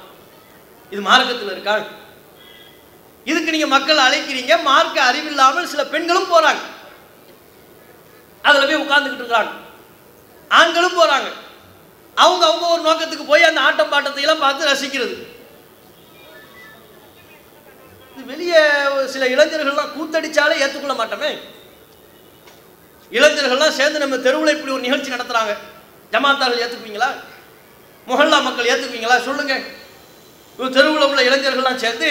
[0.90, 1.80] இது மார்க்கத்தில் இருக்கா?
[3.24, 6.60] இதுக்கு நீங்க மக்கள் அழைக்கிறீங்க மார்க்க அறிவில்லாமல் சில பெண்களும் போறாங்க.
[8.42, 9.50] அதுல போய் உட்கார்ந்துக்கிட்டு இருக்காங்க.
[10.50, 11.32] ஆண்களும் போறாங்க.
[12.16, 15.35] அவங்க அவங்க ஒரு நோக்கத்துக்கு போய் அந்த ஆட்டம் பாட்டத்தை எல்லாம் பார்த்து ரசிக்கிறது.
[18.24, 18.62] வெளியே
[19.14, 21.32] சில இளைஞர்கள்லாம் கூத்தடிச்சாலே ஏற்றுக்கொள்ள மாட்டோமே.
[23.18, 25.54] இளைஞர்கள்லாம் சேர்ந்து நம்ம தெருவில் இப்படி ஒரு நிகழ்ச்சி நடத்துறாங்க.
[26.14, 27.10] ஜமாத்தார்கள் ஏற்றுக்குவீங்களா
[28.08, 29.56] முகல்லா மக்கள் ஏற்றுக்குவீங்களா சொல்லுங்க.
[30.78, 32.10] தெருவில் உள்ள இளைஞர்கள்லாம் சேர்ந்து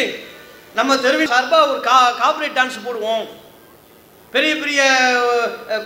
[0.78, 3.24] நம்ம தெருவில் சார்பாக ஒரு கா காப்பரேட் டான்ஸ் போடுவோம்.
[4.34, 4.80] பெரிய பெரிய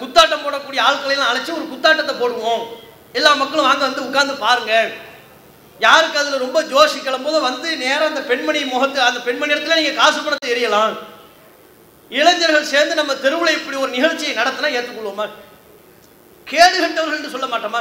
[0.03, 2.62] குத்தாட்டம் போடக்கூடிய ஆட்களை எல்லாம் அழைச்சி ஒரு குத்தாட்டத்தை போடுவோம்.
[3.19, 4.89] எல்லா மக்களும் வாங்க வந்து உட்கார்ந்து பாருங்கள்
[5.81, 10.20] யாருக்கு அதில் ரொம்ப ஜோஷி கிளம்போதோ வந்து நேராக அந்த பெண்மணி முகத்து அந்த பெண்மணி இடத்துல நீங்கள் காசு
[10.20, 10.97] பணத்தை எரியலாம்.
[12.11, 15.26] இளைஞர்கள் சேர்ந்து நம்ம தெருவில் இப்படி ஒரு நிகழ்ச்சியை நடத்தினா ஏற்றுக்கொள்வோமா
[16.47, 17.81] கேடு கண்டவர்கள் என்று சொல்ல மாட்டோமா?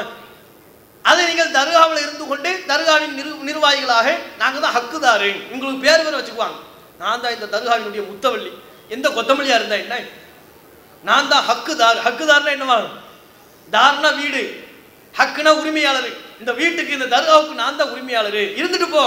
[1.05, 5.29] அதை நீங்கள் தர்காவில் இருந்து கொண்டு தர்காவின் நிர் நிர்வாகிகளாக நாங்கள் தான் ஹக்குதாரு.
[5.51, 6.57] உங்களுக்கு பேர் பேர் வச்சுக்குவாங்க.
[6.99, 8.51] நான் தான் இந்த தர்காவினுடைய முத்தவள்ளி.
[8.95, 9.95] எந்த கொத்தமல்லியாக இருந்தா என்ன?
[11.03, 11.99] நான் தான் ஹக்குதார்.
[12.05, 12.77] ஹக்குதார்னா என்னவா?
[13.71, 14.43] தார்னா வீடு.
[15.17, 16.11] ஹக்குனா உரிமையாளர்.
[16.41, 18.39] இந்த வீட்டுக்கு இந்த தர்காவுக்கு நான் தான் உரிமையாளர்.
[18.59, 19.03] இருந்துட்டு போ.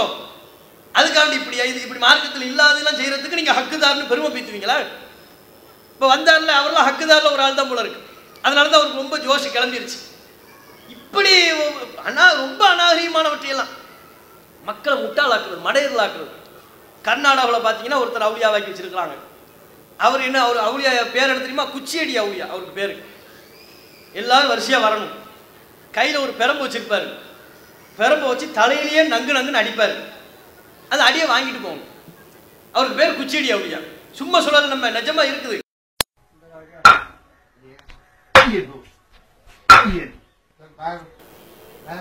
[0.95, 4.77] அதுக்காண்டி இப்படி இது இப்படி மார்க்கத்தில் இல்லாததெல்லாம் செய்யறதுக்கு நீங்கள் ஹக்குதார்னு பெருமை பீத்துவீங்களா
[5.93, 8.01] இப்போ வந்தார்ல அவரெல்லாம் ஹக்குதாரில் ஒரு ஆள் தான் போல இருக்கு.
[8.45, 9.99] அதனால தான் அவருக்கு ரொம்ப ஜோஷ் கிளம்பிருச்சு.
[10.95, 11.33] இப்படி
[12.09, 13.71] அனா ரொம்ப அநாகரிகமானவற்றையெல்லாம்
[14.69, 16.31] மக்களை முட்டாளாக்குறது மடையர்களாக்குறது.
[17.07, 19.15] கர்நாடகாவில் பார்த்தீங்கன்னா ஒருத்தர் அவுளியாவாக்கி வச்சிருக்கிறாங்க.
[20.05, 21.65] அவர் என்ன அவர் அவுளியா பேர் என்ன தெரியுமா?
[21.75, 22.93] குச்சியடி அவுளியா அவருக்கு பேர்.
[24.21, 25.15] எல்லாரும் வரிசையாக வரணும்.
[25.93, 27.07] கையில் ஒரு பெரம்பு வச்சுருப்பார்
[27.97, 29.95] பெரம்பு வச்சு தலையிலேயே நங்கு நங்குன்னு அடிப்பார்
[30.91, 31.89] அந்த அடியை வாங்கிட்டு போகணும்
[32.73, 33.81] அவருக்கு பேர் குச்சிடி அப்படியா
[34.13, 35.59] சும்மா சொல்லல நம்ம நிஜமா இருக்குது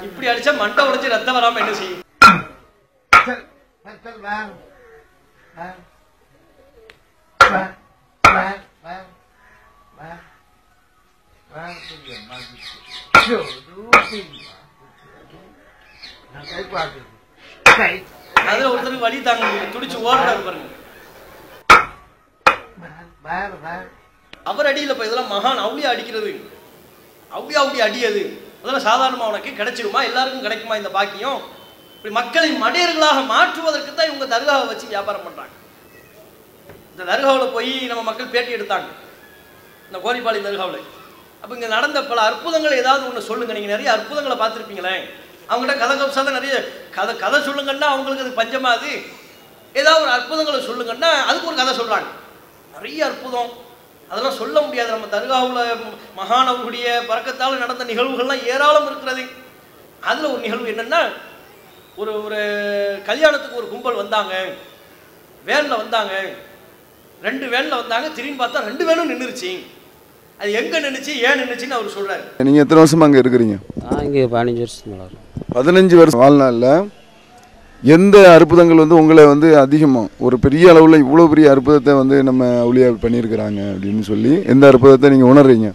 [0.05, 2.07] இப்படி அடிச்சா மண்டை உடைச்சு ரத்தம் வராம என்ன செய்யும்
[18.51, 20.69] அதுல ஒருத்தருக்கு வழி தாங்க துடிச்சு ஓடுறாரு பாருங்க.
[24.51, 26.31] அவர் அடியில் இப்போ இதெல்லாம் மகான் அவுளியா அடிக்கிறது.
[27.31, 28.23] அவுளியா அவுடி அடியது
[28.61, 31.41] அதெல்லாம் சாதாரணமா உனக்கு கிடைச்சிருமா எல்லாருக்கும் கிடைக்குமா இந்த பாக்கியம்?
[31.97, 35.55] இப்படி மக்களை மடையர்களாக மாற்றுவதற்கு தான் இவங்க தர்காவை வச்சு வியாபாரம் பண்றாங்க.
[36.93, 38.91] இந்த தர்காவில் போய் நம்ம மக்கள் பேட்டி எடுத்தாங்க.
[39.89, 40.89] இந்த கோரிப்பாளையம் தர்காவில்.
[41.43, 43.53] அப்போ இங்கே நடந்த பல அற்புதங்கள் ஏதாவது ஒன்று சொல்லுங்க.
[43.57, 44.95] நீங்கள் நிறைய அற்புதங்களை பார்த்துருப்பீங்களே.
[45.51, 46.57] அவங்ககிட்ட கதை கப்சா தான் நிறைய
[46.97, 48.91] கதை கதை சொல்லுங்கன்னா அவங்களுக்கு அது பஞ்சமா அது
[49.81, 52.09] ஏதாவது ஒரு அற்புதங்களை சொல்லுங்கன்னா அதுக்கு ஒரு கதை சொல்கிறாங்க
[52.77, 53.51] நிறைய அற்புதம்.
[54.11, 54.91] அதெல்லாம் சொல்ல முடியாது.
[54.95, 55.83] நம்ம தர்காவில்
[56.21, 59.25] மகானவர்களுடைய பறக்கத்தால் நடந்த நிகழ்வுகள்லாம் ஏராளம் இருக்கிறது.
[60.11, 61.03] அதில் ஒரு நிகழ்வு என்னென்னா
[62.01, 62.41] ஒரு ஒரு
[63.09, 64.35] கல்யாணத்துக்கு ஒரு கும்பல் வந்தாங்க.
[65.49, 66.15] வேனில் வந்தாங்க.
[67.27, 68.09] ரெண்டு வேனில் வந்தாங்க.
[68.17, 69.53] திரும்பி பார்த்தா ரெண்டு வேனும் நின்றுச்சு
[70.41, 73.57] அது எங்கே நின்றுச்சு ஏன் நின்றுச்சுன்னு அவர் சொல்கிறாரு நீங்கள் எத்தனை வருஷமா அங்கே இருக்கிறீங்க?
[74.07, 75.19] இங்கே பதினஞ்சு வருஷத்துக்கு மேலே
[75.57, 76.71] பதினஞ்சு வருஷம் வாழ்நாளில்
[77.83, 82.89] எந்த அற்புதங்கள் வந்து உங்களை வந்து அதிகமாக ஒரு பெரிய அளவில் இவ்வளோ பெரிய அற்புதத்தை வந்து நம்ம அவுளியா
[83.05, 85.69] பண்ணியிருக்கிறாங்க அப்படின்னு சொல்லி எந்த அற்புதத்தை நீங்கள் உணர்றீங்க?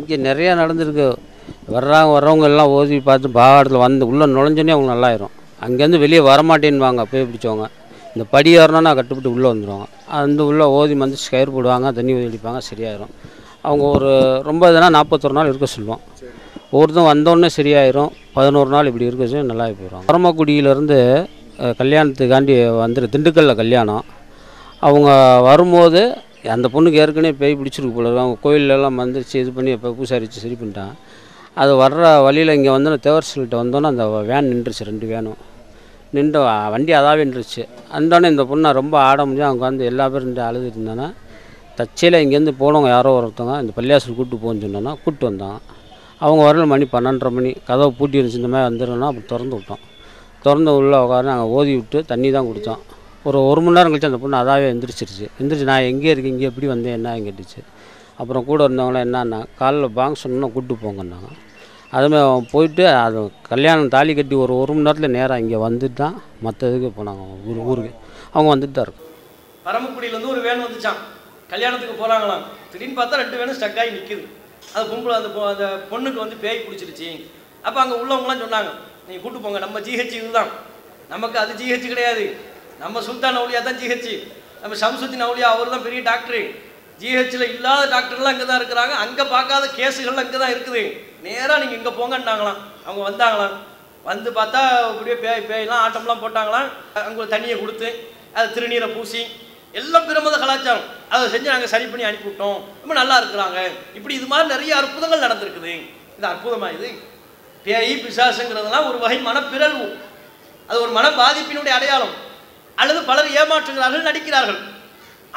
[0.00, 1.08] இங்கே நிறையா நடந்திருக்கு.
[1.74, 5.34] வர்றாங்க வர்றவங்க எல்லாம் ஓதி பார்த்து பாவாடத்தில் வந்து உள்ளே நுழைஞ்சோன்னே அவங்க நல்லாயிரும்.
[5.66, 7.66] அங்கேருந்து வெளியே வரமாட்டேன்னுவாங்க பேய் பிடிச்சவங்க.
[8.14, 9.86] இந்த படி ஏறணும்னா கட்டுப்பட்டு உள்ளே வந்துடுவாங்க
[10.20, 13.12] அந்த உள்ளே ஓதி வந்து கயிறு போடுவாங்க தண்ணி ஊதி அடிப்பாங்க சரியாயிரும்.
[13.66, 14.10] அவங்க ஒரு
[14.48, 16.02] ரொம்ப இதனா நாற்பத்தொரு நாள் இருக்க சொல்லுவோம்
[16.78, 18.10] ஒருத்தன் வந்தோடனே சரியாயிரும்.
[18.36, 20.98] பதினோரு நாள் இப்படி இருக்க சொல்லி நல்லா போயிடும் பரமக்குடியிலேருந்து
[21.80, 24.04] கல்யாணத்துக்காண்டி வந்துட்டு திண்டுக்கல்ல கல்யாணம்.
[24.88, 25.10] அவங்க
[25.48, 26.02] வரும்போது
[26.56, 30.94] அந்த பொண்ணுக்கு ஏற்கனவே பேய் பிடிச்சிருக்கு போல அவங்க கோயிலெல்லாம் வந்துருச்சு இது பண்ணி இப்போ பூசாரிச்சு சரி பண்ணிட்டான்.
[31.62, 35.40] அது வர்ற வழியில் இங்கே வந்து தேவர்சில்கிட்ட வந்தோன்னே அந்த வேன் நின்றுச்சு ரெண்டு வேனும்
[36.16, 36.40] நின்று
[36.74, 37.62] வண்டி அதாவே நின்றுச்சு.
[37.96, 39.48] அந்தோடனே இந்த பொண்ணை ரொம்ப ஆட முடியும்.
[39.50, 41.08] அவங்க வந்து எல்லா பேரும் நின்று அழுதுட்டு இருந்தானா
[41.80, 45.58] தச்சையில் இங்கேருந்து போனவங்க யாரோ ஒருத்தவங்க இந்த பள்ளியாசல் கூப்பிட்டு போகணுன்னு சொன்னோன்னா கூப்பிட்டு வந்தாங்க
[46.24, 47.50] அவங்க வரல மணி பன்னெண்டரை மணி.
[47.68, 48.40] கதவை பூட்டி இருந்துச்சு.
[48.40, 49.82] இந்த மாதிரி வந்துடும்னா அப்படி திறந்து விட்டோம்.
[50.44, 52.80] திறந்து உள்ளே உட்காந்து நாங்கள் ஓதி விட்டு தண்ணி தான் குடித்தோம்.
[53.28, 55.26] ஒரு ஒரு மணி நேரம் கழிச்சு அந்த பொண்ணு அதாவே எந்திரிச்சிருச்சு.
[55.40, 56.34] எந்திரிச்சு நான் எங்கே இருக்கேன்?
[56.34, 56.96] இங்கே எப்படி வந்தேன்?
[56.98, 57.60] என்ன கேட்டுச்சு.
[58.20, 61.30] அப்புறம் கூட இருந்தவங்களாம் என்னன்னா காலைல பாங்க சொன்னா கூப்பிட்டு போங்கன்னாங்க.
[61.96, 63.20] அதுமாதிரி அவன் போயிட்டு அது
[63.52, 66.16] கல்யாணம் தாலி கட்டி ஒரு ஒரு மணி நேரத்தில் நேராக இங்கே வந்துட்டு தான்
[66.46, 67.22] மற்ற இதுக்கு போனாங்க.
[67.48, 67.92] ஊர் ஊருக்கு.
[68.34, 69.08] அவங்க வந்துட்டு தான் இருக்கும்
[69.66, 71.00] பரமக்குடியிலேருந்து ஒரு வேன் வந்துச்சான்
[71.50, 72.42] கல்யாணத்துக்கு போகிறாங்களாம்
[72.72, 74.24] திடீர்னு பார்த்தா ரெண்டு பேரும் ஸ்டக் ஆகி நிற்குது
[74.74, 77.08] அது கும்பல் அந்த பொ- அந்த பொண்ணுக்கு வந்து பேய் பிடிச்சிருச்சு
[77.62, 78.70] அப்போ அங்கே உள்ளவங்களாம் சொன்னாங்க
[79.06, 80.50] நீங்கள் கூட்டு போங்க நம்ம ஜிஹெச் இதுதான்.
[81.08, 82.24] நமக்கு அது ஜிஹெச் கிடையாது.
[82.78, 84.12] நம்ம சுல்தான் அவுலியா தான் ஜிஹெச்
[84.62, 86.40] நம்ம ஷம்சுத்தின் அவுலியா அவர் தான் பெரிய டாக்டரு
[87.00, 88.94] ஜிஹெச்சில் இல்லாத டாக்டர்லாம் அங்கே தான் இருக்கிறாங்க.
[89.04, 90.82] அங்கே பார்க்காத கேஸுகள் அங்கே தான் இருக்குது.
[91.22, 92.60] நேராக நீங்கள் இங்கே போங்கன்னாங்களாம்.
[92.84, 93.54] அவங்க வந்தாங்களாம்.
[94.04, 96.68] வந்து பார்த்தா அப்படியே பேய் பேயெல்லாம் ஆட்டம்லாம் போட்டாங்களாம்.
[96.94, 97.88] அங்கே தண்ணியை கொடுத்து
[98.32, 99.22] அது திருநீரை பூசி
[99.78, 100.86] எல்லாம் பிரமத கலாச்சாரம்.
[101.08, 102.58] அதை செஞ்சு நாங்கள் சரி பண்ணி அனுப்பிவிட்டோம்.
[102.80, 103.58] ரொம்ப நல்லா இருக்கிறாங்க.
[103.94, 105.72] இப்படி இது மாதிரி நிறைய அற்புதங்கள் நடந்திருக்குது.
[106.18, 106.88] இது அற்புதமாக இது?
[107.64, 109.86] பேய் பிசாசுங்கிறதெல்லாம் ஒரு வகை மனப்பிறழ்வு.
[110.68, 112.14] அது ஒரு மன பாதிப்பினுடைய அடையாளம்.
[112.76, 114.60] அல்லது பலர் ஏமாற்றுகிறார்கள் நடிக்கிறார்கள்.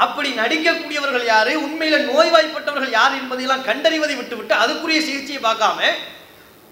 [0.05, 1.53] அப்படி நடிக்கக்கூடியவர்கள் யாரு?
[1.65, 5.79] உண்மையில் நோய்வாய்ப்பட்டவர்கள் யார் என்பதையெல்லாம் கண்டறிவதை விட்டுவிட்டு அதுக்குரிய சிகிச்சையை பார்க்காம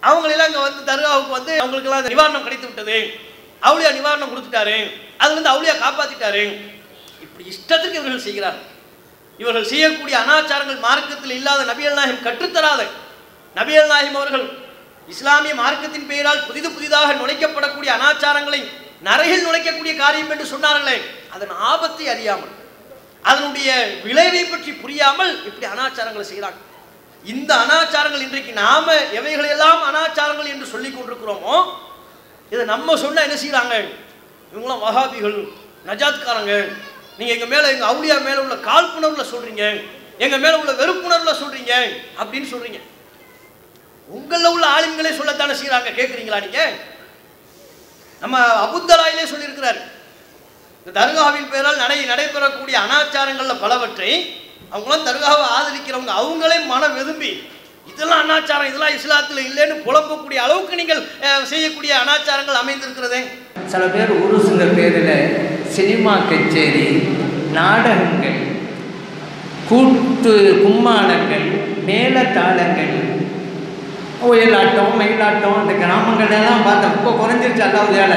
[0.02, 2.98] அவங்களெல்லாம் அங்கே வந்து தர்காவுக்கு வந்து அவங்களுக்கெல்லாம் நிவாரணம் கிடைத்து விட்டது.
[3.68, 4.78] அவளியா நிவாரணம் கொடுத்துட்டாரு.
[5.22, 6.44] அதுலேருந்து அவளியா காப்பாற்றிட்டாரு
[7.24, 8.68] இப்படி இஷ்டத்துக்கு இவர்கள் செய்கிறார்கள்.
[9.42, 12.80] இவர்கள் செய்யக்கூடிய அனாச்சாரங்கள் மார்க்கத்தில் இல்லாத நபியல் நாயகம் கற்றுத்தராத
[13.56, 14.46] நபியல் நாயகம் அவர்கள்
[15.12, 18.60] இஸ்லாமிய மார்க்கத்தின் பெயரால் புதிது புதிதாக நுழைக்கப்படக்கூடிய அனாச்சாரங்களை
[19.08, 20.96] நரகில் நுழைக்கக்கூடிய காரியம் என்று சொன்னார்களே
[21.34, 22.52] அதன் ஆபத்தை அறியாமல்
[23.30, 23.70] அதனுடைய
[24.04, 26.60] விளைவை பற்றி புரியாமல் இப்படி அனாச்சாரங்களை செய்கிறாங்க.
[27.24, 31.56] இந்த அனாச்சாரங்கள் இன்றைக்கு நாம எவைகளெல்லாம் அனாச்சாரங்கள் என்று சொல்லிக் கொண்டிருக்கிறோமோ
[32.52, 33.74] இதை நம்ம சொன்ன என்ன செய்றாங்க?
[34.52, 35.36] இவங்களாம் வகாபிகள்
[35.90, 36.54] நஜாத்காரங்க
[37.18, 39.64] நீங்கள் எங்கள் மேலே எங்கள் அவுளியா மேலே உள்ள காழ்ப்புணர்வில் சொல்கிறீங்க
[40.24, 41.72] எங்கள் மேலே உள்ள வெறுப்புணர்வில் சொல்கிறீங்க
[42.22, 42.80] அப்படின்னு சொல்கிறீங்க
[44.08, 46.72] உங்களில் உள்ள ஆளுங்களே சொல்லத்தானே செய்கிறாங்க கேட்குறீங்களா நீங்கள்
[48.22, 49.78] நம்ம அபுத்தலாயிலே சொல்லியிருக்கிறார்.
[50.80, 54.10] இந்த தர்காவின் பெயரால் நடை நடைபெறக்கூடிய அனாச்சாரங்களில் பலவற்றை
[54.74, 56.12] அவங்களாம் தர்காவை ஆதரிக்கிறவங்க.
[56.20, 57.30] அவங்களே மனம் வெதும்பி
[57.90, 61.02] இதெல்லாம் அனாச்சாரம் இதெல்லாம் இஸ்லாத்தில் இல்லைன்னு புலம்பக்கூடிய அளவுக்கு நீங்கள்
[61.52, 63.20] செய்யக்கூடிய அனாச்சாரங்கள் அமைந்திருக்கிறதே.
[63.72, 65.14] சில பேர் உருசுங்க பேரில்
[65.76, 66.86] சினிமா கச்சேரி
[67.52, 68.40] நாடகங்கள்
[69.68, 70.32] கூட்டு
[70.64, 71.46] கும்மாளங்கள்
[71.88, 72.94] மேலத்தாளங்கள்
[74.30, 78.16] ஒயிலாட்டம் மயிலாட்டம் இந்த கிராமங்கள்லாம் பார்த்தோம் இப்போ குறைஞ்சிருச்சு அல்லாவுதால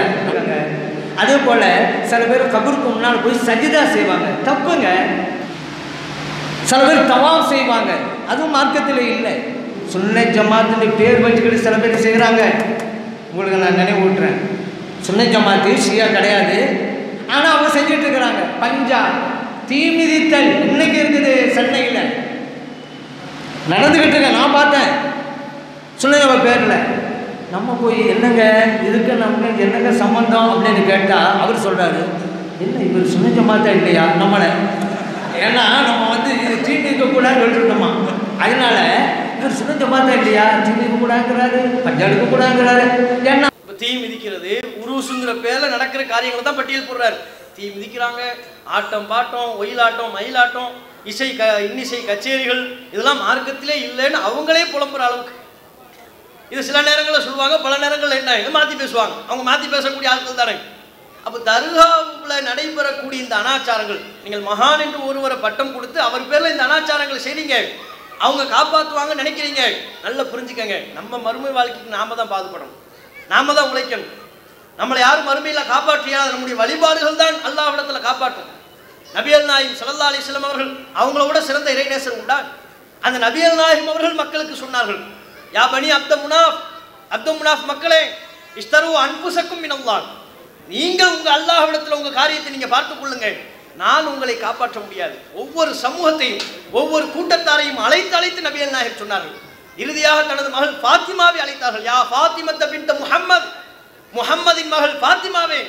[1.21, 1.67] அதே போல்
[2.03, 4.27] சில பேர் கபருக்கு முன்னால் போய் சஜிதா செய்வாங்க.
[4.47, 4.87] தப்புங்க.
[6.63, 7.91] சில பேர் தவாப் செய்வாங்க.
[8.27, 9.33] அதுவும் மார்க்கத்தில் இல்லை.
[9.93, 12.41] சுன்னை ஜமாத்துன்னு பேர் வச்சுக்கிட்டு சில பேர் செய்கிறாங்க
[13.31, 14.37] உங்களுக்கு நான் நினைவூட்டுறேன்.
[15.01, 16.59] சுன்னை ஜமாத்து ஷியா கிடையாது.
[17.33, 18.41] ஆனால் அவங்க செஞ்சுட்டு இருக்கிறாங்க.
[18.61, 19.01] பஞ்சா
[19.69, 22.01] தீமிதித்தல் இன்னைக்கு இருக்குது சென்னையில்.
[23.69, 24.29] நடந்துக்கிட்டு இருக்க.
[24.29, 24.91] நான் பார்த்தேன்.
[26.01, 27.03] சுன்னை பேரில்.
[27.51, 28.43] நம்ம போய் என்னங்க
[28.87, 32.01] இதுக்கு நமக்கு என்னங்க சம்பந்தம் அப்படின்னு கேட்டால் அவர் சொல்கிறாரு
[32.63, 34.03] என்ன இவர் சுனிஞ்ச மாத்தா இல்லையா?
[34.21, 34.49] நம்மளை.
[35.45, 37.89] ஏன்னா நம்ம வந்து இது தீ மிதிக்கக்கூடாதுன்னு சொல்லிட்டுருந்தோமா
[38.39, 38.77] அதனால
[39.39, 40.45] இவர் சுனிஞ்ச மாத்தா இல்லையா?
[40.65, 42.85] தீ கூடாங்கிறாரு பஞ்சாடுக்க கூடாங்கிறாரு.
[43.23, 43.47] ஏன்னா
[43.79, 44.51] தீ மிதிக்கிறது.
[44.81, 47.17] உருசுங்கிற பேரில் நடக்கிற காரியங்களை தான் பட்டியல் போடுறாரு.
[47.55, 48.21] தீ மிதிக்கிறாங்க.
[48.77, 50.71] ஆட்டம் பாட்டம் ஒயிலாட்டம் மயிலாட்டம்
[51.11, 52.61] இசை க இன்னிசை கச்சேரிகள்
[52.93, 55.33] இதெல்லாம் மார்க்கத்திலே இல்லைன்னு அவங்களே புலம்புற அளவுக்கு.
[56.53, 58.33] இது சில நேரங்களில் சொல்லுவாங்க பல நேரங்களில் என்ன?
[58.55, 59.15] மாற்றி பேசுவாங்க.
[59.27, 60.55] அவங்க மாற்றி பேசக்கூடிய ஆட்கள் தானே.
[61.25, 67.21] அப்போ தர்காவில் நடைபெறக்கூடிய இந்த அனாச்சாரங்கள் நீங்கள் மகான் என்று ஒருவரை பட்டம் கொடுத்து அவர் பேரில் இந்த அனாச்சாரங்களை
[67.27, 67.55] செய்றீங்க.
[68.25, 69.63] அவங்க காப்பாற்றுவாங்கன்னு நினைக்கிறீங்க.
[70.05, 70.77] நல்லா புரிஞ்சுக்கங்க.
[70.97, 72.75] நம்ம மறுமை வாழ்க்கைக்கு நாம தான் பாதுபடணும்
[73.31, 74.11] நாம தான் உழைக்கணும்.
[74.79, 78.49] நம்மளை யாரும் மறுமையில் காப்பாற்றியால் நம்முடைய வழிபாடுகள் தான் அல்லாஹ்விடத்துல காப்பாற்றும்.
[79.17, 82.37] நபியல் நாயும் சல்லா அலிஸ்லாம் அவர்கள் அவங்கள விட சிறந்த இறைநேசர் உண்டா
[83.05, 85.01] அந்த நபியல் நாயகம் அவர்கள் மக்களுக்கு சொன்னார்கள்
[85.55, 86.59] யா பனி அப்த முனாஃப்
[87.15, 88.01] அப்த முனாஃப் மக்களே
[88.61, 90.05] இஸ்தரு அன்புசக்கும் இனம்தான்
[90.73, 93.29] நீங்கள் உங்க அல்லாஹ்விடத்தில் உங்க காரியத்தை நீங்க பார்த்துக் கொள்ளுங்க
[93.81, 95.15] நான் உங்களை காப்பாற்ற முடியாது.
[95.41, 96.43] ஒவ்வொரு சமூகத்தையும்
[96.79, 99.35] ஒவ்வொரு கூட்டத்தாரையும் அழைத்து அழைத்து நபியல் நாயகம் சொன்னார்கள்.
[99.83, 101.85] இறுதியாக தனது மகள் பாத்திமாவை அழைத்தார்கள்.
[101.91, 103.47] யா பாத்திமத்த பின் த முஹம்மது
[104.17, 105.61] முஹம்மதின் மகள் பாத்திமாவே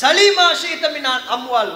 [0.00, 1.72] சலீமா ஷீத்தமினான் அம்வால்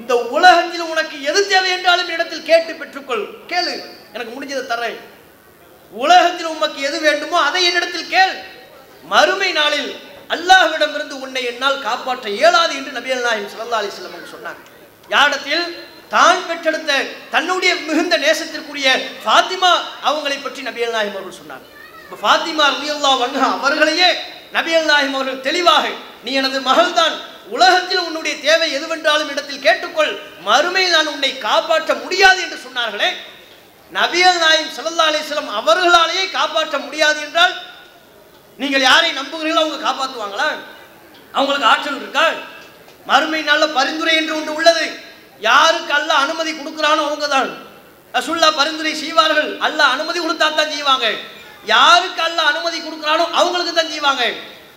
[0.00, 3.24] இந்த உலகத்தில் உனக்கு எது தேவை என்றாலும் இடத்தில் கேட்டு பெற்றுக்கொள்.
[3.50, 3.74] கேளு
[4.14, 4.98] எனக்கு முடிஞ்சதை தரேன்
[5.92, 8.34] உலகத்தில் உமக்கு எது வேண்டுமோ அதை என்னிடத்தில் கேள்.
[9.12, 9.90] மறுமை நாளில்
[10.34, 14.62] அல்லாஹ்விடமிருந்து உன்னை என்னால் காப்பாற்ற இயலாது என்று நபிகள் நாயகம் சல்லா அலிஸ்லம் சொன்னாங்க.
[15.14, 15.64] யாரிடத்தில்?
[16.14, 16.92] தான் பெற்றெடுத்த
[17.34, 18.88] தன்னுடைய மிகுந்த நேசத்திற்குரிய
[19.22, 19.72] ஃபாத்திமா
[20.08, 21.64] அவங்களை பற்றி நபியல் நாயம் அவர்கள் சொன்னார்
[22.02, 24.10] இப்போ ஃபாத்திமா ரலியல்லாஹு அன்ஹா அவர்களையே
[24.56, 25.84] நபியல் நாயம் அவர்கள் தெளிவாக
[26.24, 27.14] நீ எனது மகள்தான்
[27.54, 30.12] உலகத்தில் உன்னுடைய தேவை எதுவென்றாலும் இடத்தில் கேட்டுக்கொள்
[30.42, 33.08] மறுமை நான் உன்னை காப்பாற்ற முடியாது என்று சொன்னார்களே.
[33.92, 37.54] நபியல் நாயம் சல்லா அலிஸ்லம் அவர்களாலேயே காப்பாற்ற முடியாது என்றால்
[38.58, 40.48] நீங்கள் யாரை நம்புகிறீர்களோ அவங்க காப்பாற்றுவாங்களா
[41.34, 42.24] அவங்களுக்கு ஆற்றல் இருக்கா?
[43.06, 44.86] மறுமை நல்ல பரிந்துரை என்று ஒன்று உள்ளது.
[45.40, 47.50] யாருக்கு அல்ல அனுமதி கொடுக்குறானோ அவங்க தான்
[48.14, 49.58] ரசுல்லா பரிந்துரை செய்வார்கள்.
[49.60, 51.06] அல்ல அனுமதி கொடுத்தா தான் செய்வாங்க.
[51.64, 54.22] யாருக்கு அல்ல அனுமதி கொடுக்குறானோ அவங்களுக்கு தான் செய்வாங்க.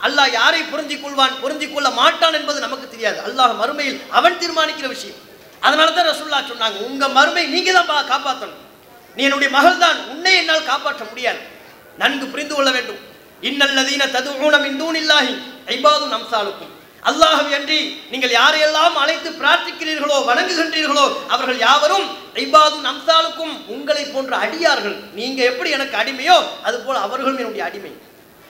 [0.02, 3.22] அல்லாஹ் யாரை புரிஞ்சிக் கொள்வான் புரிஞ்சிக் கொள்ள மாட்டான் என்பது நமக்கு தெரியாது.
[3.22, 5.20] அல்லாஹ் மறுமையில் அவன் தீர்மானிக்கிற விஷயம்.
[5.60, 8.64] அதனால தான் ரசுல்லா சொன்னாங்க உங்க மறுமை நீங்க தான் பா- காப்பாற்றணும்
[9.18, 11.40] நீ என்னுடைய மகள் தான் உன்னை என்னால் காப்பாற்ற முடியாது.
[11.98, 13.00] நன்கு புரிந்து கொள்ள வேண்டும்.
[13.42, 15.34] இன்னல்லதீன ததுஊன இந்தூன் இல்லாஹி
[15.66, 16.74] ஐபாது நம்சாலுக்கும்
[17.10, 17.80] அல்லாஹ் அன்றி
[18.12, 22.08] நீங்கள் யாரையெல்லாம் அழைத்து பிரார்த்திக்கிறீர்களோ வணங்குகின்றீர்களோ அவர்கள் யாவரும்
[22.44, 24.98] ஐபாது நம்சாலுக்கும் உங்களை போன்ற அடியார்கள்.
[25.20, 26.38] நீங்க எப்படி எனக்கு அடிமையோ
[26.68, 27.92] அது போல அவர்களும் என்னுடைய அடிமை.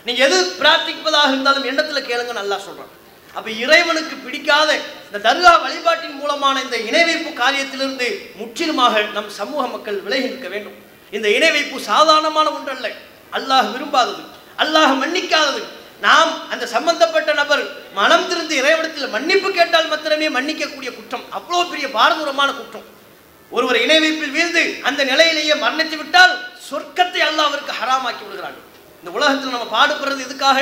[0.06, 2.92] நீங்க எது பிரார்த்திப்பதாக இருந்தாலும் எண்ணத்துல கேளுங்க நல்லா சொல்றேன்.
[3.38, 4.70] அப்ப இறைவனுக்கு பிடிக்காத
[5.08, 8.08] இந்த தர்கா வழிபாட்டின் மூலமான இந்த இணை வைப்பு காரியத்திலிருந்து
[8.40, 10.78] முற்றிலுமாக நம் சமூக மக்கள் விலகி நிற்க வேண்டும்.
[11.12, 12.90] இந்த இணை வைப்பு சாதாரணமான ஒன்றல்ல.
[13.38, 14.24] அல்லாஹ் விரும்பாதது.
[14.64, 15.62] அல்லாஹ் மன்னிக்காதது.
[16.06, 17.64] நாம் அந்த சம்பந்தப்பட்ட நபர்
[18.00, 21.24] மனம் திருந்து இறைவனத்தில் மன்னிப்பு கேட்டால் மாத்திரமே மன்னிக்கக்கூடிய குற்றம்.
[21.38, 22.86] அவ்வளோ பெரிய பாரதூரமான குற்றம்.
[23.52, 26.34] ஒருவர் இணை வைப்பில் வீழ்ந்து அந்த நிலையிலேயே மரணித்து விட்டால்
[26.70, 28.66] சொர்க்கத்தை அல்லாஹ் அவருக்கு ஹராமாக்கி விடுகிறார்கள்.
[29.02, 30.58] இந்த உலகத்தில் நம்ம பாடுபடுறது எதுக்காக?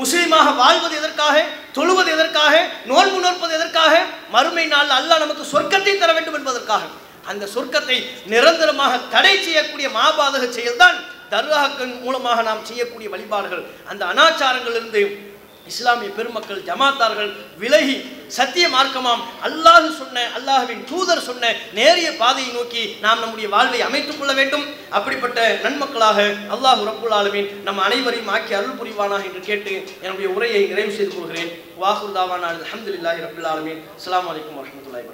[0.00, 1.36] முஸ்லீமாக வாழ்வது எதற்காக?
[1.76, 2.54] தொழுவது எதற்காக?
[2.90, 3.94] நோன்பு நோற்பது எதற்காக?
[4.34, 6.84] மறுமை நாள் அல்லாஹ் நமக்கு சொர்க்கத்தை தர வேண்டும் என்பதற்காக.
[7.30, 7.96] அந்த சொர்க்கத்தை
[8.32, 10.96] நிரந்தரமாக தடை செய்யக்கூடிய மாபாதக செயல்தான்
[11.34, 15.02] தர்காக்கள் மூலமாக நாம் செய்யக்கூடிய வழிபாடுகள் அந்த அனாச்சாரங்களிலிருந்து
[15.70, 17.30] இஸ்லாமிய பெருமக்கள் ஜமாத்தார்கள்
[17.62, 17.96] விலகி
[18.36, 19.22] சத்திய மார்க்கமாம்.
[19.46, 24.64] அல்லாஹ் சொன்ன அல்லாஹ்வின் தூதர் சொன்ன நேரிய பாதையை நோக்கி நாம் நம்முடைய வாழ்வை அமைத்துக் கொள்ள வேண்டும்.
[24.96, 26.18] அப்படிப்பட்ட நன்மக்களாக
[26.54, 29.74] அல்லாஹ் ரப்புல் ஆலமீன் நம் அனைவரையும் ஆக்கி அருள் புரிவானாக என்று கேட்டு
[30.04, 31.50] என்னுடைய உரையை நிறைவு செய்து கொள்கிறேன்.
[31.82, 33.80] வாஹுர் தாவானா அல்ஹம்துலில்லாஹி ரப்பில் ஆலமீன்.
[33.98, 35.06] அஸ்ஸலாமு அலைக்கும் வரஹ்மத்துல்லாஹி